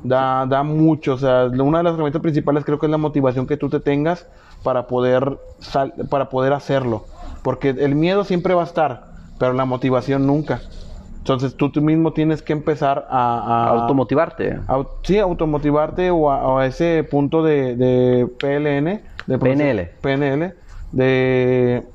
da, 0.04 0.46
da 0.48 0.64
mucho. 0.64 1.14
O 1.14 1.18
sea, 1.18 1.46
una 1.46 1.80
de 1.80 1.84
las 1.84 1.94
herramientas 1.94 2.22
principales 2.22 2.66
creo 2.66 2.80
que 2.80 2.86
es 2.88 2.92
la 2.92 2.98
motivación 2.98 3.48
que 3.48 3.58
tú 3.58 3.70
te 3.70 3.80
tengas 3.80 4.28
para 4.64 4.88
poder, 4.88 5.38
sal- 5.60 5.94
para 6.10 6.30
poder 6.30 6.54
hacerlo. 6.54 7.06
Porque 7.44 7.70
el 7.70 7.96
miedo 7.96 8.24
siempre 8.24 8.54
va 8.54 8.62
a 8.62 8.66
estar, 8.66 9.06
pero 9.38 9.54
la 9.54 9.66
motivación 9.66 10.26
nunca. 10.26 10.62
Entonces, 11.18 11.56
tú, 11.58 11.72
tú 11.72 11.82
mismo 11.82 12.14
tienes 12.14 12.42
que 12.44 12.54
empezar 12.54 13.08
a... 13.10 13.66
a 13.66 13.70
Automotivarte. 13.70 14.60
au- 14.68 14.88
sí, 15.04 15.18
automotivarte 15.18 16.12
o 16.12 16.30
a, 16.32 16.48
o 16.48 16.58
a 16.60 16.66
ese 16.68 17.04
punto 17.10 17.42
de, 17.44 17.76
de 17.76 18.28
PLN, 18.40 19.04
de 19.26 19.38
PNL. 19.40 19.90
PNL, 20.02 20.54
de, 20.92 21.88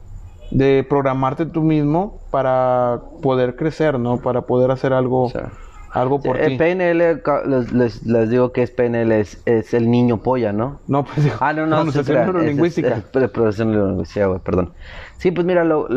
de 0.51 0.85
programarte 0.89 1.47
tú 1.47 1.63
mismo 1.63 2.19
para 2.33 3.01
poder 3.23 3.55
crecer, 3.55 3.99
¿no? 4.01 4.19
Para 4.19 4.43
poder 4.43 4.73
hacer 4.73 4.93
algo, 4.93 5.27
O 5.27 5.31
sea, 5.31 5.53
algo 5.93 6.21
por 6.21 6.37
Eh, 6.41 6.51
ti. 6.51 6.57
PNL, 6.57 7.21
les, 7.47 7.73
les, 7.73 8.03
les 8.07 8.31
digo 8.31 8.53
que 8.53 8.63
es 8.63 8.71
PNL, 8.71 9.13
es, 9.13 9.43
es 9.47 9.75
el 9.75 9.91
niño 9.91 10.23
polla, 10.23 10.53
¿no? 10.53 10.81
No, 10.87 11.05
pues 11.05 11.25
digo, 11.25 11.37
Ah, 11.41 11.53
no, 11.53 11.67
no, 11.67 11.77
pronunciación 11.77 12.19
neurolingüística. 12.19 13.03
profesión 13.33 13.73
neurolingüística, 13.73 14.27
güey, 14.27 14.41
perdón. 14.41 14.73
Sí, 15.19 15.31
pues 15.31 15.47
mira, 15.47 15.65
lo, 15.65 15.89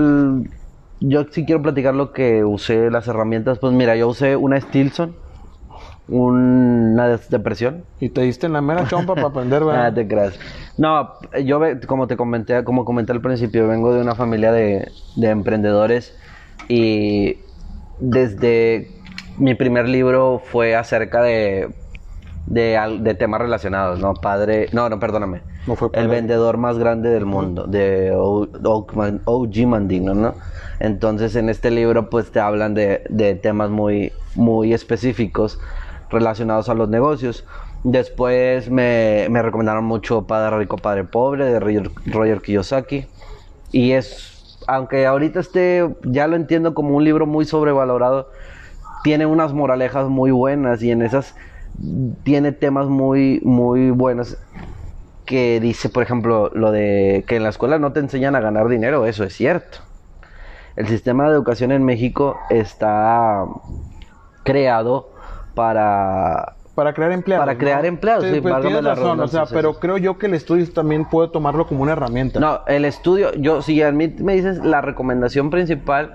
yo 1.00 1.26
sí 1.32 1.46
quiero 1.46 1.62
platicar 1.62 1.94
lo 1.94 2.12
que 2.12 2.44
usé, 2.44 2.90
las 2.90 3.08
herramientas. 3.08 3.60
Pues 3.60 3.74
mira, 3.74 3.96
yo 3.96 4.08
usé 4.08 4.36
una 4.36 4.60
Stilson, 4.60 5.16
una 6.08 7.08
depresión. 7.30 7.84
Y 8.00 8.10
te 8.10 8.22
diste 8.22 8.48
en 8.48 8.54
la 8.54 8.62
mera 8.62 8.88
chompa 8.88 9.16
para 9.16 9.28
aprender, 9.28 9.64
¿verdad? 9.64 9.86
Ah, 9.88 9.94
te 9.94 10.08
creas. 10.08 10.40
No, 10.78 11.12
yo 11.44 11.62
como 11.88 12.08
te 12.08 12.18
comenté, 12.18 12.64
como 12.64 12.84
comenté 12.86 13.12
al 13.12 13.22
principio, 13.22 13.68
vengo 13.68 13.94
de 13.94 14.02
una 14.02 14.16
familia 14.16 14.52
de, 14.52 14.92
de 15.16 15.30
emprendedores 15.30 16.16
y 16.68 17.38
desde 18.00 18.90
mi 19.38 19.56
primer 19.56 19.88
libro 19.88 20.41
fue 20.43 20.76
acerca 20.76 21.22
de, 21.22 21.69
de, 22.46 22.80
de 23.00 23.13
temas 23.15 23.41
relacionados, 23.41 24.00
¿no? 24.00 24.13
Padre, 24.13 24.67
no, 24.72 24.89
no, 24.89 25.00
perdóname. 25.00 25.41
No 25.67 25.76
fue 25.76 25.89
El 25.93 26.08
vendedor 26.08 26.58
más 26.58 26.78
grande 26.78 27.10
del 27.10 27.26
mundo, 27.26 27.65
de 27.65 28.13
OG 28.15 29.67
Mandino, 29.67 30.13
¿no? 30.13 30.36
Entonces 30.80 31.36
en 31.36 31.50
este 31.50 31.72
libro 31.72 32.10
pues 32.10 32.32
te 32.32 32.39
hablan 32.39 32.74
de, 32.74 33.04
de 33.10 33.36
temas 33.36 33.69
muy, 33.69 34.12
muy 34.36 34.74
específicos 34.74 35.60
relacionados 36.10 36.69
a 36.69 36.74
los 36.74 36.89
negocios. 36.89 37.46
Después 37.84 38.69
me, 38.69 39.28
me 39.30 39.41
recomendaron 39.41 39.84
mucho 39.86 40.24
Padre 40.24 40.58
Rico, 40.58 40.78
Padre 40.78 41.04
Pobre 41.04 41.46
de 41.46 41.60
Roger, 41.60 41.89
Roger 42.06 42.41
Kiyosaki. 42.41 43.06
Y 43.72 43.91
es, 43.91 44.58
aunque 44.67 45.06
ahorita 45.06 45.39
esté, 45.39 45.89
ya 46.04 46.28
lo 46.28 46.36
entiendo 46.36 46.74
como 46.74 46.96
un 46.96 47.04
libro 47.04 47.26
muy 47.26 47.46
sobrevalorado, 47.46 48.30
tiene 49.04 49.26
unas 49.26 49.54
moralejas 49.54 50.08
muy 50.08 50.32
buenas 50.32 50.82
y 50.82 50.92
en 50.92 51.02
esas 51.02 51.36
tiene 52.24 52.52
temas 52.52 52.88
muy, 52.88 53.42
muy 53.44 53.92
buenos 53.92 54.38
que 55.26 55.60
dice, 55.60 55.89
por 55.89 56.04
ejemplo, 56.04 56.52
lo 56.54 56.72
de 56.72 57.24
que 57.28 57.38
en 57.38 57.44
la 57.44 57.50
escuela 57.50 57.80
no 57.80 57.94
te 57.94 58.00
enseñan 58.00 58.36
a 58.36 58.39
ganar 58.42 58.68
dinero, 58.68 59.06
eso 59.06 59.24
es 59.24 59.34
cierto. 59.34 59.80
El 60.76 60.88
sistema 60.88 61.26
de 61.26 61.32
educación 61.32 61.72
en 61.72 61.84
México 61.84 62.38
está 62.50 63.46
creado 64.44 65.10
para 65.56 66.56
Para 66.76 66.94
crear 66.94 67.12
empleados. 67.12 67.46
Para 67.46 67.58
crear 67.58 67.86
empleados, 67.86 68.26
sí, 68.26 68.42
pues, 68.42 68.62
tienes 68.62 68.84
la 68.84 68.96
razón, 68.96 69.06
o 69.06 69.10
redundancia, 69.12 69.39
sea, 69.39 69.46
sí, 69.46 69.54
pero 69.54 69.74
sí. 69.74 69.80
creo 69.80 69.98
yo 69.98 70.18
que 70.18 70.26
el 70.26 70.34
estudio 70.34 70.68
también 70.74 71.06
puede 71.06 71.30
tomarlo 71.30 71.68
como 71.68 71.84
una 71.84 71.92
herramienta. 71.92 72.39
No, 72.39 72.62
el 72.68 72.86
estudio, 72.86 73.32
yo 73.36 73.62
si 73.62 73.82
a 73.84 73.92
mí 73.92 74.13
me 74.18 74.34
dices 74.34 74.58
la 74.66 74.82
recomendación 74.82 75.52
principal, 75.52 76.13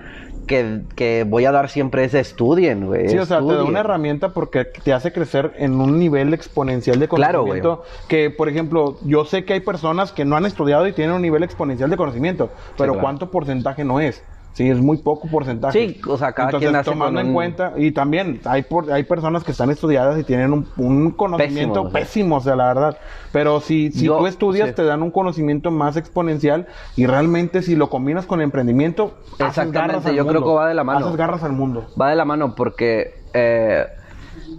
que, 0.48 0.80
que 0.96 1.24
voy 1.28 1.44
a 1.44 1.52
dar 1.52 1.68
siempre 1.68 2.02
es 2.02 2.14
estudien, 2.14 2.86
güey. 2.86 3.08
Sí, 3.08 3.18
o 3.18 3.24
sea, 3.24 3.38
te 3.38 3.54
da 3.54 3.62
una 3.62 3.80
herramienta 3.80 4.30
porque 4.30 4.64
te 4.64 4.92
hace 4.92 5.12
crecer 5.12 5.52
en 5.58 5.80
un 5.80 6.00
nivel 6.00 6.34
exponencial 6.34 6.98
de 6.98 7.06
Claro, 7.06 7.42
conocimiento. 7.42 7.84
que, 8.08 8.30
por 8.30 8.48
ejemplo, 8.48 8.98
yo 9.04 9.24
sé 9.24 9.44
que 9.44 9.52
hay 9.52 9.60
personas 9.60 10.10
que 10.10 10.24
no 10.24 10.34
han 10.36 10.46
estudiado 10.46 10.88
y 10.88 10.92
tienen 10.92 11.14
un 11.14 11.22
nivel 11.22 11.44
exponencial 11.44 11.88
de 11.88 11.96
conocimiento, 11.96 12.50
pero 12.76 12.94
claro. 12.94 13.00
¿cuánto 13.02 13.30
porcentaje 13.30 13.84
no 13.84 14.00
es? 14.00 14.24
Sí, 14.54 14.68
es 14.68 14.80
muy 14.80 14.96
poco 14.98 15.28
porcentaje. 15.28 15.78
Sí, 15.88 16.00
o 16.08 16.16
sea, 16.18 16.32
cada 16.32 16.48
Entonces, 16.48 16.66
quien 16.66 16.72
nace 16.72 16.90
tomando 16.90 17.20
en 17.20 17.28
un- 17.28 17.32
cuenta, 17.34 17.74
y 17.76 17.92
también 17.92 18.40
hay 18.44 18.62
por- 18.62 18.90
hay 18.90 19.04
personas 19.04 19.44
que 19.44 19.52
están 19.52 19.70
estudiadas 19.70 20.18
y 20.18 20.24
tienen 20.24 20.52
un, 20.52 20.66
un 20.78 21.12
conocimiento 21.12 21.74
Pésimo, 21.74 21.88
o 21.88 21.90
sea. 21.92 22.00
pésimo, 22.00 22.36
o 22.36 22.40
sea, 22.40 22.56
la 22.56 22.66
verdad. 22.66 22.98
Pero 23.30 23.60
si, 23.60 23.92
si 23.92 24.06
Yo- 24.06 24.18
tú 24.18 24.26
estudias, 24.26 24.70
sí. 24.70 24.74
te 24.74 24.82
dan 24.84 25.02
un 25.04 25.12
conocimiento 25.12 25.70
más 25.70 25.96
exponencial 25.96 26.66
y 26.96 27.06
realmente 27.06 27.62
si 27.62 27.76
lo 27.76 27.88
combinas 27.88 28.26
con 28.26 28.40
emprendimiento, 28.40 29.14
haces 29.34 29.46
Exactamente, 29.64 30.08
al 30.08 30.16
yo 30.16 30.26
creo 30.26 30.40
mundo. 30.40 30.46
que 30.48 30.56
va 30.56 30.68
de 30.68 30.74
la 30.74 30.82
mano. 30.82 31.06
Haces 31.06 31.16
garras 31.16 31.44
al 31.44 31.52
mundo. 31.52 31.86
Va 32.00 32.10
de 32.10 32.16
la 32.16 32.24
mano 32.24 32.56
porque 32.56 33.14
eh, 33.34 33.86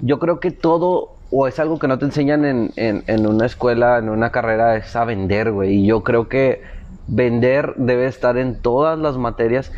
yo 0.02 0.18
creo 0.20 0.40
que 0.40 0.52
todo, 0.52 1.16
o 1.30 1.48
es 1.48 1.60
algo 1.60 1.78
que 1.78 1.90
no 1.90 2.00
te 2.00 2.06
enseñan 2.06 2.46
en, 2.46 2.72
en- 2.78 3.04
en 3.08 3.28
una 3.28 3.46
escuela, 3.48 3.98
en 3.98 4.08
una 4.08 4.30
carrera, 4.30 4.78
es 4.78 4.96
a 4.96 5.04
vender, 5.04 5.52
güey. 5.52 5.74
Y 5.84 5.88
yo 5.88 6.04
creo 6.04 6.30
que 6.30 6.62
vender 7.10 7.74
debe 7.78 8.06
estar 8.08 8.38
en 8.38 8.62
todas 8.62 8.98
las 8.98 9.18
materias. 9.18 9.72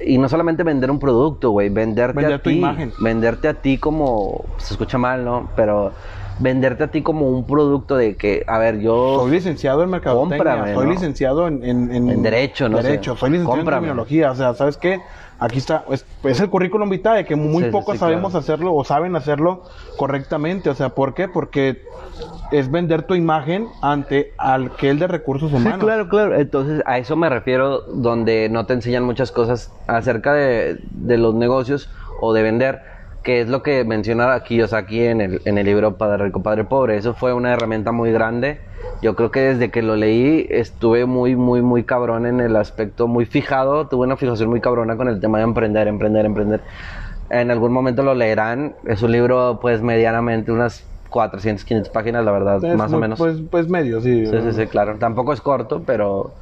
Y 0.00 0.18
no 0.18 0.28
solamente 0.28 0.62
vender 0.64 0.90
un 0.90 0.98
producto, 0.98 1.50
güey, 1.50 1.68
venderte 1.68 2.16
Vender 2.16 2.34
a 2.34 2.42
tu 2.42 2.50
ti. 2.50 2.56
imagen. 2.58 2.92
Venderte 2.98 3.48
a 3.48 3.54
ti 3.54 3.78
como, 3.78 4.44
se 4.58 4.74
escucha 4.74 4.98
mal, 4.98 5.24
¿no? 5.24 5.48
Pero 5.54 5.92
venderte 6.40 6.82
a 6.82 6.88
ti 6.88 7.00
como 7.02 7.28
un 7.28 7.46
producto 7.46 7.96
de 7.96 8.16
que, 8.16 8.42
a 8.48 8.58
ver, 8.58 8.80
yo... 8.80 9.20
Soy 9.20 9.30
licenciado 9.30 9.84
en 9.84 9.90
mercadotecnia, 9.90 10.36
Cómprame, 10.38 10.74
soy 10.74 10.86
¿no? 10.86 10.90
licenciado 10.92 11.46
en, 11.46 11.62
en, 11.62 11.92
En 12.10 12.22
derecho, 12.24 12.68
no 12.68 12.78
sé. 12.78 12.88
Derecho, 12.88 13.16
soy 13.16 13.30
licenciado 13.30 13.56
Cómprame. 13.58 13.86
en 13.86 13.92
criminología, 13.92 14.32
o 14.32 14.34
sea, 14.34 14.52
¿sabes 14.54 14.76
qué? 14.76 15.00
Aquí 15.38 15.58
está, 15.58 15.84
es, 15.90 16.06
es 16.22 16.40
el 16.40 16.48
currículum 16.48 16.88
vitae, 16.88 17.24
que 17.24 17.34
muy 17.36 17.64
Sí, 17.64 17.64
sí, 17.64 17.70
pocos 17.72 17.94
sí, 17.94 17.98
sabemos 17.98 18.32
claro. 18.32 18.38
hacerlo 18.38 18.74
o 18.74 18.84
saben 18.84 19.16
hacerlo 19.16 19.64
correctamente, 19.96 20.70
o 20.70 20.74
sea, 20.74 20.90
¿por 20.90 21.14
qué? 21.14 21.28
Porque 21.28 21.82
es 22.52 22.70
vender 22.70 23.02
tu 23.02 23.14
imagen 23.14 23.66
ante 23.82 24.32
aquel 24.38 24.98
de 24.98 25.08
recursos 25.08 25.50
Sí, 25.50 25.56
humanos. 25.56 25.80
claro, 25.80 26.08
claro. 26.08 26.36
Entonces, 26.38 26.82
a 26.86 26.98
eso 26.98 27.16
me 27.16 27.28
refiero, 27.28 27.80
donde 27.92 28.48
no 28.48 28.66
te 28.66 28.74
enseñan 28.74 29.04
muchas 29.04 29.32
cosas 29.32 29.72
acerca 29.88 30.32
de, 30.34 30.78
de 30.92 31.18
los 31.18 31.34
negocios 31.34 31.90
o 32.20 32.32
de 32.32 32.42
vender, 32.42 32.80
que 33.24 33.40
es 33.40 33.48
lo 33.48 33.62
que 33.62 33.84
menciona 33.84 34.34
aquí, 34.34 34.62
o 34.62 34.68
sea, 34.68 34.80
aquí 34.80 35.00
en 35.04 35.20
el, 35.20 35.42
en 35.46 35.58
el 35.58 35.66
libro 35.66 35.96
Padre 35.96 36.24
Rico, 36.26 36.42
Padre 36.42 36.64
Pobre. 36.64 36.96
Eso 36.96 37.14
fue 37.14 37.32
una 37.32 37.52
herramienta 37.52 37.90
muy 37.90 38.12
grande. 38.12 38.60
Yo 39.04 39.14
creo 39.16 39.30
que 39.30 39.40
desde 39.40 39.70
que 39.70 39.82
lo 39.82 39.96
leí 39.96 40.46
estuve 40.48 41.04
muy, 41.04 41.36
muy, 41.36 41.60
muy 41.60 41.84
cabrón 41.84 42.24
en 42.24 42.40
el 42.40 42.56
aspecto, 42.56 43.06
muy 43.06 43.26
fijado, 43.26 43.86
tuve 43.86 44.06
una 44.06 44.16
fijación 44.16 44.48
muy 44.48 44.62
cabrona 44.62 44.96
con 44.96 45.08
el 45.08 45.20
tema 45.20 45.36
de 45.36 45.44
emprender, 45.44 45.88
emprender, 45.88 46.24
emprender. 46.24 46.62
En 47.28 47.50
algún 47.50 47.70
momento 47.70 48.02
lo 48.02 48.14
leerán. 48.14 48.74
Es 48.86 49.02
un 49.02 49.12
libro, 49.12 49.58
pues, 49.60 49.82
medianamente 49.82 50.52
unas 50.52 50.86
400, 51.10 51.66
500 51.66 51.92
páginas, 51.92 52.24
la 52.24 52.32
verdad, 52.32 52.64
Es 52.64 52.76
más 52.78 52.88
o 52.88 52.94
muy- 52.94 53.02
menos. 53.02 53.18
Pues, 53.18 53.36
pues 53.50 53.68
medio, 53.68 54.00
sí. 54.00 54.24
Sí, 54.24 54.40
sí, 54.40 54.52
sí, 54.54 54.66
claro. 54.68 54.96
Tampoco 54.98 55.34
es 55.34 55.42
corto, 55.42 55.82
pero, 55.84 56.32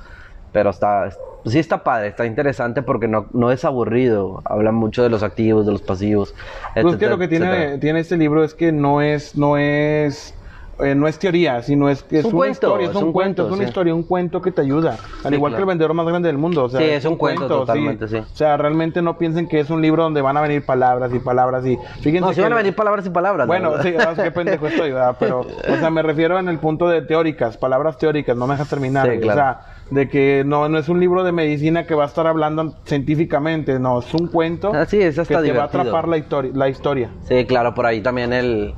pero 0.53 0.71
está, 0.71 1.11
sí 1.45 1.59
está 1.59 1.83
padre, 1.83 2.07
está 2.11 2.27
interesante 2.27 2.83
porque 2.83 3.09
no, 3.09 3.27
no 3.33 3.51
es 3.51 3.65
aburrido. 3.65 4.41
Habla 4.45 4.71
mucho 4.71 5.03
de 5.03 5.09
los 5.09 5.25
activos, 5.25 5.67
de 5.67 5.73
los 5.73 5.83
pasivos. 5.83 6.33
Pues 6.75 6.85
que 6.85 6.89
etcétera, 6.91 7.11
lo 7.11 7.19
que 7.19 7.27
tiene, 7.27 7.47
etcétera. 7.47 7.81
tiene 7.81 7.99
este 7.99 8.17
libro 8.17 8.45
es 8.45 8.55
que 8.55 8.71
no 8.71 9.01
es, 9.03 9.35
no 9.37 9.57
es, 9.57 10.33
eh, 10.81 10.95
no 10.95 11.07
es 11.09 11.19
teoría, 11.19 11.63
sino 11.63 11.89
es 11.89 12.03
que 12.03 12.19
es, 12.19 12.25
un 12.25 12.31
una 12.33 12.39
cuento, 12.39 12.53
historia, 12.53 12.91
es, 12.91 12.97
un, 12.97 13.13
cuento, 13.13 13.43
es 13.47 13.49
una 13.53 13.59
sí. 13.59 13.65
historia, 13.65 13.95
un 13.95 14.03
cuento 14.03 14.41
que 14.43 14.51
te 14.53 14.63
ayuda. 14.63 14.99
Al 15.25 15.31
Sí, 15.31 15.35
igual 15.37 15.55
que 15.55 15.61
el 15.61 15.67
vendedor 15.67 15.95
más 15.95 16.07
grande 16.07 16.29
del 16.29 16.39
mundo. 16.39 16.65
O 16.65 16.69
sea, 16.69 16.81
Sí, 16.81 16.87
es 16.87 17.05
un 17.05 17.17
cuento 17.17 17.47
totalmente, 17.47 18.09
sí. 18.09 18.17
O 18.17 18.27
sea, 18.35 18.57
realmente 18.57 19.03
no 19.03 19.19
piensen 19.19 19.47
que 19.49 19.61
es 19.61 19.71
un 19.71 19.83
libro 19.83 20.03
donde 20.03 20.23
van 20.23 20.37
a 20.37 20.41
venir 20.41 20.65
palabras 20.65 21.13
y 21.15 21.19
palabras 21.19 21.65
y 21.67 21.77
fíjense 22.01 22.21
No, 22.21 22.29
si 22.31 22.37
que- 22.37 22.43
van 22.43 22.53
a 22.53 22.57
venir 22.57 22.75
palabras 22.75 23.07
y 23.07 23.11
palabras. 23.11 23.47
la 23.47 23.47
Bueno, 23.47 23.83
sí, 23.83 23.95
qué 24.23 24.31
pendejo 24.31 24.67
estoy, 24.67 24.93
¿verdad? 24.93 25.17
Pero, 25.21 25.41
o 25.41 25.77
sea, 25.79 25.91
me 25.91 26.03
refiero 26.03 26.39
en 26.39 26.49
el 26.49 26.59
punto 26.59 26.89
de 26.89 27.03
teóricas, 27.03 27.57
palabras 27.59 27.99
teóricas, 27.99 28.37
no 28.37 28.47
me 28.47 28.55
dejas 28.55 28.69
terminar. 28.69 29.07
Claro. 29.21 29.31
O 29.31 29.35
sea, 29.35 29.61
de 29.91 30.09
que 30.09 30.43
no, 30.47 30.69
no 30.71 30.79
es 30.79 30.89
un 30.89 30.99
libro 31.01 31.23
de 31.23 31.33
medicina 31.33 31.87
que 31.87 31.95
va 31.95 32.05
a 32.05 32.07
estar 32.07 32.27
hablando 32.27 32.75
científicamente, 32.87 33.79
no, 33.79 33.99
es 33.99 34.15
un 34.15 34.27
cuento 34.29 34.73
es 34.75 34.89
que 34.91 35.37
te 35.37 35.53
va 35.53 35.63
a 35.65 35.67
atrapar 35.67 36.09
la, 36.09 36.17
histori- 36.17 36.53
la 36.55 36.69
historia. 36.69 37.11
Sí, 37.29 37.45
claro, 37.45 37.75
por 37.75 37.85
ahí 37.87 38.01
también 38.01 38.33
el... 38.33 38.75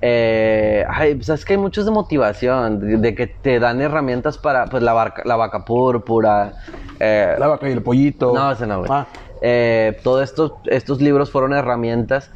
Eh, 0.00 0.84
ay, 0.88 1.16
pues 1.16 1.28
es 1.28 1.44
que 1.44 1.54
hay 1.54 1.58
muchos 1.58 1.84
de 1.84 1.90
motivación, 1.90 2.80
de, 2.80 2.96
de 2.98 3.14
que 3.14 3.26
te 3.26 3.58
dan 3.58 3.80
herramientas 3.80 4.38
para, 4.38 4.66
pues, 4.66 4.82
la, 4.82 4.92
barca- 4.92 5.22
la 5.24 5.36
vaca 5.36 5.64
púrpura. 5.64 6.54
eh, 7.00 7.34
La 7.38 7.46
vaca 7.48 7.68
y 7.68 7.72
el 7.72 7.82
pollito. 7.82 8.32
No, 8.32 8.52
ese 8.52 8.66
no, 8.66 8.78
güey. 8.78 8.90
Ah, 8.92 9.06
Eh, 9.40 9.96
todos 10.02 10.22
estos, 10.24 10.54
estos 10.64 11.00
libros 11.00 11.30
fueron 11.30 11.52
herramientas 11.52 12.30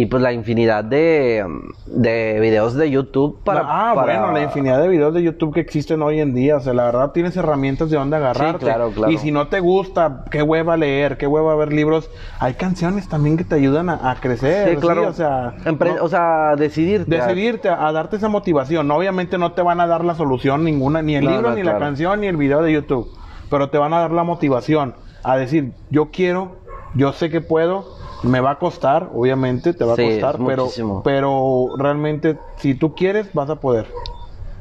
y 0.00 0.06
pues 0.06 0.22
la 0.22 0.32
infinidad 0.32 0.84
de, 0.84 1.44
de 1.86 2.38
videos 2.40 2.74
de 2.74 2.88
YouTube 2.88 3.42
para... 3.42 3.62
ah, 3.62 3.92
para- 3.96 4.20
bueno, 4.20 4.32
la 4.32 4.44
infinidad 4.44 4.80
de 4.80 4.86
videos 4.86 5.12
de 5.12 5.24
YouTube 5.24 5.52
que 5.52 5.58
existen 5.58 6.02
hoy 6.02 6.20
en 6.20 6.34
día. 6.34 6.56
O 6.56 6.60
sea, 6.60 6.72
la 6.72 6.84
verdad 6.84 7.10
tienes 7.10 7.36
herramientas 7.36 7.90
de 7.90 7.96
dónde 7.96 8.16
agarrarte. 8.16 8.64
claro, 8.64 8.92
claro. 8.92 9.10
Y 9.12 9.18
si 9.18 9.32
no 9.32 9.48
te 9.48 9.58
gusta, 9.58 10.24
qué 10.30 10.40
hueva 10.42 10.76
leer, 10.76 11.16
qué 11.16 11.26
hueva 11.26 11.56
ver 11.56 11.72
libros. 11.72 12.10
Hay 12.38 12.54
canciones 12.54 13.08
también 13.08 13.36
que 13.36 13.42
te 13.42 13.56
ayudan 13.56 13.90
a, 13.90 14.10
a 14.10 14.14
crecer. 14.20 14.70
Sí, 14.70 14.76
claro. 14.76 15.08
o 15.08 15.12
sea, 15.12 15.54
Empre- 15.64 15.96
no- 15.96 16.04
O 16.04 16.08
sea, 16.08 16.54
decidirte. 16.56 17.10
decidirte 17.16 17.68
a, 17.68 17.88
a 17.88 17.92
darte 17.92 18.16
esa 18.18 18.28
motivación. 18.28 18.88
Obviamente 18.92 19.36
no 19.36 19.50
te 19.52 19.62
van 19.62 19.80
a 19.80 19.88
dar 19.88 20.04
la 20.04 20.14
solución 20.14 20.62
ninguna, 20.62 21.02
ni 21.02 21.16
el 21.16 21.24
libro, 21.26 21.54
ni 21.56 21.64
la 21.64 21.78
canción, 21.80 22.20
ni 22.20 22.28
el 22.28 22.36
video 22.36 22.62
de 22.62 22.72
YouTube. 22.72 23.08
Pero 23.50 23.68
te 23.70 23.78
van 23.78 23.92
a 23.94 23.98
dar 23.98 24.12
la 24.12 24.22
motivación 24.22 24.94
a 25.24 25.36
decir, 25.36 25.72
yo 25.90 26.10
quiero, 26.12 26.56
yo 26.94 27.12
sé 27.12 27.30
que 27.30 27.40
puedo, 27.40 27.84
me 28.22 28.40
va 28.40 28.52
a 28.52 28.58
costar, 28.58 29.10
obviamente 29.14 29.72
te 29.74 29.84
va 29.84 29.94
Sí, 29.96 30.02
a 30.02 30.10
costar, 30.10 30.38
pero, 30.46 30.64
muchísimo. 30.64 31.02
pero 31.04 31.68
realmente 31.78 32.38
si 32.56 32.74
tú 32.74 32.94
quieres, 32.94 33.32
vas 33.34 33.50
a 33.50 33.56
poder. 33.56 33.86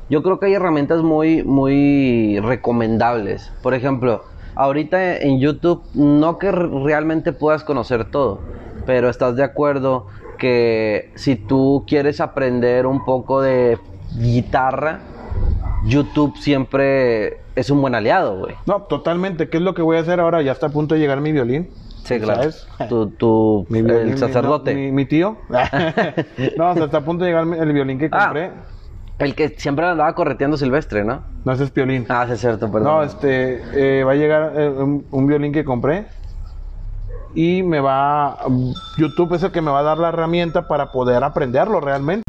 Yo 0.09 0.23
creo 0.23 0.39
que 0.39 0.45
hay 0.47 0.53
herramientas 0.53 1.01
muy, 1.01 1.43
muy 1.43 2.39
recomendables. 2.39 3.51
Por 3.61 3.73
ejemplo, 3.73 4.23
ahorita 4.55 5.17
en 5.17 5.39
YouTube 5.39 5.83
no 5.93 6.37
que 6.37 6.51
realmente 6.51 7.33
puedas 7.33 7.63
conocer 7.63 8.05
todo, 8.05 8.39
pero 8.85 9.09
estás 9.09 9.35
de 9.35 9.43
acuerdo 9.43 10.07
que 10.37 11.11
si 11.15 11.35
tú 11.35 11.83
quieres 11.87 12.21
aprender 12.21 12.85
un 12.85 13.03
poco 13.03 13.41
de 13.41 13.77
guitarra, 14.17 14.99
YouTube 15.85 16.37
siempre 16.37 17.41
es 17.55 17.69
un 17.69 17.81
buen 17.81 17.95
aliado, 17.95 18.37
güey. 18.39 18.55
No, 18.65 18.83
totalmente. 18.83 19.49
¿Qué 19.49 19.57
es 19.57 19.63
lo 19.63 19.73
que 19.73 19.81
voy 19.81 19.97
a 19.97 20.01
hacer 20.01 20.19
ahora? 20.19 20.41
Ya 20.41 20.51
está 20.51 20.67
a 20.67 20.69
punto 20.69 20.93
de 20.95 21.01
llegar 21.01 21.21
mi 21.21 21.31
violín. 21.31 21.69
Sí, 22.07 22.19
claro. 22.21 22.39
¿Sabes? 22.51 22.67
Tu, 22.87 23.07
tu- 23.11 23.65
Mi 23.69 23.81
violín, 23.81 24.07
el 24.07 24.13
mi- 24.13 24.17
sacerdote. 24.17 24.73
no, 24.73 24.79
Mi, 24.79 24.91
mi 24.91 25.05
tío. 25.05 25.37
no, 26.57 26.71
está 26.73 26.97
a 26.99 27.01
punto 27.05 27.25
de 27.25 27.31
llegar 27.31 27.45
el 27.61 27.73
violín 27.73 27.99
que 27.99 28.09
Ah. 28.11 28.25
compré. 28.25 28.51
El 29.19 29.33
que 29.35 29.49
siempre 29.49 29.85
andaba 29.85 30.13
correteando 30.13 30.57
Silvestre, 30.57 31.03
¿no? 31.03 31.21
No, 31.43 31.51
ese 31.51 31.63
es 31.63 31.73
violín. 31.73 32.05
Ah, 32.07 32.25
sí, 32.27 32.33
es 32.33 32.39
cierto, 32.39 32.71
perdón. 32.71 32.83
No, 32.83 33.03
este, 33.03 33.99
eh, 33.99 34.03
va 34.03 34.11
a 34.11 34.15
llegar 34.15 34.53
eh, 34.55 34.69
un, 34.69 35.05
un 35.09 35.27
violín 35.27 35.51
que 35.51 35.65
compré 35.65 36.05
y 37.33 37.63
me 37.63 37.79
va, 37.79 38.37
YouTube 38.97 39.33
es 39.33 39.43
el 39.43 39.51
que 39.51 39.61
me 39.61 39.71
va 39.71 39.79
a 39.79 39.83
dar 39.83 39.97
la 39.97 40.09
herramienta 40.09 40.67
para 40.67 40.91
poder 40.91 41.23
aprenderlo 41.23 41.79
realmente. 41.81 42.23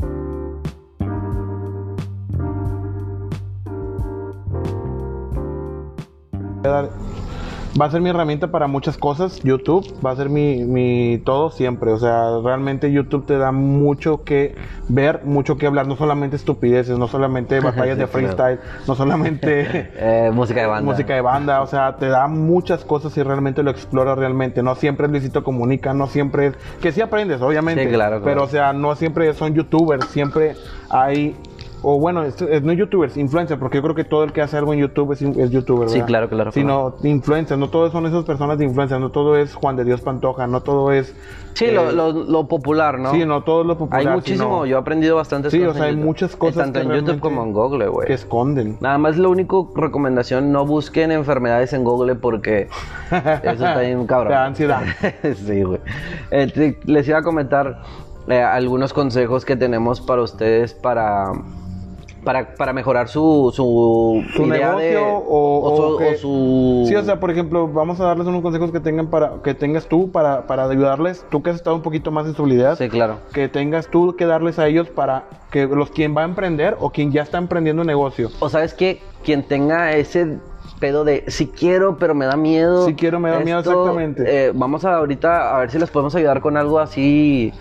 Va 7.81 7.85
a 7.87 7.91
ser 7.91 8.01
mi 8.01 8.11
herramienta 8.11 8.49
para 8.51 8.67
muchas 8.67 8.97
cosas, 8.97 9.41
YouTube, 9.43 9.87
va 10.05 10.11
a 10.11 10.17
ser 10.17 10.29
mi, 10.31 10.65
mi 10.65 11.19
todo 11.25 11.51
siempre, 11.51 11.93
o 11.93 11.99
sea, 11.99 12.39
realmente 12.43 12.91
YouTube 12.91 13.25
te 13.27 13.39
da 13.39 13.53
mucho 13.53 14.25
que 14.25 14.55
ver, 14.89 15.21
mucho 15.25 15.57
que 15.59 15.67
hablar, 15.67 15.87
no 15.87 15.95
solamente 15.97 16.35
estupideces, 16.37 16.99
no 16.99 17.07
solamente 17.07 17.61
batallas 17.61 17.97
Sí, 17.97 18.01
de 18.01 18.07
claro. 18.09 18.09
freestyle, 18.09 18.61
no 18.89 18.95
solamente 18.95 19.91
Eh, 19.97 20.31
música 20.33 20.61
de 20.63 20.67
banda. 20.67 20.91
música 20.91 21.15
de 21.15 21.21
banda, 21.21 21.63
o 21.63 21.67
sea, 21.67 21.97
te 21.97 22.09
da 22.09 22.27
muchas 22.27 22.85
cosas 22.85 23.17
y 23.17 23.23
realmente 23.23 23.63
lo 23.63 23.71
exploras 23.71 24.19
realmente. 24.19 24.63
No 24.63 24.75
siempre 24.75 25.07
es 25.07 25.13
Luisito 25.13 25.45
Comunica, 25.45 25.93
no 25.95 26.07
siempre 26.09 26.47
es... 26.49 26.55
Que 26.81 26.91
sí 26.91 27.01
aprendes, 27.01 27.41
obviamente. 27.43 27.85
Sí, 27.85 27.89
claro, 27.91 28.21
claro. 28.21 28.25
Pero, 28.25 28.45
o 28.45 28.49
sea, 28.49 28.73
no 28.73 28.97
siempre 28.97 29.33
son 29.35 29.55
youtubers, 29.55 30.07
siempre 30.07 30.55
hay... 30.91 31.37
O 31.83 31.99
bueno, 32.01 32.25
es- 32.25 32.41
no 32.63 32.73
youtubers, 32.73 33.17
influencers, 33.17 33.61
porque 33.61 33.79
yo 33.79 33.83
creo 33.83 33.95
que 33.95 34.03
todo 34.05 34.25
el 34.25 34.33
que 34.33 34.43
hace 34.43 34.57
algo 34.57 34.73
en 34.73 34.81
YouTube 34.81 35.13
es, 35.13 35.21
youtuber, 35.51 35.89
Sí, 35.89 36.01
claro, 36.03 36.29
claro, 36.29 36.51
Sino 36.51 36.97
influencers, 37.05 37.59
no 37.59 37.69
todos 37.71 37.93
son 37.93 38.05
esas 38.07 38.25
personas 38.25 38.59
de 38.59 38.65
influencia, 38.65 38.99
no 38.99 39.11
todo 39.11 39.37
es 39.37 39.55
Juan 39.55 39.77
de 39.77 39.85
Dios 39.85 40.01
Pantoja, 40.01 40.47
no 40.49 40.61
todo 40.61 40.91
es... 40.93 41.15
Sí, 41.55 41.67
eh, 41.67 41.73
lo, 41.73 41.93
lo, 41.93 42.13
lo 42.13 42.49
popular, 42.49 42.99
¿no? 42.99 43.13
Sí, 43.13 43.25
no 43.25 43.43
todo 43.45 43.61
es 43.63 43.67
lo 43.69 43.79
popular. 43.79 44.01
Hay 44.01 44.07
muchísimo, 44.15 44.45
sino 44.45 44.67
yo 44.67 44.77
he 44.77 44.81
aprendido 44.81 45.17
bastante 45.17 45.51
Sí, 45.51 45.63
o 45.65 45.73
sea, 45.73 45.85
hay 45.85 45.97
muchas 45.97 46.35
cosas 46.37 46.65
Tanto 46.65 46.81
que 46.81 46.87
en 46.87 46.93
YouTube 47.05 47.21
como 47.21 47.43
en 47.45 47.53
Google, 47.53 47.89
güey. 47.89 48.07
Que 48.09 48.15
esconden. 48.15 48.77
Nada 48.81 48.99
más 48.99 49.17
lo 49.17 49.31
único 49.31 49.73
recomendación, 49.77 50.51
no 50.53 50.67
busquen 50.67 51.11
enfermedades 51.13 51.73
en 51.73 51.85
Google 51.85 52.15
porque 52.17 52.69
eso 53.11 53.51
está 53.67 53.81
bien 53.81 54.07
cabrón. 54.07 54.33
Da 54.33 54.47
ansiedad. 54.47 54.83
sí, 55.47 55.63
güey. 55.63 55.81
Eh, 56.31 56.47
te- 56.53 56.79
les 56.85 57.07
iba 57.09 57.19
a 57.19 57.23
comentar 57.23 57.83
eh, 58.29 58.41
algunos 58.41 58.93
consejos 58.93 59.45
que 59.45 59.57
tenemos 59.57 60.01
para 60.01 60.23
ustedes 60.23 60.75
para 60.75 61.33
para, 62.25 62.55
para 62.55 62.73
mejorar 62.73 63.09
su, 63.09 63.53
su, 63.55 64.23
su 64.35 64.43
idea 64.47 64.69
negocio 64.69 64.89
de- 64.89 64.97
o, 65.29 65.61
o 65.63 65.77
su, 65.77 65.83
o 65.83 65.97
que- 65.99 66.09
o 66.15 66.19
su- 66.19 66.85
Sí, 66.89 66.95
o 66.95 67.03
sea, 67.03 67.19
por 67.21 67.31
ejemplo, 67.31 67.69
vamos 67.69 68.01
a 68.01 68.05
darles 68.05 68.27
unos 68.27 68.43
consejos 68.43 68.71
que 68.73 68.81
tengan 68.81 69.09
para 69.09 69.35
que 69.43 69.55
tengas 69.55 69.87
tú 69.87 70.11
para, 70.11 70.47
para 70.47 70.65
ayudarles, 70.69 71.25
tú 71.31 71.43
que 71.43 71.51
has 71.51 71.57
estado 71.57 71.77
un 71.77 71.83
poquito 71.83 72.11
más 72.11 72.27
en 72.27 72.35
su 72.35 72.43
habilidad, 72.43 72.77
Sí, 72.77 72.89
claro. 72.89 73.19
que 73.33 73.49
tengas 73.49 73.89
tú 73.89 74.17
que 74.17 74.27
darles 74.27 74.59
a 74.59 74.67
ellos 74.67 74.89
para 74.89 75.25
que 75.51 75.67
los 75.67 75.91
quien 75.91 76.17
va 76.17 76.23
a 76.23 76.25
emprender 76.25 76.77
o 76.81 76.91
quien 76.91 77.13
ya 77.13 77.23
está 77.23 77.39
emprendiendo 77.39 77.83
un 77.83 77.87
negocio. 77.89 78.31
O 78.41 78.49
sabes 78.49 78.75
que 78.75 79.01
quien 79.25 79.43
tenga 79.43 79.93
ese 79.97 80.39
pedo 80.81 81.03
de 81.05 81.25
si 81.29 81.49
quiero 81.49 81.97
pero 81.99 82.15
me 82.15 82.27
da 82.27 82.37
miedo. 82.37 82.85
Si 82.87 82.95
quiero, 82.95 83.19
me 83.19 83.31
da 83.31 83.41
miedo, 83.41 83.59
exactamente. 83.61 84.23
eh, 84.27 84.53
vamos 84.55 84.85
a 84.85 84.95
ahorita 84.97 85.57
a 85.57 85.61
ver 85.61 85.71
si 85.71 85.79
les 85.79 85.91
podemos 85.91 86.15
ayudar 86.15 86.41
con 86.41 86.57
algo 86.57 86.79
así, 86.79 87.53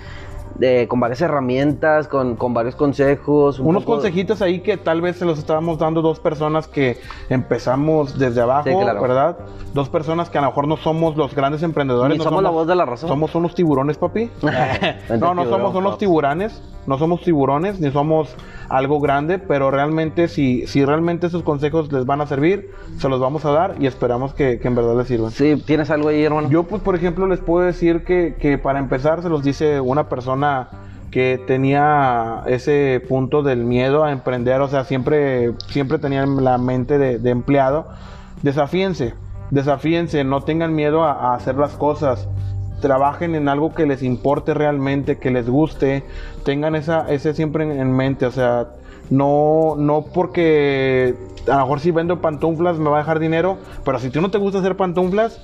con 0.88 1.00
varias 1.00 1.22
herramientas, 1.22 2.08
con, 2.08 2.36
con 2.36 2.54
varios 2.54 2.76
consejos. 2.76 3.60
un 3.60 3.68
Unos 3.68 3.84
poco- 3.84 3.98
consejitos 3.98 4.42
ahí 4.42 4.62
que 4.62 4.78
tal 4.78 5.02
vez 5.02 5.18
se 5.18 5.26
los 5.26 5.38
estábamos 5.38 5.78
dando 5.78 6.02
dos 6.02 6.20
personas 6.20 6.68
que 6.68 6.98
empezamos 7.30 8.18
desde 8.18 8.42
abajo, 8.42 8.70
Sí, 8.70 8.76
claro. 8.76 9.02
¿verdad? 9.02 9.38
Dos 9.74 9.90
personas 9.90 10.30
que 10.30 10.38
a 10.38 10.42
lo 10.42 10.48
mejor 10.48 10.68
no 10.68 10.78
somos 10.78 11.16
los 11.16 11.36
grandes 11.36 11.64
emprendedores. 11.64 12.12
Ni 12.12 12.18
no 12.18 12.24
somos 12.24 12.42
la 12.44 12.50
voz 12.50 12.68
de 12.68 12.76
la 12.76 12.86
razón. 12.86 13.08
Somos 13.10 13.34
unos 13.36 13.54
tiburones, 13.56 13.98
papi. 13.98 14.30
no, 15.20 15.34
no 15.34 15.46
somos 15.46 15.76
unos 15.76 15.98
tiburones, 15.98 16.62
no 16.88 16.98
somos 16.98 17.22
tiburones, 17.22 17.80
ni 17.80 17.92
somos 17.92 18.36
algo 18.70 19.00
grande, 19.00 19.40
pero 19.40 19.72
realmente 19.72 20.28
si, 20.28 20.68
si 20.68 20.84
realmente 20.84 21.28
esos 21.28 21.44
consejos 21.44 21.92
les 21.92 22.06
van 22.06 22.22
a 22.22 22.28
servir, 22.28 22.72
se 22.98 23.10
los 23.10 23.20
vamos 23.20 23.46
a 23.46 23.52
dar 23.52 23.76
y 23.80 23.88
esperamos 23.88 24.34
que, 24.34 24.60
que 24.60 24.68
en 24.68 24.76
verdad 24.76 24.98
les 24.98 25.08
sirvan. 25.08 25.32
Sí, 25.32 25.62
¿tienes 25.66 25.90
algo 25.90 26.10
ahí, 26.10 26.24
hermano? 26.24 26.50
Yo, 26.50 26.64
pues, 26.64 26.82
por 26.82 26.96
ejemplo, 26.96 27.28
les 27.28 27.40
puedo 27.40 27.66
decir 27.66 28.04
que, 28.04 28.36
que 28.40 28.58
para 28.58 28.80
empezar 28.80 29.22
se 29.22 29.30
los 29.30 29.44
dice 29.44 29.80
una 29.80 30.10
persona 30.10 30.70
que 31.12 31.42
tenía 31.48 32.44
ese 32.48 33.02
punto 33.08 33.42
del 33.42 33.64
miedo 33.64 34.04
a 34.04 34.12
emprender, 34.12 34.60
o 34.62 34.68
sea, 34.68 34.84
siempre, 34.84 35.54
siempre 35.70 36.00
tenía 36.00 36.26
la 36.26 36.58
mente 36.58 36.98
de, 36.98 37.18
de 37.20 37.30
empleado. 37.30 37.88
Desafíense, 38.42 39.14
desafíense, 39.50 40.24
no 40.24 40.42
tengan 40.42 40.76
miedo 40.76 41.04
a, 41.04 41.14
a 41.14 41.36
hacer 41.36 41.56
las 41.56 41.72
cosas. 41.78 42.28
Trabajen 42.82 43.36
en 43.36 43.50
algo 43.50 43.74
que 43.74 43.86
les 43.86 44.04
importe 44.04 44.54
realmente, 44.54 45.18
que 45.18 45.32
les 45.32 45.50
guste, 45.50 46.04
tengan 46.44 46.76
esa, 46.76 47.10
ese 47.10 47.34
siempre 47.34 47.64
en, 47.64 47.72
en 47.72 47.92
mente, 47.92 48.26
o 48.26 48.32
sea, 48.32 48.68
no, 49.10 49.76
no 49.78 50.06
porque 50.14 51.16
a 51.48 51.56
lo 51.56 51.62
mejor 51.62 51.80
si 51.80 51.92
vendo 51.92 52.22
pantuflas 52.22 52.78
me 52.78 52.90
va 52.90 52.98
a 52.98 53.00
dejar 53.00 53.20
dinero, 53.20 53.58
pero 53.84 54.00
si 54.00 54.10
tú 54.10 54.22
no 54.22 54.30
te 54.30 54.38
gusta 54.38 54.60
hacer 54.60 54.76
pantuflas, 54.76 55.40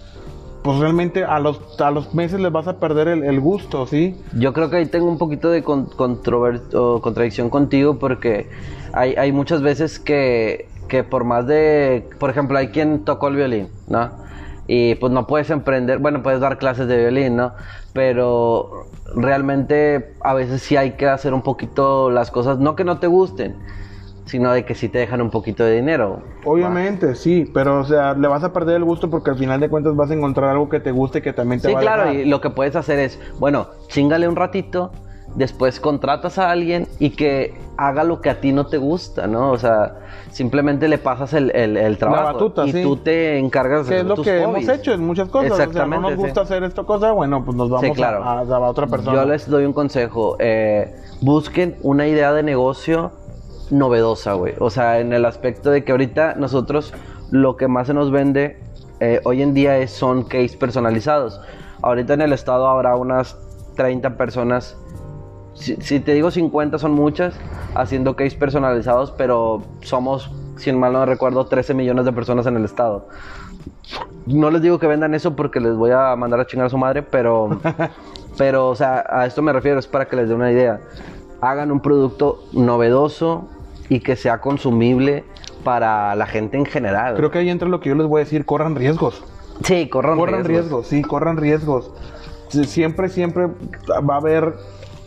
pues 0.64 0.80
realmente 0.80 1.26
a 1.26 1.40
los, 1.40 1.60
a 1.82 1.92
los 1.92 2.14
meses 2.14 2.40
les 2.40 2.52
vas 2.52 2.68
a 2.68 2.80
perder 2.80 3.10
el, 3.10 3.40
gusto, 3.42 3.86
¿sí? 3.86 4.16
Yo 4.34 4.54
creo 4.54 4.70
que 4.70 4.78
ahí 4.78 4.86
tengo 4.86 5.08
un 5.08 5.18
poquito 5.18 5.50
de 5.50 5.62
con- 5.62 5.88
contradicción 5.88 7.50
contigo 7.50 8.00
porque 8.00 8.50
hay, 8.94 9.16
hay 9.16 9.32
muchas 9.34 9.62
veces 9.62 10.00
que, 10.00 10.70
que 10.88 11.04
por 11.04 11.26
más 11.26 11.48
de, 11.48 12.08
por 12.18 12.30
ejemplo, 12.30 12.58
hay 12.58 12.70
quien 12.70 13.04
tocó 13.04 13.28
el 13.28 13.36
violín, 13.36 13.68
¿no? 13.88 14.23
Y 14.68 14.96
pues 14.96 15.12
no 15.12 15.28
puedes 15.28 15.50
emprender, 15.50 16.00
bueno, 16.00 16.24
puedes 16.24 16.40
dar 16.40 16.58
clases 16.58 16.88
de 16.88 16.98
violín, 16.98 17.36
¿no? 17.36 17.54
Pero 17.94 18.88
realmente 19.16 20.16
a 20.22 20.34
veces 20.34 20.62
sí 20.62 20.78
hay 20.78 20.92
que 20.92 21.08
hacer 21.08 21.34
un 21.34 21.42
poquito 21.42 22.10
las 22.10 22.32
cosas, 22.32 22.60
no 22.60 22.76
que 22.76 22.84
no 22.86 23.00
te 23.00 23.08
gusten, 23.08 23.58
sino 24.26 24.52
de 24.54 24.66
que 24.66 24.76
sí 24.76 24.90
te 24.90 25.00
dejan 25.00 25.22
un 25.22 25.30
poquito 25.32 25.64
de 25.66 25.76
dinero. 25.76 26.24
Obviamente, 26.46 27.16
sí, 27.16 27.50
pero 27.54 27.80
o 27.82 27.84
sea, 27.84 28.14
le 28.14 28.28
vas 28.28 28.44
a 28.44 28.54
perder 28.54 28.78
el 28.78 28.86
gusto 28.86 29.10
porque 29.10 29.32
al 29.32 29.38
final 29.38 29.60
de 29.60 29.70
cuentas 29.70 29.96
vas 29.96 30.12
a 30.12 30.14
encontrar 30.14 30.50
algo 30.50 30.70
que 30.70 30.80
te 30.80 30.92
guste 30.92 31.22
que 31.22 31.34
también 31.34 31.62
te 31.62 31.68
Sí, 31.68 31.74
va 31.74 31.80
a 31.80 31.82
claro, 31.82 32.10
y 32.10 32.26
lo 32.26 32.42
que 32.42 32.50
puedes 32.50 32.76
hacer 32.76 33.00
es, 33.00 33.20
bueno, 33.40 33.68
chingale 33.88 34.28
un 34.28 34.36
ratito, 34.36 34.92
después 35.36 35.80
contratas 35.80 36.38
a 36.38 36.52
alguien 36.52 36.88
y 37.00 37.12
que 37.12 37.54
haga 37.78 38.04
lo 38.04 38.22
que 38.22 38.30
a 38.30 38.40
ti 38.40 38.52
no 38.52 38.68
te 38.68 38.78
gusta, 38.78 39.26
¿no? 39.28 39.52
O 39.52 39.58
sea, 39.58 39.96
simplemente 40.30 40.88
le 40.88 40.98
pasas 41.00 41.34
el, 41.34 41.50
el, 41.56 41.76
el 41.76 41.98
trabajo 41.98 42.34
batuta, 42.34 42.66
y 42.68 42.72
sí. 42.72 42.84
tú 42.84 42.98
te 42.98 43.40
encargas 43.40 43.88
Que 43.88 43.96
de 43.96 44.00
es 44.02 44.06
lo 44.06 44.16
tus 44.16 44.26
que 44.26 44.44
hobbies. 44.46 44.68
hemos 44.68 44.80
hecho 44.80 44.94
en 44.94 45.02
muchas 45.06 45.30
cosas. 45.30 45.52
O 45.52 45.56
sea, 45.56 45.66
no 45.66 45.72
Exactamente, 45.72 46.10
nos 46.12 46.16
gusta 46.18 46.42
sí. 46.42 46.54
hacer 46.54 46.64
esta 46.64 46.84
cosa, 46.84 47.12
bueno, 47.14 47.44
pues 47.44 47.58
nos 47.58 47.70
vamos 47.70 47.86
Sí, 47.86 47.92
claro. 47.94 48.24
a, 48.24 48.40
a- 48.40 48.42
a 48.42 48.60
otra 48.70 48.86
persona. 48.88 49.24
Yo 49.24 49.26
les 49.28 49.50
doy 49.50 49.66
un 49.66 49.74
consejo. 49.74 50.36
eh, 50.40 50.96
busquen 51.22 51.78
una 51.82 52.06
idea 52.08 52.32
de 52.34 52.44
negocio 52.44 53.12
novedosa, 53.72 54.34
güey. 54.34 54.54
O 54.60 54.70
sea, 54.70 55.00
en 55.00 55.14
el 55.14 55.26
aspecto 55.26 55.72
de 55.72 55.84
que 55.84 55.92
ahorita 55.94 56.36
nosotros 56.36 56.94
lo 57.32 57.56
que 57.58 57.68
más 57.68 57.88
se 57.88 57.94
nos 57.96 58.12
vende 58.12 58.60
eh, 59.00 59.20
hoy 59.26 59.42
en 59.42 59.54
día 59.54 59.78
es, 59.80 59.92
son 59.92 60.24
case 60.24 60.56
personalizados. 60.58 61.42
Ahorita 61.82 62.14
en 62.14 62.22
el 62.22 62.34
estado 62.34 62.68
habrá 62.68 62.96
unas 62.96 63.38
30 63.76 64.16
personas. 64.18 64.78
Si, 65.54 65.76
si 65.78 66.00
te 66.00 66.14
digo 66.14 66.32
50 66.32 66.80
son 66.80 66.94
muchas 66.94 67.36
haciendo 67.76 68.16
case 68.16 68.36
personalizados, 68.38 69.12
pero 69.12 69.64
somos, 69.82 70.32
si 70.58 70.72
mal 70.72 70.94
no 70.94 71.06
recuerdo, 71.06 71.46
13 71.46 71.74
millones 71.74 72.06
de 72.06 72.14
personas 72.14 72.46
en 72.46 72.58
el 72.58 72.66
estado. 72.66 73.08
No 74.26 74.52
les 74.52 74.62
digo 74.62 74.80
que 74.80 74.88
vendan 74.88 75.14
eso 75.14 75.36
porque 75.36 75.60
les 75.60 75.76
voy 75.76 75.92
a 75.92 76.16
mandar 76.16 76.40
a 76.40 76.48
chingar 76.48 76.68
a 76.68 76.70
su 76.70 76.78
madre, 76.78 77.04
pero, 77.04 77.60
pero, 78.38 78.70
o 78.70 78.76
sea, 78.76 79.06
a 79.10 79.26
esto 79.26 79.42
me 79.42 79.54
refiero, 79.54 79.80
es 79.80 79.88
para 79.88 80.08
que 80.08 80.16
les 80.16 80.30
dé 80.30 80.36
una 80.36 80.52
idea. 80.52 80.80
Hagan 81.42 81.72
un 81.72 81.82
producto 81.82 82.44
novedoso 82.54 83.48
y 83.90 84.00
que 84.00 84.16
sea 84.16 84.40
consumible 84.40 85.26
para 85.64 86.16
la 86.16 86.26
gente 86.26 86.58
en 86.58 86.66
general. 86.66 87.16
Creo 87.16 87.32
que 87.32 87.40
ahí 87.40 87.50
entra 87.50 87.68
lo 87.68 87.80
que 87.80 87.90
yo 87.90 87.96
les 87.96 88.08
voy 88.08 88.22
a 88.22 88.24
decir, 88.24 88.46
corran 88.46 88.76
riesgos. 88.76 89.24
sí, 89.64 89.90
corran, 89.90 90.18
corran 90.18 90.44
riesgos. 90.46 90.88
sí, 90.88 91.02
corran 91.02 91.38
riesgos. 91.38 91.92
Siempre, 92.50 93.10
siempre 93.10 93.48
va 93.48 94.16
a 94.16 94.18
haber 94.18 94.54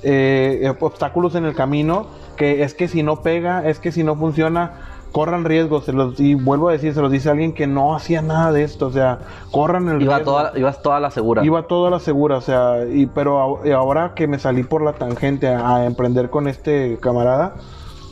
eh, 0.08 0.72
obstáculos 0.80 1.34
en 1.34 1.44
el 1.44 1.54
camino, 1.54 2.06
que 2.36 2.62
es 2.62 2.74
que 2.74 2.86
si 2.88 3.02
no 3.02 3.22
pega, 3.22 3.66
es 3.68 3.78
que 3.80 3.90
si 3.92 4.04
no 4.04 4.14
funciona, 4.16 4.72
corran 5.12 5.44
riesgos. 5.44 5.84
Se 5.86 5.92
los, 5.92 6.20
y 6.20 6.34
vuelvo 6.34 6.68
a 6.68 6.72
decir, 6.72 6.92
se 6.94 7.00
los 7.00 7.10
dice 7.10 7.30
alguien 7.30 7.52
que 7.54 7.66
no 7.66 7.94
hacía 7.96 8.20
nada 8.22 8.52
de 8.52 8.62
esto, 8.62 8.86
o 8.88 8.92
sea, 8.92 9.18
corran 9.50 9.88
el 9.88 10.02
Iba 10.02 10.16
riesgo. 10.18 10.32
toda, 10.32 10.52
ibas 10.56 10.82
toda 10.82 11.00
la 11.00 11.10
segura. 11.10 11.44
Iba 11.44 11.62
toda 11.66 11.90
la 11.90 11.98
segura, 12.00 12.36
o 12.36 12.40
sea, 12.42 12.84
y, 12.90 13.06
pero 13.06 13.60
a- 13.62 13.66
y 13.68 13.70
ahora 13.72 14.12
que 14.14 14.26
me 14.26 14.38
salí 14.38 14.62
por 14.62 14.82
la 14.82 14.92
tangente 14.92 15.48
a, 15.48 15.76
a 15.76 15.86
emprender 15.86 16.28
con 16.30 16.46
este 16.48 16.98
camarada, 17.00 17.54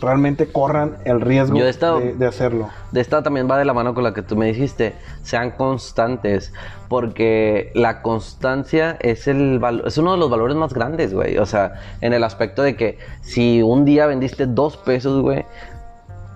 realmente 0.04 0.46
corran 0.52 0.96
el 1.04 1.20
riesgo 1.20 1.56
Yo 1.58 1.66
estado- 1.68 2.00
de, 2.00 2.14
de 2.14 2.26
hacerlo. 2.26 2.68
De 2.92 3.00
esta 3.00 3.22
también 3.22 3.50
va 3.50 3.58
de 3.58 3.64
la 3.64 3.72
mano 3.74 3.94
con 3.94 4.04
la 4.04 4.14
que 4.14 4.22
tú 4.22 4.36
me 4.36 4.46
dijiste. 4.46 4.94
Sean 5.22 5.50
constantes. 5.52 6.52
Porque 6.88 7.72
la 7.74 8.02
constancia 8.02 8.96
es, 9.00 9.26
el 9.26 9.60
es 9.86 9.98
uno 9.98 10.12
de 10.12 10.18
los 10.18 10.30
valores 10.30 10.56
más 10.56 10.72
grandes, 10.72 11.12
güey. 11.14 11.38
O 11.38 11.46
sea, 11.46 11.74
en 12.00 12.12
el 12.12 12.22
aspecto 12.22 12.62
de 12.62 12.76
que 12.76 12.98
si 13.22 13.62
un 13.62 13.84
día 13.84 14.06
vendiste 14.06 14.46
dos 14.46 14.76
pesos, 14.76 15.22
güey, 15.22 15.44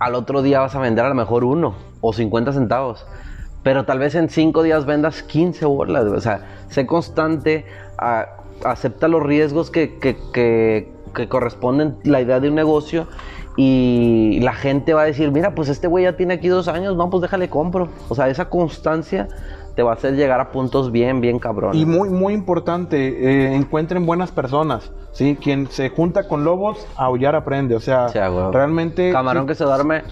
al 0.01 0.15
otro 0.15 0.43
día 0.43 0.61
vas 0.61 0.75
a 0.75 0.81
vender 0.81 1.05
a 1.05 1.09
lo 1.09 1.15
mejor 1.15 1.45
uno 1.45 1.75
o 2.01 2.13
50 2.13 2.53
centavos. 2.53 3.07
Pero 3.63 3.85
tal 3.85 3.99
vez 3.99 4.15
en 4.15 4.31
cinco 4.31 4.63
días 4.63 4.87
vendas 4.87 5.23
15 5.23 5.67
bolas, 5.67 6.05
güey. 6.07 6.17
O 6.17 6.21
sea, 6.21 6.47
sé 6.71 6.87
constante, 6.87 7.67
a- 7.99 8.27
acepta 8.65 9.07
los 9.09 9.23
riesgos 9.23 9.71
que, 9.71 9.99
que, 9.99 10.17
que, 10.33 10.91
que 11.15 11.29
corresponden 11.29 11.97
la 12.05 12.21
idea 12.21 12.41
de 12.41 12.49
un 12.49 12.55
negocio 12.57 13.07
y 13.61 14.39
la 14.41 14.53
gente 14.53 14.95
va 14.95 15.03
a 15.03 15.05
decir, 15.05 15.33
mira, 15.33 15.53
pues 15.57 15.69
este 15.69 15.89
güey 15.89 16.05
ya 16.05 16.17
tiene 16.17 16.35
aquí 16.35 16.47
dos 16.47 16.69
años, 16.69 16.97
no, 16.97 17.11
pues 17.11 17.23
déjale 17.23 17.51
compro. 17.51 17.89
O 18.09 18.15
sea, 18.15 18.29
esa 18.29 18.49
constancia 18.49 19.27
te 19.75 19.83
va 19.83 19.91
a 19.91 19.95
hacer 19.95 20.15
llegar 20.15 20.39
a 20.39 20.53
puntos 20.53 20.93
bien, 20.93 21.21
bien 21.21 21.41
cabrones. 21.41 21.77
Y 21.81 21.85
muy, 21.85 22.09
muy 22.09 22.35
importante, 22.35 22.97
eh, 23.09 23.55
encuentren 23.57 24.07
buenas 24.07 24.31
personas, 24.31 24.93
¿sí? 25.11 25.37
Quien 25.43 25.67
se 25.73 25.91
junta 25.91 26.29
con 26.29 26.45
lobos, 26.45 26.87
aullar 26.97 27.35
aprende, 27.35 27.75
o 27.75 27.81
sea, 27.81 28.09
Sí, 28.11 28.19
realmente 28.53 29.11
Camarón 29.11 29.43
sí, 29.43 29.49
que 29.49 29.55
se 29.57 29.65
duerme, 29.65 30.05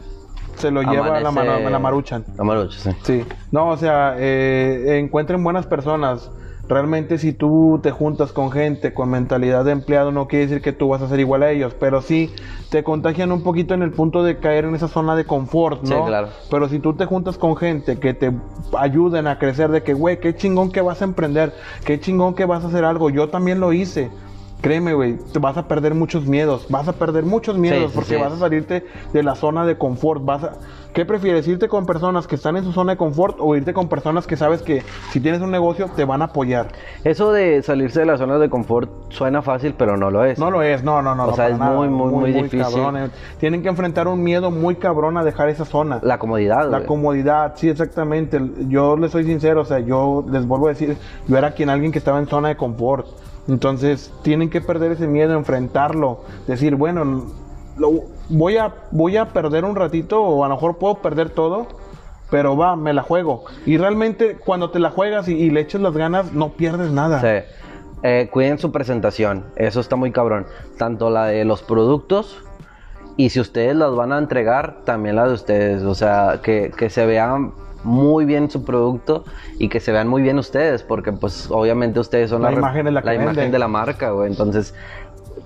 se 0.57 0.73
lo 0.73 0.83
lleva 0.83 1.17
a 1.17 1.21
la, 1.21 1.31
mano- 1.31 1.53
a 1.53 1.71
la 1.71 1.79
maruchan. 1.79 2.25
La 2.37 2.43
maruchan, 2.43 2.81
sí. 2.81 2.91
Sí, 3.05 3.25
no, 3.53 3.69
o 3.69 3.77
sea, 3.77 4.17
eh, 4.19 4.99
encuentren 4.99 5.45
buenas 5.45 5.67
personas. 5.67 6.33
Realmente 6.69 7.19
si 7.19 7.33
tú 7.33 7.79
te 7.83 7.93
juntas 7.93 8.33
con 8.33 8.51
gente 8.51 8.93
con 8.93 9.09
mentalidad 9.09 9.65
de 9.65 9.73
empleado 9.73 10.11
no 10.11 10.27
quiere 10.27 10.47
decir 10.47 10.63
que 10.63 10.73
tú 10.73 10.89
vas 10.89 11.01
a 11.01 11.09
ser 11.09 11.21
igual 11.21 11.45
a 11.45 11.51
ellos, 11.51 11.75
pero 11.79 12.03
sí 12.03 12.33
te 12.71 12.83
contagian 12.83 13.31
un 13.31 13.43
poquito 13.43 13.75
en 13.75 13.83
el 13.83 13.93
punto 13.93 14.25
de 14.25 14.39
caer 14.39 14.65
en 14.65 14.75
esa 14.75 14.89
zona 14.89 15.15
de 15.15 15.25
confort, 15.25 15.83
¿no? 15.83 15.97
Sí, 15.97 16.03
claro. 16.07 16.29
Pero 16.51 16.69
si 16.69 16.81
tú 16.81 16.95
te 16.95 17.05
juntas 17.05 17.39
con 17.39 17.57
gente 17.57 17.99
que 18.01 18.15
te 18.15 18.33
ayuden 18.77 19.29
a 19.29 19.39
crecer 19.39 19.71
de 19.71 19.83
que, 19.83 19.95
güey, 19.95 20.19
qué 20.19 20.35
chingón 20.35 20.73
que 20.73 20.81
vas 20.81 21.03
a 21.03 21.05
emprender, 21.05 21.55
qué 21.85 22.01
chingón 22.01 22.35
que 22.35 22.45
vas 22.45 22.65
a 22.65 22.69
hacer 22.69 22.85
algo, 22.85 23.11
yo 23.11 23.29
también 23.29 23.61
lo 23.61 23.73
hice. 23.73 24.11
Créeme, 24.61 24.95
güey, 24.95 25.19
te 25.33 25.39
vas 25.39 25.57
a 25.59 25.69
perder 25.69 25.95
muchos 25.95 26.27
miedos, 26.27 26.67
vas 26.71 26.89
a 26.89 26.95
perder 26.95 27.25
muchos 27.25 27.59
miedos 27.59 27.93
sí, 27.93 27.95
porque 27.95 28.17
sí. 28.17 28.21
vas 28.21 28.33
a 28.33 28.39
salirte 28.39 28.85
de 29.13 29.23
la 29.23 29.35
zona 29.35 29.67
de 29.67 29.77
confort, 29.77 30.25
vas 30.25 30.45
a 30.45 30.53
¿Qué 30.97 31.05
prefieres? 31.05 31.47
¿Irte 31.47 31.69
con 31.69 31.85
personas 31.85 32.27
que 32.27 32.37
están 32.37 32.57
en 32.57 32.65
su 32.65 32.73
zona 32.73 32.93
de 32.93 32.97
confort 32.97 33.37
o 33.39 33.55
irte 33.55 33.75
con 33.75 33.87
personas 33.87 34.27
que 34.27 34.35
sabes 34.35 34.63
que 34.63 34.83
si 35.11 35.21
tienes 35.21 35.43
un 35.43 35.51
negocio 35.51 35.91
te 35.95 36.07
van 36.07 36.23
a 36.23 36.25
apoyar? 36.25 36.69
Eso 37.05 37.33
de 37.33 37.63
salirse 37.63 38.01
de 38.01 38.07
la 38.07 38.17
zona 38.17 38.39
de 38.39 38.49
confort 38.49 38.91
suena 39.11 39.43
fácil, 39.43 39.75
pero 39.77 39.99
no 39.99 40.11
lo 40.11 40.25
es. 40.25 40.39
No 40.39 40.51
lo 40.51 40.63
es, 40.63 40.83
no, 40.83 41.03
no, 41.03 41.15
no. 41.15 41.25
O 41.25 41.27
no, 41.27 41.37
sea, 41.37 41.51
es 41.51 41.59
nada. 41.59 41.77
muy, 41.77 41.91
muy, 41.91 42.11
muy 42.11 42.33
difícil. 42.33 42.63
cabrón, 42.63 42.97
eh. 42.97 43.11
Tienen 43.39 43.63
que 43.63 43.69
enfrentar 43.69 44.09
un 44.09 44.23
miedo 44.23 44.51
muy 44.51 44.77
cabrón 44.77 45.19
a 45.19 45.23
dejar 45.23 45.51
esa 45.51 45.67
zona. 45.67 46.01
La 46.03 46.19
comodidad, 46.19 46.71
La 46.71 46.87
comodidad, 46.87 47.53
sí, 47.57 47.69
exactamente. 47.69 48.41
Yo 48.67 48.97
les 48.97 49.11
soy 49.11 49.25
sincero, 49.25 49.61
o 49.61 49.65
sea, 49.67 49.81
yo 49.81 50.25
les 50.31 50.47
vuelvo 50.47 50.69
a 50.69 50.71
decir, 50.71 50.97
yo 51.29 51.37
era 51.37 51.51
quien 51.51 51.69
alguien 51.69 51.93
que 51.93 51.99
estaba 51.99 52.19
en 52.21 52.27
zona 52.27 52.49
de 52.49 52.57
confort. 52.57 53.07
Entonces, 53.49 54.15
tienen 54.23 54.49
que 54.49 54.63
perder 54.63 54.93
ese 54.93 55.07
miedo, 55.07 55.35
enfrentarlo, 55.35 56.21
decir, 56.47 56.75
bueno, 56.75 57.27
lo- 57.77 58.05
voy, 58.29 58.57
a, 58.57 58.75
voy 58.91 59.17
a 59.17 59.27
perder 59.27 59.65
un 59.65 59.77
ratito 59.77 60.23
o 60.23 60.45
a 60.45 60.49
lo 60.49 60.55
mejor 60.55 60.77
puedo 60.79 60.97
perder 60.97 61.31
todo, 61.31 61.67
pero 62.31 62.57
va, 62.57 62.77
me 62.77 62.93
la 62.93 63.03
juego. 63.03 63.45
Y 63.65 63.77
realmente 63.79 64.37
cuando 64.37 64.71
te 64.71 64.79
la 64.79 64.91
juegas 64.91 65.29
y, 65.29 65.35
y 65.35 65.51
le 65.51 65.61
echas 65.61 65.81
las 65.81 65.95
ganas, 65.97 66.33
no 66.33 66.51
pierdes 66.51 66.91
nada. 66.91 67.21
Sí. 67.21 67.47
Eh, 68.03 68.29
cuiden 68.31 68.59
su 68.59 68.71
presentación, 68.73 69.47
eso 69.57 69.81
está 69.81 69.97
muy 69.97 70.13
cabrón. 70.13 70.47
Tanto 70.79 71.11
la 71.11 71.27
de 71.27 71.45
los 71.45 71.63
productos 71.63 72.43
y 73.17 73.31
si 73.31 73.41
ustedes 73.41 73.75
las 73.75 73.95
van 73.95 74.13
a 74.13 74.19
entregar, 74.19 74.85
también 74.85 75.17
la 75.17 75.27
de 75.27 75.33
ustedes. 75.33 75.83
O 75.83 75.95
sea, 75.95 76.41
que, 76.43 76.71
que 76.77 76.91
se 76.91 77.07
vean 77.07 77.53
muy 77.83 78.25
bien 78.25 78.51
su 78.51 78.65
producto 78.65 79.25
y 79.59 79.69
que 79.69 79.81
se 79.81 79.93
vean 79.93 80.09
muy 80.09 80.21
bien 80.21 80.39
ustedes, 80.39 80.83
porque 80.83 81.13
pues 81.13 81.49
obviamente 81.51 82.01
ustedes 82.01 82.31
son 82.31 82.43
La 82.43 82.53
imagen 82.53 82.93
la 82.93 83.01
que 83.01 83.15
imagen 83.15 83.51
de 83.51 83.59
la 83.59 83.69
marca, 83.69 84.11
güey. 84.11 84.31
Entonces 84.31 84.75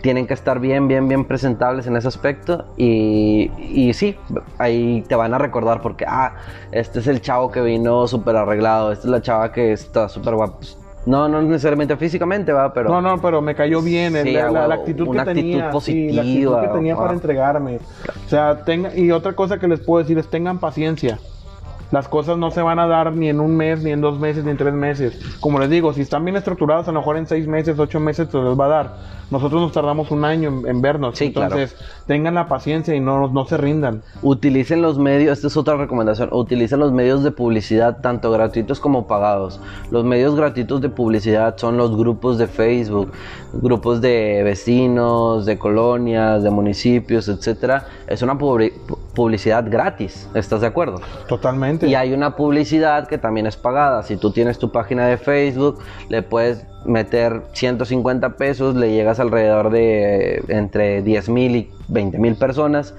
tienen 0.02 0.26
que 0.26 0.34
estar 0.34 0.60
bien, 0.60 0.88
bien, 0.88 1.08
bien 1.08 1.24
presentables 1.24 1.86
en 1.86 1.96
ese 1.96 2.08
aspecto 2.08 2.66
y, 2.76 3.50
y 3.58 3.92
sí, 3.92 4.16
ahí 4.58 5.04
te 5.08 5.14
van 5.14 5.34
a 5.34 5.38
recordar 5.38 5.80
porque, 5.82 6.04
ah, 6.08 6.34
este 6.72 7.00
es 7.00 7.06
el 7.06 7.20
chavo 7.20 7.50
que 7.50 7.60
vino 7.60 8.06
súper 8.06 8.36
arreglado, 8.36 8.92
esta 8.92 9.06
es 9.06 9.10
la 9.10 9.22
chava 9.22 9.52
que 9.52 9.72
está 9.72 10.08
súper 10.08 10.34
guapa. 10.34 10.58
No, 11.06 11.28
no 11.28 11.40
necesariamente 11.40 11.96
físicamente, 11.96 12.52
va, 12.52 12.72
pero... 12.74 12.90
No, 12.90 13.00
no, 13.00 13.20
pero 13.20 13.40
me 13.40 13.54
cayó 13.54 13.80
bien 13.80 14.14
Sí, 14.22 14.32
la, 14.32 14.50
la 14.50 14.68
huevo, 14.68 14.72
actitud 14.72 15.06
una 15.08 15.24
que 15.24 15.30
actitud 15.30 15.50
tenía. 15.50 15.80
sí, 15.80 16.12
la 16.12 16.22
actitud 16.22 16.52
positiva, 16.52 16.60
que 16.60 16.68
tenía 16.68 16.96
para 16.96 17.12
entregarme. 17.14 17.76
O 18.26 18.28
sea, 18.28 18.64
tenga, 18.64 18.94
y 18.94 19.10
otra 19.10 19.32
cosa 19.32 19.58
que 19.58 19.66
les 19.66 19.80
puedo 19.80 20.02
decir 20.02 20.18
es 20.18 20.28
tengan 20.28 20.58
paciencia. 20.58 21.18
Las 21.90 22.08
cosas 22.08 22.38
no 22.38 22.50
se 22.50 22.62
van 22.62 22.78
a 22.78 22.86
dar 22.86 23.12
ni 23.12 23.28
en 23.28 23.40
un 23.40 23.56
mes, 23.56 23.82
ni 23.82 23.90
en 23.90 24.00
dos 24.00 24.18
meses, 24.18 24.44
ni 24.44 24.50
en 24.50 24.56
tres 24.56 24.74
meses. 24.74 25.18
Como 25.40 25.58
les 25.58 25.70
digo, 25.70 25.92
si 25.92 26.02
están 26.02 26.24
bien 26.24 26.36
estructurados, 26.36 26.86
a 26.88 26.92
lo 26.92 27.00
mejor 27.00 27.16
en 27.16 27.26
seis 27.26 27.46
meses, 27.46 27.78
ocho 27.78 27.98
meses 28.00 28.28
se 28.30 28.38
les 28.38 28.58
va 28.58 28.66
a 28.66 28.68
dar. 28.68 28.96
Nosotros 29.30 29.60
nos 29.60 29.72
tardamos 29.72 30.10
un 30.10 30.24
año 30.24 30.48
en, 30.48 30.66
en 30.68 30.82
vernos. 30.82 31.18
Sí, 31.18 31.32
claro. 31.32 31.56
Tengan 32.10 32.34
la 32.34 32.48
paciencia 32.48 32.92
y 32.92 32.98
no, 32.98 33.28
no 33.28 33.44
se 33.46 33.56
rindan. 33.56 34.02
Utilicen 34.20 34.82
los 34.82 34.98
medios, 34.98 35.38
esta 35.38 35.46
es 35.46 35.56
otra 35.56 35.76
recomendación, 35.76 36.28
utilicen 36.32 36.80
los 36.80 36.90
medios 36.90 37.22
de 37.22 37.30
publicidad 37.30 37.98
tanto 38.00 38.32
gratuitos 38.32 38.80
como 38.80 39.06
pagados. 39.06 39.60
Los 39.92 40.04
medios 40.04 40.34
gratuitos 40.34 40.80
de 40.80 40.88
publicidad 40.88 41.56
son 41.56 41.76
los 41.76 41.96
grupos 41.96 42.36
de 42.36 42.48
Facebook, 42.48 43.12
grupos 43.52 44.00
de 44.00 44.40
vecinos, 44.42 45.46
de 45.46 45.56
colonias, 45.56 46.42
de 46.42 46.50
municipios, 46.50 47.28
etcétera. 47.28 47.86
Es 48.08 48.22
una 48.22 48.36
publi- 48.36 48.72
publicidad 49.14 49.64
gratis, 49.70 50.28
¿estás 50.34 50.62
de 50.62 50.66
acuerdo? 50.66 51.00
Totalmente. 51.28 51.86
Y 51.86 51.94
hay 51.94 52.12
una 52.12 52.34
publicidad 52.34 53.06
que 53.06 53.18
también 53.18 53.46
es 53.46 53.56
pagada. 53.56 54.02
Si 54.02 54.16
tú 54.16 54.32
tienes 54.32 54.58
tu 54.58 54.72
página 54.72 55.06
de 55.06 55.16
Facebook, 55.16 55.78
le 56.08 56.22
puedes 56.22 56.66
meter 56.84 57.42
150 57.52 58.30
pesos, 58.30 58.74
le 58.74 58.90
llegas 58.90 59.20
alrededor 59.20 59.70
de 59.70 60.38
eh, 60.38 60.42
entre 60.48 61.02
10 61.02 61.28
mil 61.28 61.54
y 61.54 61.70
20 61.90 62.18
mil 62.18 62.34
personas 62.36 62.94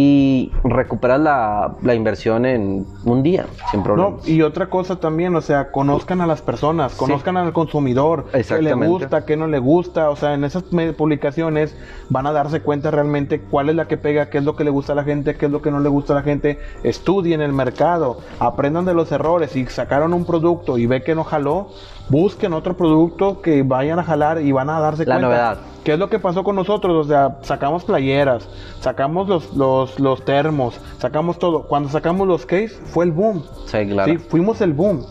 y 0.00 0.52
recuperas 0.62 1.18
la, 1.18 1.74
la 1.82 1.94
inversión 1.94 2.46
en 2.46 2.86
un 3.04 3.24
día, 3.24 3.46
sin 3.72 3.80
No, 3.80 3.84
problemas. 3.84 4.28
y 4.28 4.42
otra 4.42 4.70
cosa 4.70 5.00
también, 5.00 5.34
o 5.34 5.40
sea, 5.40 5.72
conozcan 5.72 6.20
a 6.20 6.26
las 6.28 6.40
personas, 6.40 6.94
conozcan 6.94 7.36
al 7.36 7.52
consumidor, 7.52 8.26
qué 8.30 8.62
le 8.62 8.74
gusta, 8.74 9.24
qué 9.26 9.36
no 9.36 9.48
le 9.48 9.58
gusta, 9.58 10.10
o 10.10 10.14
sea, 10.14 10.34
en 10.34 10.44
esas 10.44 10.62
publicaciones 10.96 11.74
van 12.10 12.28
a 12.28 12.32
darse 12.32 12.60
cuenta 12.60 12.92
realmente 12.92 13.40
cuál 13.40 13.70
es 13.70 13.74
la 13.74 13.88
que 13.88 13.96
pega, 13.96 14.30
qué 14.30 14.38
es 14.38 14.44
lo 14.44 14.54
que 14.54 14.62
le 14.62 14.70
gusta 14.70 14.92
a 14.92 14.96
la 14.96 15.02
gente, 15.04 15.34
qué 15.34 15.46
es 15.46 15.50
lo 15.52 15.62
que 15.62 15.72
no 15.72 15.80
le 15.80 15.88
gusta 15.88 16.12
a 16.12 16.16
la 16.16 16.22
gente, 16.22 16.60
estudien 16.84 17.40
el 17.40 17.52
mercado, 17.52 18.20
aprendan 18.38 18.84
de 18.84 18.94
los 18.94 19.10
errores, 19.10 19.50
si 19.50 19.66
sacaron 19.66 20.14
un 20.14 20.24
producto 20.24 20.78
y 20.78 20.86
ve 20.86 21.02
que 21.02 21.16
no 21.16 21.24
jaló, 21.24 21.70
busquen 22.08 22.52
otro 22.52 22.76
producto 22.76 23.40
que 23.42 23.62
vayan 23.62 23.98
a 23.98 24.04
jalar 24.04 24.40
y 24.40 24.52
van 24.52 24.70
a 24.70 24.80
darse 24.80 25.04
La 25.04 25.14
cuenta. 25.16 25.26
novedad. 25.28 25.58
¿Qué 25.84 25.92
es 25.94 25.98
lo 25.98 26.08
que 26.10 26.18
pasó 26.18 26.44
con 26.44 26.56
nosotros? 26.56 27.06
O 27.06 27.08
sea, 27.08 27.38
sacamos 27.42 27.84
playeras, 27.84 28.48
sacamos 28.80 29.28
los, 29.28 29.54
los, 29.56 29.98
los 30.00 30.24
termos, 30.24 30.80
sacamos 30.98 31.38
todo. 31.38 31.62
Cuando 31.62 31.88
sacamos 31.88 32.26
los 32.28 32.44
case, 32.44 32.68
fue 32.68 33.04
el 33.06 33.12
boom. 33.12 33.42
Sí, 33.66 33.86
claro. 33.86 34.10
Sí, 34.12 34.18
fuimos 34.18 34.60
el 34.60 34.72
boom. 34.74 35.04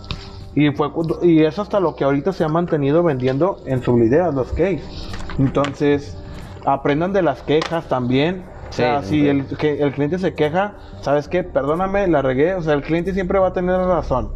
Y, 0.55 0.71
fue, 0.71 0.89
y 1.21 1.43
es 1.43 1.57
hasta 1.59 1.79
lo 1.79 1.95
que 1.95 2.03
ahorita 2.03 2.33
se 2.33 2.43
ha 2.43 2.47
mantenido 2.47 3.03
vendiendo 3.03 3.59
en 3.65 3.81
sublideas, 3.83 4.33
los 4.33 4.49
case. 4.49 4.81
Entonces, 5.39 6.17
aprendan 6.65 7.13
de 7.13 7.21
las 7.21 7.41
quejas 7.43 7.87
también. 7.87 8.43
O 8.69 8.73
sea, 8.73 9.01
Sí, 9.01 9.09
si 9.09 9.21
sí. 9.21 9.29
el, 9.29 9.45
que 9.57 9.81
el 9.81 9.93
cliente 9.93 10.19
se 10.19 10.33
queja, 10.33 10.73
¿sabes 11.01 11.27
qué? 11.27 11.43
Perdóname, 11.43 12.07
la 12.07 12.21
regué. 12.21 12.53
O 12.55 12.61
sea, 12.61 12.73
el 12.73 12.81
cliente 12.81 13.13
siempre 13.13 13.39
va 13.39 13.47
a 13.47 13.53
tener 13.53 13.79
razón. 13.79 14.29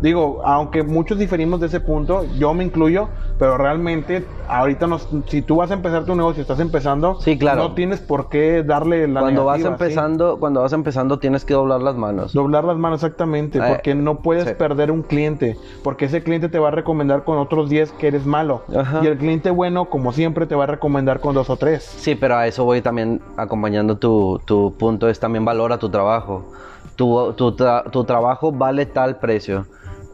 Digo, 0.00 0.40
aunque 0.44 0.82
muchos 0.82 1.18
diferimos 1.18 1.60
de 1.60 1.66
ese 1.66 1.80
punto, 1.80 2.22
yo 2.38 2.54
me 2.54 2.62
incluyo, 2.64 3.08
pero 3.38 3.56
realmente 3.58 4.26
ahorita 4.48 4.86
nos, 4.86 5.08
si 5.26 5.42
tú 5.42 5.56
vas 5.56 5.70
a 5.70 5.74
empezar 5.74 6.04
tu 6.04 6.14
negocio, 6.14 6.40
estás 6.40 6.60
empezando, 6.60 7.20
Sí, 7.20 7.36
claro. 7.36 7.62
no 7.62 7.74
tienes 7.74 8.00
por 8.00 8.28
qué 8.28 8.62
darle 8.62 9.08
la 9.08 9.20
cuando 9.20 9.44
vas 9.44 9.64
empezando, 9.64 10.38
cuando 10.38 10.60
vas 10.62 10.72
empezando 10.72 11.18
tienes 11.18 11.44
que 11.44 11.54
doblar 11.54 11.82
las 11.82 11.96
manos. 11.96 12.32
Doblar 12.32 12.64
las 12.64 12.76
manos 12.78 13.02
exactamente, 13.02 13.58
Eh, 13.58 13.62
porque 13.68 13.94
no 13.94 14.20
puedes 14.20 14.48
sí. 14.48 14.54
perder 14.56 14.90
un 14.92 15.02
cliente, 15.02 15.56
porque 15.82 16.04
ese 16.06 16.22
cliente 16.22 16.48
te 16.48 16.58
va 16.58 16.68
a 16.68 16.70
recomendar 16.72 17.24
con 17.24 17.38
otros 17.38 17.68
10 17.68 17.90
que 17.92 18.06
eres 18.08 18.24
malo. 18.24 18.62
Ajá. 18.76 19.00
Y 19.02 19.06
el 19.08 19.18
cliente 19.18 19.50
bueno, 19.50 19.86
como 19.86 20.12
siempre, 20.12 20.46
te 20.46 20.54
va 20.54 20.64
a 20.64 20.68
recomendar 20.68 21.20
con 21.20 21.34
dos 21.34 21.50
o 21.50 21.56
tres. 21.56 21.82
Sí, 21.82 22.14
pero 22.14 22.36
a 22.36 22.46
eso 22.46 22.64
voy 22.64 22.80
también 22.82 23.20
acompañando 23.36 23.96
tu, 23.98 24.40
tu 24.44 24.74
punto, 24.78 25.08
es 25.08 25.18
también 25.18 25.44
valora 25.44 25.78
tu 25.78 25.88
trabajo. 25.90 26.52
Tu, 26.96 27.32
tu, 27.34 27.52
tra- 27.54 27.88
tu 27.90 28.04
trabajo 28.04 28.50
vale 28.52 28.86
tal 28.86 29.18
precio. 29.18 29.66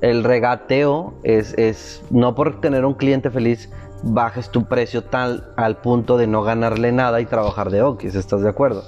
El 0.05 0.23
regateo 0.23 1.15
es, 1.23 1.55
es, 1.57 2.03
no 2.11 2.35
por 2.35 2.61
tener 2.61 2.85
un 2.85 2.93
cliente 2.93 3.31
feliz, 3.31 3.71
bajes 4.03 4.51
tu 4.51 4.67
precio 4.67 5.03
tal 5.03 5.45
al 5.57 5.79
punto 5.79 6.19
de 6.19 6.27
no 6.27 6.43
ganarle 6.43 6.93
nada 6.93 7.23
y 7.23 7.25
trabajar 7.25 7.71
de 7.71 7.81
okis, 7.81 8.15
¿estás 8.15 8.43
de 8.43 8.51
acuerdo? 8.51 8.83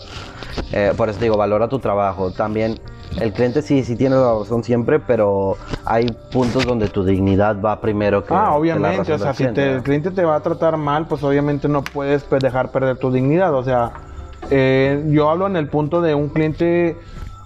Eh, 0.72 0.92
por 0.94 1.08
eso 1.08 1.18
digo, 1.18 1.38
valora 1.38 1.68
tu 1.70 1.78
trabajo. 1.78 2.32
También 2.32 2.78
el 3.18 3.32
cliente 3.32 3.62
sí, 3.62 3.82
sí 3.82 3.96
tiene 3.96 4.16
la 4.16 4.34
razón 4.34 4.62
siempre, 4.62 5.00
pero 5.00 5.56
hay 5.86 6.04
puntos 6.34 6.66
donde 6.66 6.88
tu 6.88 7.02
dignidad 7.02 7.62
va 7.62 7.80
primero 7.80 8.20
que... 8.22 8.28
que 8.28 8.34
Ah, 8.34 8.50
la 8.50 8.54
obviamente, 8.56 8.98
razón 8.98 9.14
o 9.14 9.18
sea, 9.18 9.32
si 9.32 9.46
te- 9.54 9.72
el 9.76 9.82
cliente 9.82 10.10
te 10.10 10.22
va 10.22 10.36
a 10.36 10.40
tratar 10.40 10.76
mal, 10.76 11.06
pues 11.06 11.22
obviamente 11.22 11.66
no 11.66 11.82
puedes 11.82 12.26
dejar 12.28 12.72
perder 12.72 12.98
tu 12.98 13.10
dignidad. 13.10 13.54
O 13.54 13.64
sea, 13.64 13.90
eh, 14.50 15.02
yo 15.08 15.30
hablo 15.30 15.46
en 15.46 15.56
el 15.56 15.68
punto 15.68 16.02
de 16.02 16.14
un 16.14 16.28
cliente 16.28 16.94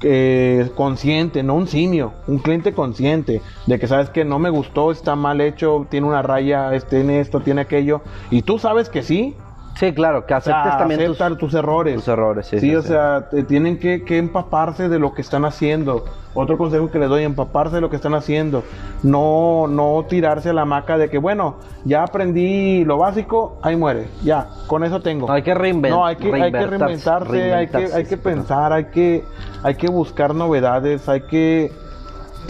eh, 0.02 0.70
consciente, 0.74 1.42
no 1.42 1.54
un 1.54 1.66
simio, 1.66 2.12
un 2.26 2.38
cliente 2.38 2.72
consciente 2.72 3.42
de 3.66 3.78
que 3.78 3.86
sabes 3.86 4.10
que 4.10 4.24
no 4.24 4.38
me 4.38 4.50
gustó, 4.50 4.90
está 4.90 5.16
mal 5.16 5.40
hecho, 5.40 5.86
tiene 5.90 6.06
una 6.06 6.22
raya, 6.22 6.70
tiene 6.88 7.20
esto, 7.20 7.40
tiene 7.40 7.62
aquello, 7.62 8.02
y 8.30 8.42
tú 8.42 8.58
sabes 8.58 8.88
que 8.88 9.02
sí, 9.02 9.36
Sí, 9.80 9.92
claro, 9.94 10.26
que 10.26 10.34
o 10.34 10.40
sea, 10.42 10.60
aceptes 10.60 10.78
también 10.78 11.00
tus, 11.00 11.08
aceptar 11.20 11.36
tus, 11.38 11.54
errores. 11.54 11.94
tus 11.94 12.08
errores. 12.08 12.46
Sí, 12.46 12.60
Sí, 12.60 12.68
sí, 12.68 12.76
o 12.76 12.82
sí. 12.82 12.88
sea, 12.88 13.28
te- 13.30 13.44
tienen 13.44 13.78
que, 13.78 14.04
que 14.04 14.18
empaparse 14.18 14.90
de 14.90 14.98
lo 14.98 15.14
que 15.14 15.22
están 15.22 15.46
haciendo. 15.46 16.04
Otro 16.34 16.58
consejo 16.58 16.90
que 16.90 16.98
les 16.98 17.08
doy, 17.08 17.24
empaparse 17.24 17.76
de 17.76 17.80
lo 17.80 17.88
que 17.88 17.96
están 17.96 18.14
haciendo. 18.14 18.62
No, 19.02 19.66
no 19.68 20.04
tirarse 20.08 20.50
a 20.50 20.52
la 20.52 20.64
maca 20.66 20.98
de 20.98 21.08
que, 21.08 21.16
bueno, 21.18 21.56
ya 21.86 22.02
aprendí 22.02 22.84
lo 22.84 22.98
básico, 22.98 23.58
ahí 23.62 23.74
muere. 23.74 24.08
Ya, 24.22 24.48
con 24.66 24.84
eso 24.84 25.00
tengo. 25.00 25.26
No, 25.26 25.32
hay 25.32 25.42
que 25.42 25.54
reinven- 25.54 25.88
No, 25.88 26.04
hay 26.04 26.16
que, 26.16 26.30
hay 26.32 26.52
que 26.52 26.66
reinventarse, 26.66 27.32
reinventarse, 27.32 27.54
hay 27.54 27.66
que, 27.88 27.94
hay 27.94 28.04
que 28.04 28.16
pensar, 28.18 28.72
hay 28.74 28.84
que, 28.84 29.24
hay 29.62 29.74
que 29.76 29.88
buscar 29.88 30.34
novedades, 30.34 31.08
hay 31.08 31.22
que... 31.22 31.72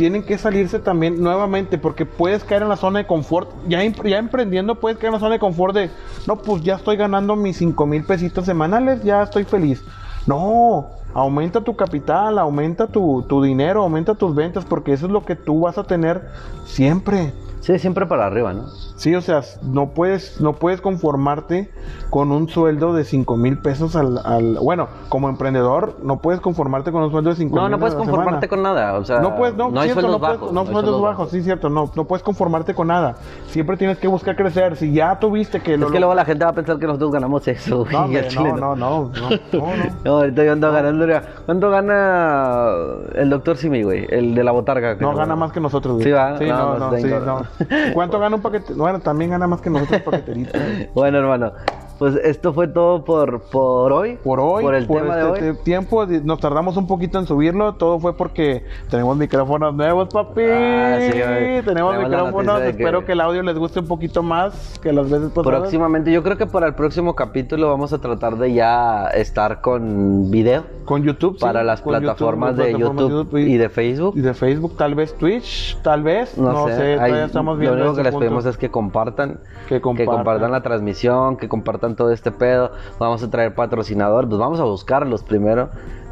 Tienen 0.00 0.22
que 0.22 0.38
salirse 0.38 0.78
también 0.78 1.22
nuevamente 1.22 1.76
porque 1.76 2.06
puedes 2.06 2.42
caer 2.42 2.62
en 2.62 2.70
la 2.70 2.78
zona 2.78 3.00
de 3.00 3.06
confort. 3.06 3.50
Ya, 3.68 3.84
em- 3.84 3.92
ya 4.02 4.16
emprendiendo 4.16 4.76
puedes 4.76 4.96
caer 4.96 5.08
en 5.08 5.12
la 5.12 5.20
zona 5.20 5.34
de 5.34 5.38
confort 5.38 5.74
de, 5.74 5.90
no, 6.26 6.36
pues 6.36 6.62
ya 6.62 6.76
estoy 6.76 6.96
ganando 6.96 7.36
mis 7.36 7.58
5 7.58 7.84
mil 7.84 8.02
pesitos 8.06 8.46
semanales, 8.46 9.02
ya 9.02 9.22
estoy 9.22 9.44
feliz. 9.44 9.84
No, 10.26 10.88
aumenta 11.12 11.60
tu 11.60 11.76
capital, 11.76 12.38
aumenta 12.38 12.86
tu, 12.86 13.26
tu 13.28 13.42
dinero, 13.42 13.82
aumenta 13.82 14.14
tus 14.14 14.34
ventas 14.34 14.64
porque 14.64 14.94
eso 14.94 15.04
es 15.04 15.12
lo 15.12 15.26
que 15.26 15.36
tú 15.36 15.60
vas 15.60 15.76
a 15.76 15.84
tener 15.84 16.30
siempre. 16.64 17.34
Sí, 17.60 17.78
siempre 17.78 18.06
para 18.06 18.24
arriba, 18.24 18.54
¿no? 18.54 18.68
Sí, 19.00 19.14
o 19.14 19.22
sea, 19.22 19.40
no 19.62 19.94
puedes, 19.94 20.42
no 20.42 20.52
puedes 20.56 20.82
conformarte 20.82 21.70
con 22.10 22.30
un 22.32 22.50
sueldo 22.50 22.92
de 22.92 23.04
5 23.04 23.34
mil 23.38 23.56
pesos 23.56 23.96
al, 23.96 24.18
al- 24.26 24.58
Bueno, 24.60 24.88
como 25.08 25.30
emprendedor, 25.30 25.96
no 26.02 26.18
puedes 26.18 26.42
conformarte 26.42 26.92
con 26.92 27.04
un 27.04 27.10
sueldo 27.10 27.30
de 27.30 27.36
5 27.36 27.48
mil 27.54 27.62
No, 27.62 27.68
no 27.70 27.78
puedes 27.78 27.94
conformarte 27.94 28.46
con 28.46 28.62
nada. 28.62 28.98
O 28.98 29.04
sea, 29.06 29.20
no 29.20 29.36
puedes, 29.36 29.56
no, 29.56 29.68
hay 29.68 29.88
cierto, 29.88 30.02
sueldos 30.02 30.12
no 30.12 30.18
puedes- 30.20 30.38
bajos. 30.40 30.52
no 30.52 30.60
hay 30.60 30.66
sueldos 30.66 30.84
sueldos 30.84 31.02
bajos, 31.02 31.30
sí, 31.30 31.42
cierto, 31.42 31.70
no, 31.70 31.90
no 31.96 32.04
puedes 32.04 32.22
conformarte 32.22 32.74
con 32.74 32.88
nada. 32.88 33.14
Siempre 33.46 33.78
tienes 33.78 33.96
que 33.96 34.06
buscar 34.06 34.36
crecer. 34.36 34.76
Si 34.76 34.92
ya 34.92 35.18
tuviste 35.18 35.60
que 35.60 35.74
Es 35.74 35.80
lo- 35.80 35.90
que 35.90 35.98
luego 35.98 36.14
la 36.14 36.26
gente 36.26 36.44
va 36.44 36.50
a 36.50 36.54
pensar 36.54 36.78
que 36.78 36.86
nosotros 36.86 37.10
ganamos 37.10 37.48
eso. 37.48 37.86
No, 37.90 38.04
hombre, 38.04 38.28
no, 38.34 38.42
no, 38.42 38.56
no, 38.56 38.76
no, 38.76 39.10
no, 39.10 39.30
no. 39.30 39.66
No, 40.04 40.10
ahorita 40.18 40.44
yo 40.44 40.52
ando 40.52 40.72
ganando. 40.72 41.06
¿Cuánto 41.46 41.70
gana 41.70 42.70
el 43.14 43.30
doctor 43.30 43.56
Simi, 43.56 43.82
güey? 43.82 44.06
El 44.10 44.34
de 44.34 44.44
la 44.44 44.52
botarga. 44.52 44.94
No 44.96 45.14
gana 45.14 45.36
más 45.36 45.52
que 45.52 45.60
nosotros. 45.60 45.94
güey. 45.94 46.04
Sí, 46.04 46.10
va. 46.12 46.36
Sí, 46.38 46.44
No, 46.46 46.56
no, 46.58 46.78
no, 46.78 46.90
no, 46.90 46.96
sí, 46.98 47.06
no. 47.06 47.94
¿Cuánto 47.94 48.18
gana 48.18 48.36
un 48.36 48.42
paquete? 48.42 48.74
Bueno, 48.90 49.04
también 49.04 49.30
gana 49.30 49.46
más 49.46 49.60
que 49.60 49.70
nosotros 49.70 50.02
paqueterito. 50.02 50.58
güey. 50.58 50.90
Bueno, 50.94 51.18
hermano. 51.18 51.52
Pues 52.00 52.16
esto 52.24 52.54
fue 52.54 52.66
todo 52.66 53.04
por, 53.04 53.42
por 53.42 53.92
hoy. 53.92 54.16
Por 54.24 54.40
hoy, 54.40 54.64
Por 54.64 54.74
el 54.74 54.88
tema 54.88 55.16
de 55.16 55.32
este 55.34 55.50
hoy. 55.50 55.56
tiempo, 55.62 56.06
nos 56.06 56.40
tardamos 56.40 56.78
un 56.78 56.86
poquito 56.86 57.18
en 57.18 57.26
subirlo. 57.26 57.74
Todo 57.74 57.98
fue 58.00 58.16
porque 58.16 58.64
tenemos 58.88 59.18
micrófonos 59.18 59.74
nuevos, 59.74 60.08
papi. 60.08 60.40
Ah, 60.50 60.98
sí, 60.98 61.62
tenemos 61.62 61.98
micrófonos. 61.98 62.58
de 62.60 62.64
que- 62.64 62.70
Espero 62.82 63.04
que 63.04 63.12
el 63.12 63.20
audio 63.20 63.42
les 63.42 63.58
guste 63.58 63.80
un 63.80 63.86
poquito 63.86 64.22
más 64.22 64.78
que 64.82 64.94
las 64.94 65.10
veces 65.10 65.28
pasadas. 65.28 65.60
Próximamente, 65.60 66.10
yo 66.10 66.22
creo 66.22 66.38
que 66.38 66.46
para 66.46 66.66
el 66.66 66.74
próximo 66.74 67.14
capítulo 67.14 67.68
vamos 67.68 67.92
a 67.92 67.98
tratar 68.00 68.36
de 68.38 68.54
ya 68.54 69.08
estar 69.08 69.60
con 69.60 70.30
video 70.30 70.64
Con 70.86 71.02
YouTube. 71.02 71.34
sí, 71.34 71.40
para 71.44 71.62
las 71.62 71.80
YouTube, 71.80 71.98
plataformas 72.00 72.56
de 72.56 72.64
plataformas 72.70 73.08
YouTube 73.10 73.36
y 73.36 73.58
de 73.58 73.68
Facebook. 73.68 74.14
y 74.16 74.22
de 74.22 74.32
Facebook, 74.32 74.74
tal 74.78 74.94
vez 74.94 75.14
Twitch, 75.18 75.78
tal 75.82 76.02
vez, 76.02 76.38
no, 76.38 76.50
No, 76.52 76.66
sé, 76.68 76.76
sé, 76.76 76.98
ahí 76.98 77.12
estamos 77.26 77.58
viendo. 77.58 77.76
Lo 77.76 77.82
único 77.90 77.96
que 77.96 78.04
les 78.04 78.14
pedimos 78.14 78.46
es 78.46 78.56
que 78.56 78.70
compartan, 78.70 79.40
Que 79.68 79.82
compartan. 79.82 80.50
la 80.50 80.62
transmisión, 80.62 81.36
que 81.36 81.46
compartan 81.46 81.89
todo 81.96 82.12
este 82.12 82.30
pedo. 82.30 82.72
Vamos 82.98 83.22
a 83.22 83.30
traer 83.30 83.54
patrocinadores, 83.54 84.28
pues 84.28 84.38
vamos 84.38 84.60
a 84.60 84.64
buscarlos 84.64 85.22
primero. 85.22 85.68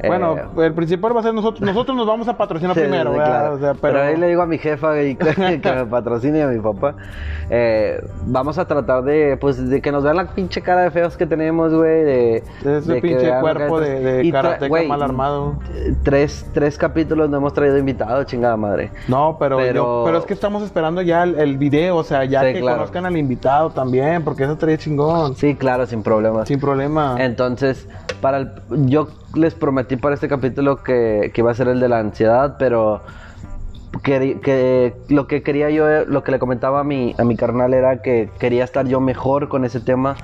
Bueno, 0.06 0.36
Eh, 0.36 0.66
el 0.66 0.74
principal 0.74 1.14
va 1.16 1.20
a 1.20 1.22
ser 1.24 1.34
nosotros. 1.34 1.60
Nosotros 1.60 1.96
nos 1.96 2.06
vamos 2.06 2.28
a 2.28 2.36
patrocinar 2.36 2.74
sí, 2.74 2.80
primero, 2.82 3.10
sí, 3.12 3.18
¿verdad? 3.18 3.38
claro. 3.40 3.54
O 3.54 3.58
sea, 3.58 3.72
pero... 3.74 3.80
pero, 3.94 4.02
ahí 4.02 4.16
le 4.16 4.28
digo 4.28 4.42
a 4.42 4.46
mi 4.46 4.58
jefa 4.58 5.02
y 5.02 5.16
que, 5.16 5.34
que 5.62 5.72
me 5.72 5.86
patrocine 5.86 6.38
y 6.38 6.42
a 6.42 6.46
mi 6.46 6.60
papá. 6.60 6.94
Eh, 7.50 8.00
vamos 8.26 8.58
a 8.58 8.66
tratar 8.66 9.02
de, 9.02 9.36
pues, 9.40 9.68
de 9.68 9.80
que 9.80 9.90
nos 9.90 10.04
vean 10.04 10.16
la 10.16 10.26
pinche 10.26 10.60
cara 10.62 10.82
de 10.82 10.90
feos 10.90 11.16
que 11.16 11.26
tenemos, 11.26 11.74
güey. 11.74 12.04
De, 12.04 12.44
de 12.62 12.78
ese 12.78 12.92
de 12.94 13.00
pinche 13.00 13.24
que 13.24 13.40
cuerpo 13.40 13.80
de, 13.80 14.00
de 14.00 14.30
karateca 14.30 14.82
mal 14.86 15.02
armado. 15.02 15.54
Tres, 16.04 16.46
tres 16.54 16.78
capítulos 16.78 17.28
no 17.28 17.38
hemos 17.38 17.52
traído 17.52 17.76
invitados, 17.78 18.26
chingada 18.26 18.56
madre. 18.56 18.90
No, 19.08 19.36
pero, 19.38 19.56
Pero- 19.56 19.74
yo- 19.74 20.02
pero 20.06 20.18
es 20.18 20.24
que 20.26 20.34
estamos 20.34 20.62
esperando 20.62 21.02
ya 21.02 21.24
el, 21.24 21.36
el 21.38 21.58
video, 21.58 21.96
o 21.96 22.04
sea, 22.04 22.24
ya 22.24 22.42
Sí, 22.42 22.52
que 22.54 22.60
claro. 22.60 22.76
conozcan 22.78 23.04
al 23.06 23.16
invitado 23.16 23.70
también, 23.70 24.22
porque 24.22 24.44
eso 24.44 24.52
estaría 24.52 24.76
chingón. 24.78 25.34
Sí, 25.34 25.54
claro, 25.56 25.67
sin 25.86 26.02
problemas. 26.02 26.48
Sin 26.48 26.58
problema. 26.60 27.16
Entonces, 27.18 27.86
para 28.20 28.38
el- 28.38 28.50
yo 28.86 29.08
les 29.34 29.54
prometí 29.54 29.96
para 29.96 30.14
este 30.14 30.28
capítulo 30.28 30.82
que, 30.82 31.30
que 31.34 31.40
iba 31.40 31.50
a 31.50 31.54
ser 31.54 31.68
el 31.68 31.80
de 31.80 31.88
la 31.88 31.98
ansiedad, 31.98 32.56
pero 32.58 33.00
que, 34.02 34.38
que 34.40 34.94
lo 35.08 35.26
que 35.26 35.42
quería 35.42 35.70
yo, 35.70 35.86
lo 36.06 36.22
que 36.22 36.32
le 36.32 36.38
comentaba 36.38 36.80
a 36.80 36.84
mi, 36.84 37.14
a 37.18 37.24
mi 37.24 37.36
carnal 37.36 37.74
era 37.74 38.02
que 38.02 38.30
quería 38.38 38.64
estar 38.64 38.86
yo 38.86 39.00
mejor 39.00 39.48
con 39.48 39.64
ese 39.64 39.80
tema. 39.80 40.16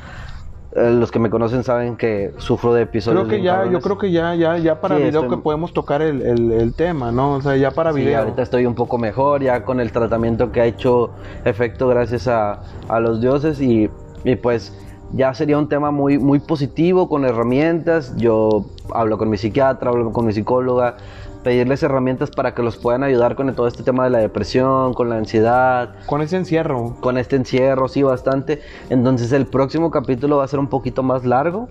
Eh, 0.77 0.91
los 0.91 1.13
que 1.13 1.21
me 1.21 1.31
conocen 1.31 1.63
saben 1.63 1.97
que 1.97 2.33
sufro 2.39 2.75
de 2.75 2.83
episodios. 2.83 3.27
creo 3.29 3.39
que 3.39 3.45
ya, 3.45 3.65
yo 3.71 3.81
creo 3.81 3.97
que 3.97 4.11
ya, 4.11 4.35
ya, 4.35 4.59
ya 4.59 4.81
para 4.81 4.97
Sí, 4.97 5.03
video 5.05 5.21
estoy- 5.23 5.37
que 5.37 5.43
podemos 5.43 5.73
tocar 5.73 6.03
el, 6.03 6.21
el, 6.21 6.51
el 6.51 6.75
tema, 6.75 7.13
¿no? 7.13 7.35
O 7.35 7.41
sea, 7.43 7.55
ya 7.57 7.71
para 7.71 7.93
Sí, 7.93 8.01
video. 8.01 8.19
ahorita 8.19 8.43
estoy 8.43 8.67
un 8.67 8.75
poco 8.75 8.99
mejor, 8.99 9.41
ya 9.41 9.63
con 9.65 9.79
el 9.79 9.93
tratamiento 9.93 10.51
que 10.51 10.61
ha 10.61 10.65
hecho 10.65 11.11
efecto 11.45 11.87
gracias 11.87 12.27
a, 12.27 12.63
a 12.89 12.99
los 12.99 13.21
dioses 13.21 13.61
y, 13.61 13.89
y 14.25 14.35
pues 14.35 14.77
ya 15.17 15.33
sería 15.33 15.59
un 15.59 15.69
tema 15.69 15.91
muy, 15.91 16.19
muy 16.19 16.41
positivo, 16.41 17.09
con 17.09 17.25
herramientas. 17.25 18.15
Yo 18.17 18.67
hablo 18.93 19.17
con 19.17 19.31
mi 19.31 19.37
psiquiatra, 19.37 19.91
hablo 19.91 20.13
con 20.13 20.27
mi 20.27 20.33
psicóloga, 20.33 20.97
pedirles 21.45 21.83
herramientas 21.83 22.31
para 22.31 22.55
que 22.55 22.63
los 22.63 22.77
puedan 22.77 23.05
ayudar 23.05 23.37
con 23.37 23.55
todo 23.55 23.69
este 23.69 23.85
tema 23.85 24.05
de 24.05 24.11
la 24.11 24.19
depresión, 24.19 24.95
con 24.95 25.11
la 25.11 25.17
ansiedad, 25.17 25.95
Con 26.07 26.23
ese 26.23 26.37
encierro. 26.37 26.97
con 27.01 27.17
este 27.17 27.37
encierro, 27.37 27.87
sí, 27.87 28.03
bastante. 28.03 28.61
Entonces 28.91 29.31
el 29.33 29.47
próximo 29.47 29.91
capítulo 29.91 30.39
va 30.39 30.45
a 30.45 30.49
ser 30.49 30.59
un 30.59 30.69
poquito 30.69 31.03
más 31.03 31.25
largo 31.25 31.69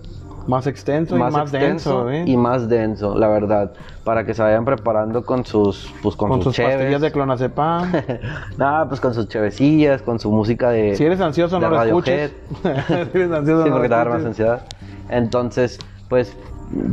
Más 0.48 0.68
extenso 0.68 1.16
más, 1.16 1.32
y 1.32 1.36
más 1.36 1.44
extenso 1.44 2.06
denso, 2.06 2.12
¿eh? 2.12 2.24
y 2.26 2.38
más 2.38 2.68
denso, 2.68 3.18
la 3.18 3.28
verdad, 3.30 3.72
para 4.04 4.26
que 4.26 4.34
se 4.34 4.42
vayan 4.42 4.66
preparando 4.66 5.26
con 5.26 5.46
sus, 5.46 5.94
pues 6.02 6.16
con, 6.16 6.30
con 6.30 6.42
sus, 6.44 6.56
sus 6.56 6.66
pastillas 6.66 7.02
de 7.02 7.12
clonazepam. 7.12 7.92
Nada, 8.58 8.88
pues 8.88 9.00
con 9.00 9.14
sus 9.14 9.28
chevecillas, 9.30 10.02
con 10.02 10.20
su 10.20 10.32
música 10.32 10.70
de. 10.70 10.96
si 10.96 11.06
eres 11.06 11.22
ansioso, 11.22 11.60
de 11.60 11.62
no 11.62 11.70
lo 11.70 11.82
escuches. 11.82 12.34
si 12.62 12.68
eres 13.18 13.32
ansioso, 13.32 13.64
Sí, 13.64 13.70
no 13.70 13.76
porque 13.76 13.90
te 13.90 13.96
lo 13.96 13.96
va 13.96 14.02
a 14.02 14.06
dar 14.06 14.10
más 14.10 14.26
ansiedad. 14.26 14.64
Entonces, 15.10 15.80
pues, 16.10 16.36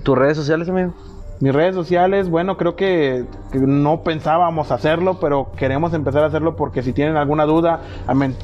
tus 0.03 0.17
redes 0.17 0.37
sociales, 0.37 0.69
amigo. 0.69 0.95
Mis 1.41 1.55
redes 1.55 1.75
sociales, 1.75 2.29
bueno, 2.29 2.59
creo 2.59 2.77
que, 2.77 3.25
que 3.51 3.59
no 3.59 4.03
pensábamos 4.03 4.71
hacerlo, 4.71 5.19
pero 5.21 5.51
queremos 5.57 5.95
empezar 5.95 6.23
a 6.23 6.27
hacerlo 6.27 6.55
porque 6.55 6.83
si 6.83 6.93
tienen 6.93 7.17
alguna 7.17 7.47
duda, 7.47 7.81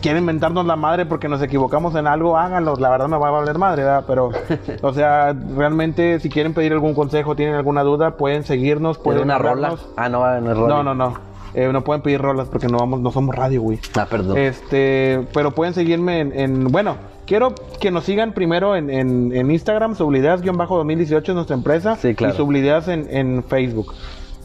quieren 0.01 0.25
mentarnos 0.25 0.65
la 0.65 0.77
madre 0.77 1.05
porque 1.05 1.29
nos 1.29 1.43
equivocamos 1.43 1.95
en 1.95 2.07
algo, 2.07 2.39
háganlo. 2.39 2.75
La 2.77 2.89
verdad 2.89 3.09
me 3.09 3.19
va 3.19 3.29
a 3.29 3.33
valer 3.33 3.59
madre, 3.59 3.85
¿verdad? 3.85 4.05
Pero, 4.07 4.31
o 4.83 4.93
sea, 4.95 5.35
realmente 5.57 6.21
si 6.21 6.31
quieren 6.31 6.55
pedir 6.55 6.73
algún 6.73 6.95
consejo, 6.95 7.37
tienen 7.37 7.55
alguna 7.55 7.83
duda, 7.83 8.13
pueden 8.17 8.45
seguirnos, 8.45 8.97
¿Puede 8.97 9.19
pueden 9.19 9.25
una 9.25 9.39
rola? 9.39 9.75
Ah, 9.97 10.09
no, 10.09 10.41
no. 10.41 10.67
No, 10.67 10.83
no, 10.83 10.95
no. 10.95 11.37
Eh, 11.53 11.71
no 11.73 11.83
pueden 11.83 12.03
pedir 12.03 12.21
rolas 12.21 12.49
porque 12.49 12.67
no 12.67 12.79
vamos, 12.79 13.01
no 13.01 13.11
somos 13.11 13.35
radio, 13.35 13.63
güey. 13.63 13.79
Ah, 13.99 14.07
perdón. 14.11 14.37
Este, 14.37 15.27
pero 15.33 15.53
pueden 15.53 15.73
seguirme 15.75 16.21
en, 16.21 16.33
en- 16.39 16.65
bueno, 16.65 16.97
quiero 17.27 17.55
que 17.81 17.91
nos 17.91 18.05
sigan 18.05 18.33
primero 18.33 18.77
en, 18.77 18.91
en, 18.91 19.35
en 19.35 19.51
Instagram, 19.51 19.95
Sublideas-2018 19.95 21.29
es 21.29 21.35
nuestra 21.35 21.57
empresa. 21.57 21.97
Sí, 21.97 22.15
claro. 22.15 22.35
Y 22.35 22.37
Sublideas 22.37 22.89
en, 22.89 23.07
en 23.11 23.45
Facebook. 23.45 23.95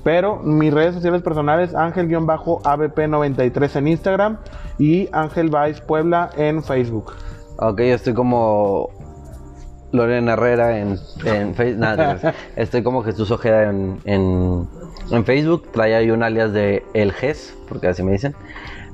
Pero 0.04 0.38
mis 0.38 0.74
redes 0.74 0.96
sociales 0.96 1.22
personales, 1.22 1.76
Ángel-ABP93 1.76 3.76
en 3.76 3.88
Instagram 3.88 4.38
y 4.80 5.10
Ángel 5.12 5.50
Vice 5.50 5.82
Puebla 5.84 6.32
en 6.36 6.64
Facebook. 6.64 7.14
Ok, 7.58 7.80
yo 7.80 7.96
estoy 7.96 8.14
como. 8.14 8.90
Lorena 9.92 10.34
Herrera 10.34 10.80
en, 10.80 10.98
en 11.26 11.54
Facebook. 11.56 11.82
Nada, 11.82 12.34
estoy 12.56 12.82
como 12.82 13.04
Jesús 13.04 13.30
Ojeda 13.30 13.70
en, 13.70 14.00
en, 14.06 14.68
en 15.12 15.26
Facebook. 15.26 15.70
Trae 15.72 15.94
ahí 15.94 16.12
un 16.12 16.24
alias 16.24 16.54
de 16.54 16.84
El 16.94 17.12
GES, 17.12 17.56
porque 17.68 17.88
así 17.88 18.02
me 18.02 18.14
dicen. 18.14 18.34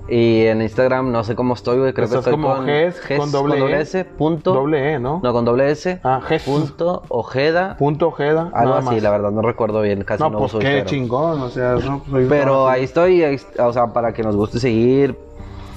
Y 0.10 0.45
en 0.45 0.62
Instagram 0.62 1.12
no 1.12 1.24
sé 1.26 1.36
cómo 1.36 1.53
estoy, 1.53 1.80
güey. 1.80 1.93
Creo 1.93 2.05
Estás 2.05 2.24
que 2.24 2.30
estoy 2.30 2.41
como 2.41 2.55
con 2.55 2.66
Ges, 2.66 3.01
con 3.18 3.32
doble 3.32 3.58
E. 3.78 3.82
S, 3.82 4.05
punto. 4.05 4.53
Doble 4.53 4.93
E, 4.93 4.99
¿no? 4.99 5.20
No, 5.22 5.34
con 5.34 5.43
doble 5.43 5.70
S. 5.70 5.99
Ah, 6.03 6.22
Ges. 6.26 6.43
Punto 6.43 7.03
Ojeda. 7.10 7.76
Punto 7.78 8.08
Ojeda. 8.08 8.49
Algo 8.53 8.76
así, 8.76 8.86
más. 8.95 9.03
la 9.03 9.10
verdad, 9.12 9.32
no 9.32 9.41
recuerdo 9.41 9.82
bien. 9.82 10.03
Casi 10.05 10.24
no, 10.24 10.30
No, 10.30 10.38
pues 10.39 10.51
uso 10.53 10.60
qué 10.60 10.78
Instagram. 10.78 10.88
chingón, 10.88 11.41
o 11.41 11.49
sea, 11.49 11.72
no, 11.74 11.99
pues, 11.99 12.10
soy- 12.12 12.26
Pero 12.30 12.53
no, 12.53 12.68
ahí 12.70 12.84
estoy, 12.86 13.24
ahí 13.24 13.38
o 13.60 13.74
sea, 13.74 13.88
para 13.88 14.14
que 14.14 14.24
nos 14.24 14.36
guste 14.38 14.60
seguir. 14.60 15.18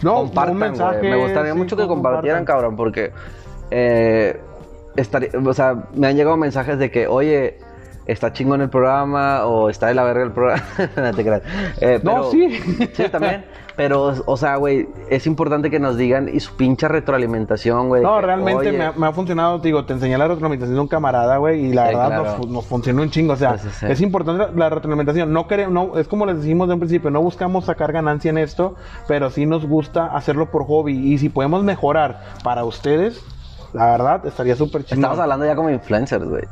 No, 0.03 0.15
compartan, 0.15 0.53
un 0.55 0.59
mensaje. 0.61 1.03
Me 1.11 1.17
gustaría 1.17 1.53
sí, 1.53 1.59
mucho 1.59 1.77
que 1.77 1.83
compartan. 1.87 2.03
compartieran, 2.21 2.45
cabrón, 2.45 2.77
porque 2.77 3.11
eh, 3.73 4.41
estaría, 4.97 5.31
o 5.45 5.53
sea, 5.55 5.89
me 5.95 6.07
han 6.07 6.17
llegado 6.17 6.37
mensajes 6.37 6.79
de 6.79 6.91
que, 6.91 7.07
oye, 7.09 7.59
está 8.11 8.33
chingón 8.33 8.61
el 8.61 8.71
programa 8.71 9.45
o 9.47 9.71
está 9.71 9.87
de 9.89 9.95
la 9.95 10.05
verga 10.05 10.25
el 10.25 10.33
programa. 10.33 10.63
no 10.97 11.13
te 11.15 11.23
creas. 11.25 11.43
Eh, 11.81 12.01
No, 12.03 12.13
pero- 12.13 12.31
sí. 12.31 12.61
Sí, 12.95 13.09
también. 13.11 13.45
Pero, 13.77 14.13
o 14.27 14.37
sea, 14.37 14.57
güey, 14.57 14.89
es 15.09 15.27
importante 15.27 15.71
que 15.71 15.81
nos 15.81 15.97
digan 15.97 16.29
y 16.31 16.39
su 16.41 16.55
pinche 16.55 16.87
retroalimentación, 16.87 17.89
güey. 17.89 18.03
No, 18.03 18.17
que, 18.17 18.27
realmente 18.27 18.73
me 18.73 18.85
ha, 18.85 18.93
me 18.93 19.07
ha 19.07 19.13
funcionado, 19.13 19.59
te 19.61 19.69
digo, 19.69 19.87
te 19.87 19.95
enseñé 19.95 20.19
la 20.19 20.29
retroalimentación 20.29 20.75
de 20.75 20.81
un 20.83 20.89
camarada, 20.89 21.39
güey, 21.39 21.67
y 21.67 21.73
la 21.73 21.85
Sí, 21.89 21.95
verdad 21.95 22.09
claro. 22.09 22.25
nos, 22.39 22.49
nos 22.49 22.67
funcionó 22.67 23.01
un 23.03 23.09
chingo, 23.11 23.33
o 23.33 23.37
sea, 23.37 23.57
sí, 23.57 23.69
es 23.89 24.01
importante 24.03 24.45
la, 24.45 24.51
la 24.53 24.69
retroalimentación, 24.69 25.33
no 25.33 25.47
queremos, 25.47 25.73
no, 25.73 25.99
es 25.99 26.09
como 26.09 26.27
les 26.27 26.37
decimos 26.39 26.69
de 26.69 26.75
un 26.75 26.81
principio, 26.81 27.11
no 27.11 27.23
buscamos 27.23 27.65
sacar 27.65 27.93
ganancia 27.93 28.29
en 28.29 28.37
esto, 28.39 28.75
pero 29.09 29.31
sí 29.31 29.47
nos 29.47 29.65
gusta 29.65 30.07
hacerlo 30.15 30.51
por 30.51 30.67
hobby, 30.67 30.99
y 31.15 31.17
si 31.17 31.31
podemos 31.31 31.63
mejorar 31.65 32.21
para 32.45 32.65
ustedes, 32.65 33.25
la 33.73 33.87
verdad, 33.93 34.27
estaría 34.27 34.57
súper 34.57 34.85
chingón. 34.85 34.99
Estamos 35.05 35.19
hablando 35.21 35.47
ya 35.47 35.55
como 35.57 35.71
influencers, 35.71 36.25
güey. 36.29 36.43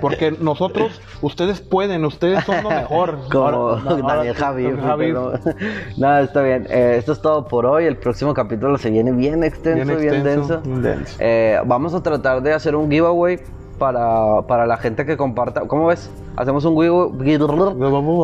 Porque 0.00 0.32
nosotros, 0.32 1.00
ustedes 1.22 1.60
pueden, 1.60 2.04
ustedes 2.04 2.42
son 2.44 2.62
lo 2.62 2.70
mejor. 2.70 3.18
Como 3.30 3.46
Ahora- 3.46 3.82
no, 3.84 3.96
Daniel 4.08 4.34
Javier. 4.34 4.80
Javi, 4.80 5.06
pero- 5.06 5.32
Nada, 5.98 6.20
está 6.22 6.42
bien. 6.42 6.66
Eh, 6.70 6.96
esto 6.98 7.12
es 7.12 7.20
todo 7.20 7.46
por 7.46 7.66
hoy. 7.66 7.84
El 7.84 7.96
próximo 7.96 8.32
capítulo 8.34 8.78
se 8.78 8.90
viene 8.90 9.12
bien 9.12 9.44
extenso, 9.44 9.84
bien, 9.96 10.14
extenso, 10.14 10.24
denso. 10.24 10.60
bien 10.62 10.82
denso. 10.82 11.16
Eh, 11.18 11.60
vamos 11.66 11.92
a 11.94 12.02
tratar 12.02 12.40
de 12.42 12.52
hacer 12.54 12.74
un 12.74 12.90
giveaway 12.90 13.38
para, 13.78 14.42
para 14.46 14.66
la 14.66 14.78
gente 14.78 15.04
que 15.04 15.16
comparta. 15.16 15.60
¿Cómo 15.62 15.86
ves? 15.86 16.10
Hacemos 16.36 16.64
un 16.64 16.74
giveaway, 16.80 17.36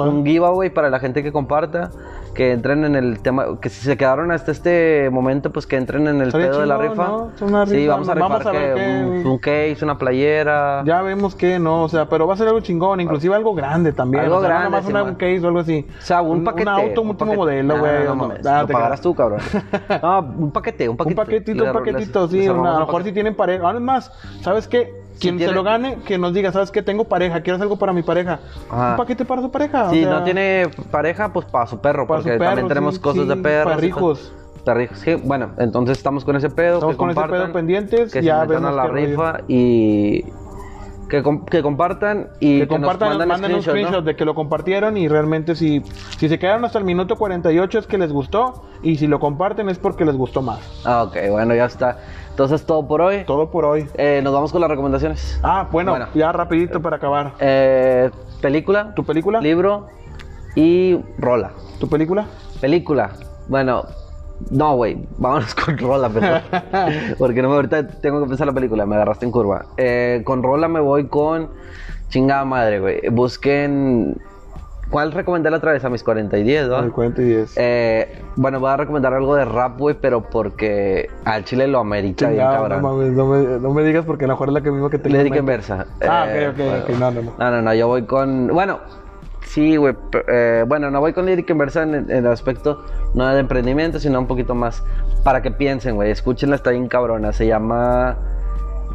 un 0.08 0.24
giveaway 0.24 0.70
para 0.70 0.88
la 0.90 0.98
gente 0.98 1.22
que 1.22 1.32
comparta. 1.32 1.90
Que 2.34 2.52
entren 2.52 2.84
en 2.86 2.96
el 2.96 3.20
tema, 3.20 3.60
que 3.60 3.68
si 3.68 3.82
se 3.84 3.96
quedaron 3.98 4.30
hasta 4.32 4.52
este 4.52 5.10
momento, 5.10 5.52
pues 5.52 5.66
que 5.66 5.76
entren 5.76 6.06
en 6.08 6.20
el 6.22 6.28
Estaría 6.28 6.48
pedo 6.48 6.60
de 6.60 6.66
la 6.66 6.78
rifa. 6.78 7.06
¿no? 7.06 7.30
Una 7.42 7.66
Sí, 7.66 7.74
rifa. 7.74 7.92
vamos 7.92 8.08
a 8.08 8.14
rifar 8.14 8.30
Vamos 8.30 8.46
a 8.46 8.52
ver 8.52 8.74
que 8.74 8.80
qué- 8.80 9.04
un, 9.04 9.26
un 9.26 9.38
case, 9.38 9.78
una 9.82 9.98
playera. 9.98 10.82
Ya 10.86 11.02
vemos 11.02 11.34
que 11.34 11.58
no, 11.58 11.82
o 11.82 11.88
sea, 11.90 12.08
pero 12.08 12.26
va 12.26 12.32
a 12.34 12.36
ser 12.38 12.48
algo 12.48 12.60
chingón, 12.60 13.00
inclusive 13.02 13.34
algo 13.34 13.54
grande 13.54 13.92
también. 13.92 14.24
Algo 14.24 14.36
o 14.36 14.40
sea, 14.40 14.48
no 14.48 14.54
grande, 14.54 14.70
nada 14.92 15.04
más 15.04 15.10
un 15.12 15.16
case 15.16 15.40
o 15.44 15.48
algo 15.48 15.60
así. 15.60 15.86
O 15.98 16.00
sea, 16.02 16.22
un, 16.22 16.42
paquete. 16.42 16.70
auto 16.70 17.02
un 17.02 17.08
último 17.10 17.16
paquete. 17.18 17.36
modelo, 17.36 17.78
güey. 17.78 18.04
No, 18.04 18.14
no, 18.14 18.28
no, 18.28 18.34
ah, 18.50 18.62
lo 18.62 18.68
pagarás 18.68 19.00
tú, 19.00 19.14
cabrón. 19.14 19.40
No, 20.02 20.18
un 20.38 20.50
paquete, 20.52 20.88
un 20.88 20.92
Un 20.92 20.96
paquete. 20.96 21.16
paquetito, 21.16 21.64
un 21.64 21.72
paquetito, 21.72 22.22
les- 22.22 22.30
sí. 22.30 22.38
les 22.38 22.48
una- 22.48 22.70
a 22.70 22.72
lo 22.72 22.78
un 22.80 22.86
mejor 22.86 23.02
si 23.04 23.12
tienen 23.12 23.34
pareja. 23.34 23.64
Ahora 23.66 23.78
es 23.78 23.84
más, 23.84 24.10
¿sabes 24.40 24.66
qué? 24.68 25.01
Quien 25.22 25.38
se 25.38 25.52
lo 25.52 25.62
gane, 25.62 25.96
que 26.04 26.18
nos 26.18 26.34
diga, 26.34 26.52
¿sabes 26.52 26.70
qué? 26.70 26.82
Tengo 26.82 27.04
pareja, 27.04 27.40
quiero 27.40 27.54
hacer 27.56 27.64
algo 27.64 27.78
para 27.78 27.92
mi 27.92 28.02
pareja. 28.02 28.40
Ajá. 28.70 28.90
Un 28.92 28.96
paquete 28.96 29.24
para 29.24 29.40
su 29.42 29.50
pareja. 29.50 29.88
o 29.88 29.90
Si 29.90 30.02
sea, 30.02 30.10
no 30.10 30.24
tiene 30.24 30.68
pareja, 30.90 31.32
pues 31.32 31.46
para 31.46 31.66
su 31.66 31.78
perro, 31.78 32.06
Para 32.06 32.20
su 32.20 32.24
porque 32.24 32.38
perro, 32.38 32.50
también 32.50 32.68
tenemos 32.68 32.94
sí, 32.96 33.00
cosas 33.00 33.22
sí, 33.22 33.28
de 33.28 33.36
perros. 33.36 33.74
perrijos. 33.74 34.32
Perrijos, 34.64 34.98
sí. 34.98 35.14
Bueno, 35.24 35.50
entonces 35.58 35.96
estamos 35.98 36.24
con 36.24 36.36
ese 36.36 36.48
pedo. 36.50 36.74
Estamos 36.74 36.94
que 36.94 36.98
con 36.98 37.10
ese 37.10 37.20
pedo 37.22 37.52
pendientes, 37.52 38.12
Que 38.12 38.22
ya 38.22 38.42
se 38.42 38.46
metan 38.48 38.64
a 38.66 38.72
la 38.72 38.86
rollo. 38.86 39.06
rifa 39.06 39.40
y 39.48 40.24
que, 41.08 41.22
com- 41.22 41.44
que 41.44 41.62
compartan 41.62 42.28
y 42.40 42.60
que 42.60 42.68
compartan, 42.68 43.08
nos 43.10 43.18
manden, 43.18 43.28
manden 43.28 43.54
un 43.56 43.62
screenshot 43.62 43.96
¿no? 43.96 44.02
de 44.02 44.16
que 44.16 44.24
lo 44.24 44.34
compartieron 44.34 44.96
y 44.96 45.08
realmente 45.08 45.54
si, 45.56 45.82
si 46.16 46.26
se 46.28 46.38
quedaron 46.38 46.64
hasta 46.64 46.78
el 46.78 46.84
minuto 46.84 47.16
48 47.16 47.80
es 47.80 47.86
que 47.86 47.98
les 47.98 48.12
gustó 48.12 48.62
y 48.82 48.96
si 48.96 49.06
lo 49.08 49.20
comparten 49.20 49.68
es 49.68 49.78
porque 49.78 50.06
les 50.06 50.16
gustó 50.16 50.40
más. 50.40 50.60
Ah, 50.86 51.02
ok, 51.02 51.16
bueno, 51.30 51.54
ya 51.54 51.66
está. 51.66 51.98
Entonces, 52.32 52.64
todo 52.66 52.86
por 52.88 53.00
hoy. 53.02 53.24
Todo 53.24 53.50
por 53.50 53.64
hoy. 53.64 53.86
Eh, 53.94 54.20
nos 54.24 54.32
vamos 54.32 54.50
con 54.52 54.60
las 54.60 54.70
recomendaciones. 54.70 55.38
Ah, 55.42 55.68
bueno, 55.70 55.92
Bueno. 55.92 56.06
ya 56.14 56.32
rapidito 56.32 56.80
para 56.82 56.96
acabar. 56.96 57.32
Eh, 57.38 58.10
película, 58.40 58.94
¿Tu 58.94 59.04
película? 59.04 59.40
libro 59.40 59.86
y 60.56 60.98
rola. 61.18 61.52
¿Tu 61.78 61.88
película? 61.88 62.26
Película. 62.60 63.10
Bueno, 63.48 63.84
no, 64.50 64.76
güey. 64.76 65.06
Vámonos 65.18 65.54
con 65.54 65.76
rola, 65.78 66.08
perdón. 66.08 66.40
Porque 67.18 67.42
no 67.42 67.48
me 67.50 67.54
ahorita 67.56 67.86
tengo 68.00 68.22
que 68.22 68.28
pensar 68.28 68.46
la 68.46 68.52
película. 68.54 68.86
Me 68.86 68.96
agarraste 68.96 69.26
en 69.26 69.32
curva. 69.32 69.66
Eh, 69.76 70.22
con 70.24 70.42
rola 70.42 70.68
me 70.68 70.80
voy 70.80 71.08
con 71.08 71.50
chingada 72.08 72.44
madre, 72.46 72.80
güey. 72.80 73.00
Busquen. 73.10 74.16
¿Cuál 74.92 75.10
recomendé 75.10 75.50
la 75.50 75.56
otra 75.56 75.72
vez? 75.72 75.82
A 75.84 75.88
mis 75.90 76.04
40 76.04 76.36
y 76.38 76.42
10, 76.44 76.68
¿no? 76.68 76.76
Al 76.76 76.92
40 76.92 77.22
y 77.22 77.24
10. 77.24 77.54
Eh, 77.56 78.22
bueno, 78.36 78.60
voy 78.60 78.70
a 78.70 78.76
recomendar 78.76 79.14
algo 79.14 79.34
de 79.34 79.46
rap, 79.46 79.78
güey, 79.78 79.96
pero 79.98 80.20
porque 80.22 81.08
al 81.24 81.44
chile 81.44 81.66
lo 81.66 81.78
amerita 81.78 82.28
bien, 82.28 82.44
cabrón. 82.44 82.82
no, 82.82 82.92
mames, 82.92 83.12
no, 83.12 83.26
me, 83.26 83.58
no 83.58 83.70
me 83.72 83.82
digas 83.84 84.04
porque 84.04 84.26
a 84.26 84.28
lo 84.28 84.34
mejor 84.34 84.48
es 84.48 84.54
la 84.54 84.60
que 84.60 84.70
misma 84.70 84.90
que 84.90 84.98
te 84.98 85.08
Lyric 85.08 85.34
en 85.34 85.46
versa. 85.46 85.86
Ah, 86.06 86.26
Eh, 86.28 86.48
ok, 86.48 86.60
ok, 86.60 86.90
ok, 86.90 86.98
no, 87.00 87.10
no, 87.10 87.22
no. 87.22 87.32
No, 87.38 87.50
no, 87.50 87.62
no, 87.62 87.74
yo 87.74 87.88
voy 87.88 88.02
con. 88.02 88.48
Bueno, 88.48 88.80
sí, 89.40 89.76
güey. 89.76 89.94
eh, 90.28 90.64
bueno, 90.68 90.90
no 90.90 91.00
voy 91.00 91.14
con 91.14 91.24
Lyric 91.24 91.48
en 91.48 91.56
versa 91.58 91.84
en, 91.84 91.94
en 91.94 92.10
el 92.10 92.26
aspecto 92.26 92.84
no 93.14 93.26
de 93.28 93.40
emprendimiento, 93.40 93.98
sino 93.98 94.18
un 94.20 94.26
poquito 94.26 94.54
más 94.54 94.84
para 95.24 95.40
que 95.40 95.50
piensen, 95.50 95.94
güey. 95.96 96.10
Escúchenla, 96.10 96.56
está 96.56 96.70
bien 96.70 96.88
cabrona. 96.88 97.32
Se 97.32 97.46
llama. 97.46 98.18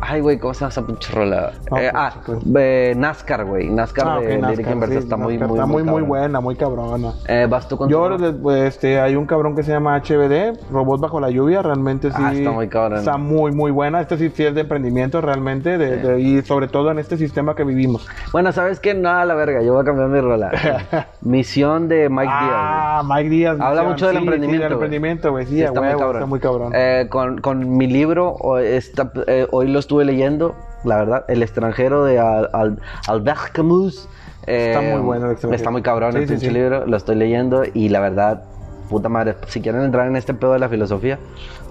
Ay, 0.01 0.21
güey, 0.21 0.37
¿cómo 0.37 0.53
se 0.53 0.59
llama 0.61 0.69
esa 0.69 0.85
pinche 0.85 1.11
rola? 1.13 1.51
No, 1.71 1.77
Eh, 1.77 1.91
ah, 1.93 2.13
eh, 2.57 2.93
NASCAR, 2.95 3.45
güey. 3.45 3.69
NASCAR 3.69 4.07
Ah, 4.07 4.19
de 4.19 4.37
NASCAR, 4.37 4.87
sí, 4.89 4.95
está 4.95 5.17
muy, 5.17 5.37
NASCAR 5.37 5.47
muy, 5.49 5.57
Está 5.57 5.65
muy, 5.65 5.83
muy 5.83 6.01
buena, 6.03 6.39
muy 6.39 6.55
cabrona. 6.55 7.13
Eh, 7.27 7.47
vas 7.49 7.67
tú 7.67 7.77
con 7.77 7.89
Yo, 7.89 8.15
pues, 8.41 8.63
este, 8.75 8.99
hay 8.99 9.15
un 9.15 9.25
cabrón 9.25 9.55
que 9.55 9.63
se 9.63 9.71
llama 9.71 9.95
HBD, 9.99 10.59
Robot 10.71 11.01
Bajo 11.01 11.19
la 11.19 11.29
Lluvia, 11.29 11.61
realmente 11.61 12.09
sí. 12.11 12.17
Ah, 12.19 12.33
está 12.33 12.51
muy 12.51 12.67
cabrón. 12.67 12.99
Está 12.99 13.17
muy, 13.17 13.51
muy 13.51 13.71
buena. 13.71 14.01
Este 14.01 14.17
sí, 14.17 14.29
sí 14.33 14.43
es 14.45 14.53
de 14.55 14.61
emprendimiento, 14.61 15.19
realmente, 15.21 15.77
de- 15.77 15.97
de- 15.97 16.19
y 16.21 16.41
sobre 16.43 16.67
todo 16.67 16.91
en 16.91 16.99
este 16.99 17.17
sistema 17.17 17.55
que 17.55 17.63
vivimos. 17.63 18.07
Bueno, 18.31 18.51
¿sabes 18.51 18.79
qué? 18.79 18.93
Nada, 18.93 19.25
la 19.25 19.35
verga. 19.35 19.61
Yo 19.63 19.73
voy 19.73 19.81
a 19.81 19.85
cambiar 19.85 20.09
mi 20.09 20.21
rola. 20.21 20.51
Misión 21.21 21.87
de 21.87 22.09
Mike 22.09 22.23
Díaz. 22.23 22.51
ah, 22.53 23.03
Mike 23.05 23.29
Díaz. 23.29 23.59
Habla 23.59 23.81
sí, 23.81 23.87
mucho 23.87 24.07
del 24.07 24.15
sí, 24.17 24.21
emprendimiento, 24.23 24.57
Sí, 24.57 24.63
del 24.63 24.73
emprendimiento, 24.73 25.31
güey. 25.31 25.45
Sí, 25.45 25.55
Sí, 25.55 25.63
está, 25.63 25.81
muy 25.81 25.89
cabrón. 25.91 26.15
está 26.15 26.25
muy 26.25 26.39
cabrón. 26.39 26.71
Eh, 26.75 27.07
con, 27.09 27.39
con 27.41 27.77
mi 27.77 27.87
libro, 27.87 28.35
esta- 28.59 29.11
hoy 29.51 29.67
lo 29.67 29.79
estuve 29.87 30.03
leyendo, 30.03 30.53
la 30.83 30.97
verdad, 30.97 31.25
El 31.29 31.41
extranjero 31.41 32.03
de 32.03 32.19
Al- 32.19 32.49
Al- 32.51 32.79
Albert 33.07 33.53
Camus. 33.53 34.09
Eh, 34.45 34.67
Está 34.73 34.81
muy 34.81 35.01
bueno 35.01 35.27
El 35.27 35.31
extranjero. 35.31 35.55
Está 35.55 35.71
muy 35.71 35.81
cabrón 35.81 36.11
Sí, 36.11 36.17
el 36.19 36.25
pinche 36.27 36.47
sí. 36.47 36.53
libro, 36.53 36.85
lo 36.85 36.97
estoy 36.97 37.15
leyendo 37.15 37.63
y 37.73 37.87
la 37.87 38.01
verdad, 38.01 38.43
puta 38.89 39.07
madre, 39.07 39.35
si 39.47 39.61
quieren 39.61 39.81
entrar 39.83 40.07
en 40.07 40.17
este 40.17 40.33
pedo 40.33 40.51
de 40.53 40.59
la 40.59 40.67
filosofía, 40.67 41.19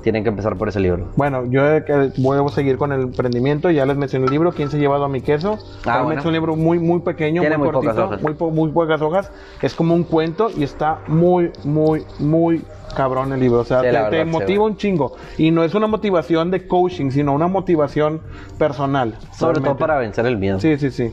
tienen 0.02 0.22
que 0.22 0.30
empezar 0.30 0.56
por 0.56 0.68
ese 0.68 0.80
libro. 0.80 1.08
Bueno, 1.16 1.44
yo 1.46 1.66
eh, 1.68 1.84
voy 2.18 2.38
a 2.38 2.48
seguir 2.50 2.78
con 2.78 2.92
el 2.92 3.02
emprendimiento. 3.02 3.70
Ya 3.70 3.84
les 3.84 3.96
mencioné 3.98 4.26
el 4.26 4.30
libro, 4.30 4.52
¿Quién 4.52 4.70
se 4.70 4.76
ha 4.78 4.80
llevado 4.80 5.04
a 5.04 5.08
mi 5.08 5.20
queso? 5.20 5.58
Ah, 5.84 6.00
bueno. 6.02 6.20
es 6.20 6.24
un 6.26 6.32
libro 6.32 6.56
muy, 6.56 6.78
muy 6.78 7.00
pequeño, 7.00 7.42
Tiene 7.42 7.58
muy, 7.58 7.66
muy 7.66 7.72
pocas 7.74 7.88
cortito, 7.96 8.06
hojas. 8.06 8.22
muy, 8.22 8.34
po- 8.34 8.50
muy 8.50 8.70
pocas 8.70 9.02
hojas. 9.02 9.30
Es 9.60 9.74
como 9.74 9.94
un 9.94 10.04
cuento 10.04 10.48
y 10.56 10.62
está 10.62 11.00
muy, 11.08 11.50
muy, 11.64 12.04
muy 12.20 12.64
cabrón 12.94 13.32
el 13.32 13.40
libro. 13.40 13.60
O 13.60 13.64
sea, 13.64 13.80
Sí, 13.80 13.88
te, 14.10 14.24
sí, 14.24 14.30
motiva 14.30 14.64
un 14.64 14.76
chingo. 14.76 15.16
Y 15.38 15.50
no 15.50 15.64
es 15.64 15.74
una 15.74 15.86
motivación 15.86 16.50
de 16.50 16.66
coaching, 16.66 17.10
sino 17.10 17.32
una 17.32 17.48
motivación 17.48 18.20
personal. 18.58 19.14
Sobre 19.32 19.60
todo 19.60 19.76
para 19.76 19.98
vencer 19.98 20.26
el 20.26 20.36
miedo. 20.36 20.60
Sí, 20.60 20.78
sí, 20.78 20.90
sí. 20.90 21.12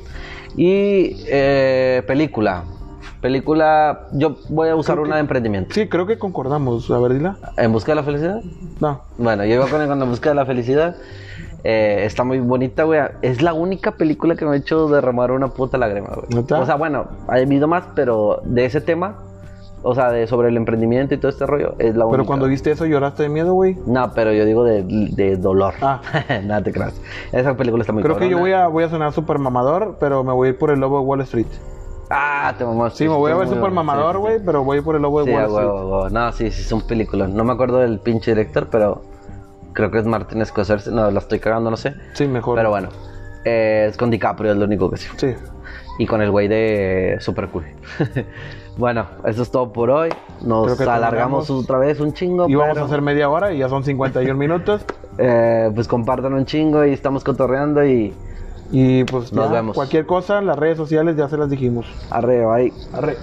Y 0.55 1.23
eh, 1.27 2.03
película. 2.05 2.63
Película, 3.21 4.07
yo 4.11 4.35
voy 4.49 4.67
a 4.67 4.75
usar 4.75 4.99
una 4.99 5.15
de 5.15 5.21
emprendimiento. 5.21 5.73
Sí, 5.73 5.87
creo 5.87 6.05
que 6.05 6.17
concordamos. 6.17 6.91
A 6.91 6.99
ver, 6.99 7.13
dila. 7.13 7.37
¿En 7.57 7.71
busca 7.71 7.93
de 7.93 7.95
la 7.95 8.03
felicidad? 8.03 8.41
No. 8.81 9.01
Bueno, 9.17 9.45
yo 9.45 9.55
iba 9.55 9.67
con, 9.67 9.87
con 9.87 9.97
la 9.99 10.05
búsqueda 10.05 10.31
de 10.31 10.35
la 10.35 10.45
felicidad. 10.45 10.95
Eh, 11.63 12.03
está 12.05 12.25
muy 12.25 12.39
bonita, 12.39 12.83
güey. 12.83 12.99
Es 13.21 13.41
la 13.41 13.53
única 13.53 13.91
película 13.91 14.35
que 14.35 14.45
me 14.45 14.51
ha 14.51 14.55
hecho 14.57 14.89
derramar 14.89 15.31
una 15.31 15.47
puta 15.47 15.77
lágrima, 15.77 16.09
güey. 16.09 16.43
O 16.51 16.65
sea, 16.65 16.75
bueno, 16.75 17.07
ha 17.27 17.35
habido 17.35 17.67
más, 17.67 17.85
pero 17.95 18.41
de 18.43 18.65
ese 18.65 18.81
tema, 18.81 19.19
o 19.83 19.93
sea, 19.93 20.09
de 20.11 20.25
sobre 20.27 20.47
el 20.49 20.57
emprendimiento 20.57 21.13
y 21.13 21.17
todo 21.17 21.29
este 21.29 21.45
rollo, 21.45 21.75
es 21.77 21.95
la 21.95 22.05
única. 22.05 22.17
Pero 22.17 22.25
cuando 22.25 22.47
viste 22.47 22.71
eso, 22.71 22.85
lloraste 22.85 23.23
de 23.23 23.29
miedo, 23.29 23.53
güey. 23.53 23.77
No, 23.85 24.11
pero 24.13 24.31
yo 24.33 24.45
digo 24.45 24.63
de, 24.63 24.83
de 24.83 25.35
dolor. 25.37 25.73
Ah. 25.81 26.01
Nada 26.43 26.63
te 26.63 26.71
creas. 26.71 26.99
Esa 27.31 27.55
película 27.55 27.81
está 27.81 27.91
muy 27.93 28.01
Creo 28.01 28.17
que 28.17 28.29
yo 28.29 28.39
voy 28.39 28.53
a, 28.53 28.67
voy 28.67 28.85
a 28.85 28.89
sonar 28.89 29.11
super 29.13 29.39
mamador, 29.39 29.97
pero 29.99 30.23
me 30.23 30.31
voy 30.33 30.47
a 30.47 30.51
ir 30.51 30.57
por 30.57 30.71
el 30.71 30.79
lobo 30.79 30.99
de 30.99 31.05
Wall 31.05 31.21
Street. 31.21 31.47
Ah, 32.09 32.53
te 32.57 32.63
mamaste. 32.65 32.99
Sí, 32.99 33.09
me 33.09 33.15
voy 33.15 33.31
a 33.31 33.35
ver 33.35 33.47
super 33.47 33.71
mamador, 33.71 34.11
Sí, 34.11 34.17
sí, 34.17 34.21
güey, 34.21 34.37
sí. 34.37 34.43
pero 34.45 34.63
voy 34.63 34.75
a 34.75 34.77
ir 34.79 34.83
por 34.85 34.95
el 34.95 35.01
lobo 35.01 35.19
de 35.23 35.25
Sí, 35.25 35.31
Wall 35.35 35.45
Street. 35.45 35.65
huevo. 35.67 36.09
No, 36.09 36.31
sí, 36.31 36.51
sí, 36.51 36.63
son 36.63 36.81
películas. 36.81 37.29
No 37.29 37.43
me 37.43 37.53
acuerdo 37.53 37.79
del 37.79 37.99
pinche 37.99 38.31
director, 38.31 38.67
pero 38.69 39.01
creo 39.73 39.89
que 39.91 39.99
es 39.99 40.05
Martin 40.05 40.45
Scorsese. 40.45 40.91
No, 40.91 41.09
la 41.11 41.19
estoy 41.19 41.39
cagando, 41.39 41.71
no 41.71 41.77
sé. 41.77 41.93
Sí, 42.13 42.27
mejor. 42.27 42.55
Pero 42.55 42.69
bueno, 42.69 42.89
eh, 43.45 43.87
es 43.89 43.97
con 43.97 44.11
DiCaprio, 44.11 44.51
es 44.51 44.57
lo 44.57 44.65
único 44.65 44.89
que 44.91 44.97
sé. 44.97 45.09
Sí. 45.17 45.33
Y 45.97 46.05
con 46.05 46.21
el 46.21 46.29
güey 46.31 46.47
de 46.47 47.17
Super 47.19 47.47
Cool. 47.49 47.65
bueno, 48.77 49.05
eso 49.25 49.43
es 49.43 49.51
todo 49.51 49.71
por 49.71 49.89
hoy. 49.89 50.09
Nos 50.41 50.79
alargamos 50.81 51.49
otra 51.49 51.77
vez 51.77 51.99
un 51.99 52.13
chingo. 52.13 52.49
Y 52.49 52.55
vamos 52.55 52.73
pero, 52.73 52.85
a 52.85 52.87
hacer 52.87 53.01
media 53.01 53.29
hora 53.29 53.53
y 53.53 53.59
ya 53.59 53.69
son 53.69 53.83
51 53.83 54.35
minutos. 54.35 54.83
eh, 55.17 55.71
pues 55.73 55.87
compartan 55.87 56.33
un 56.33 56.45
chingo 56.45 56.85
y 56.85 56.91
estamos 56.91 57.23
cotorreando 57.23 57.85
y 57.85 58.13
Y 58.71 59.03
pues 59.03 59.31
Nos 59.31 59.49
ya, 59.49 59.55
vemos. 59.55 59.75
cualquier 59.75 60.05
cosa, 60.05 60.41
las 60.41 60.57
redes 60.57 60.77
sociales 60.77 61.15
ya 61.15 61.29
se 61.29 61.37
las 61.37 61.49
dijimos. 61.49 61.85
arre, 62.09 62.45
bye. 62.45 62.73
Arre. 62.93 63.17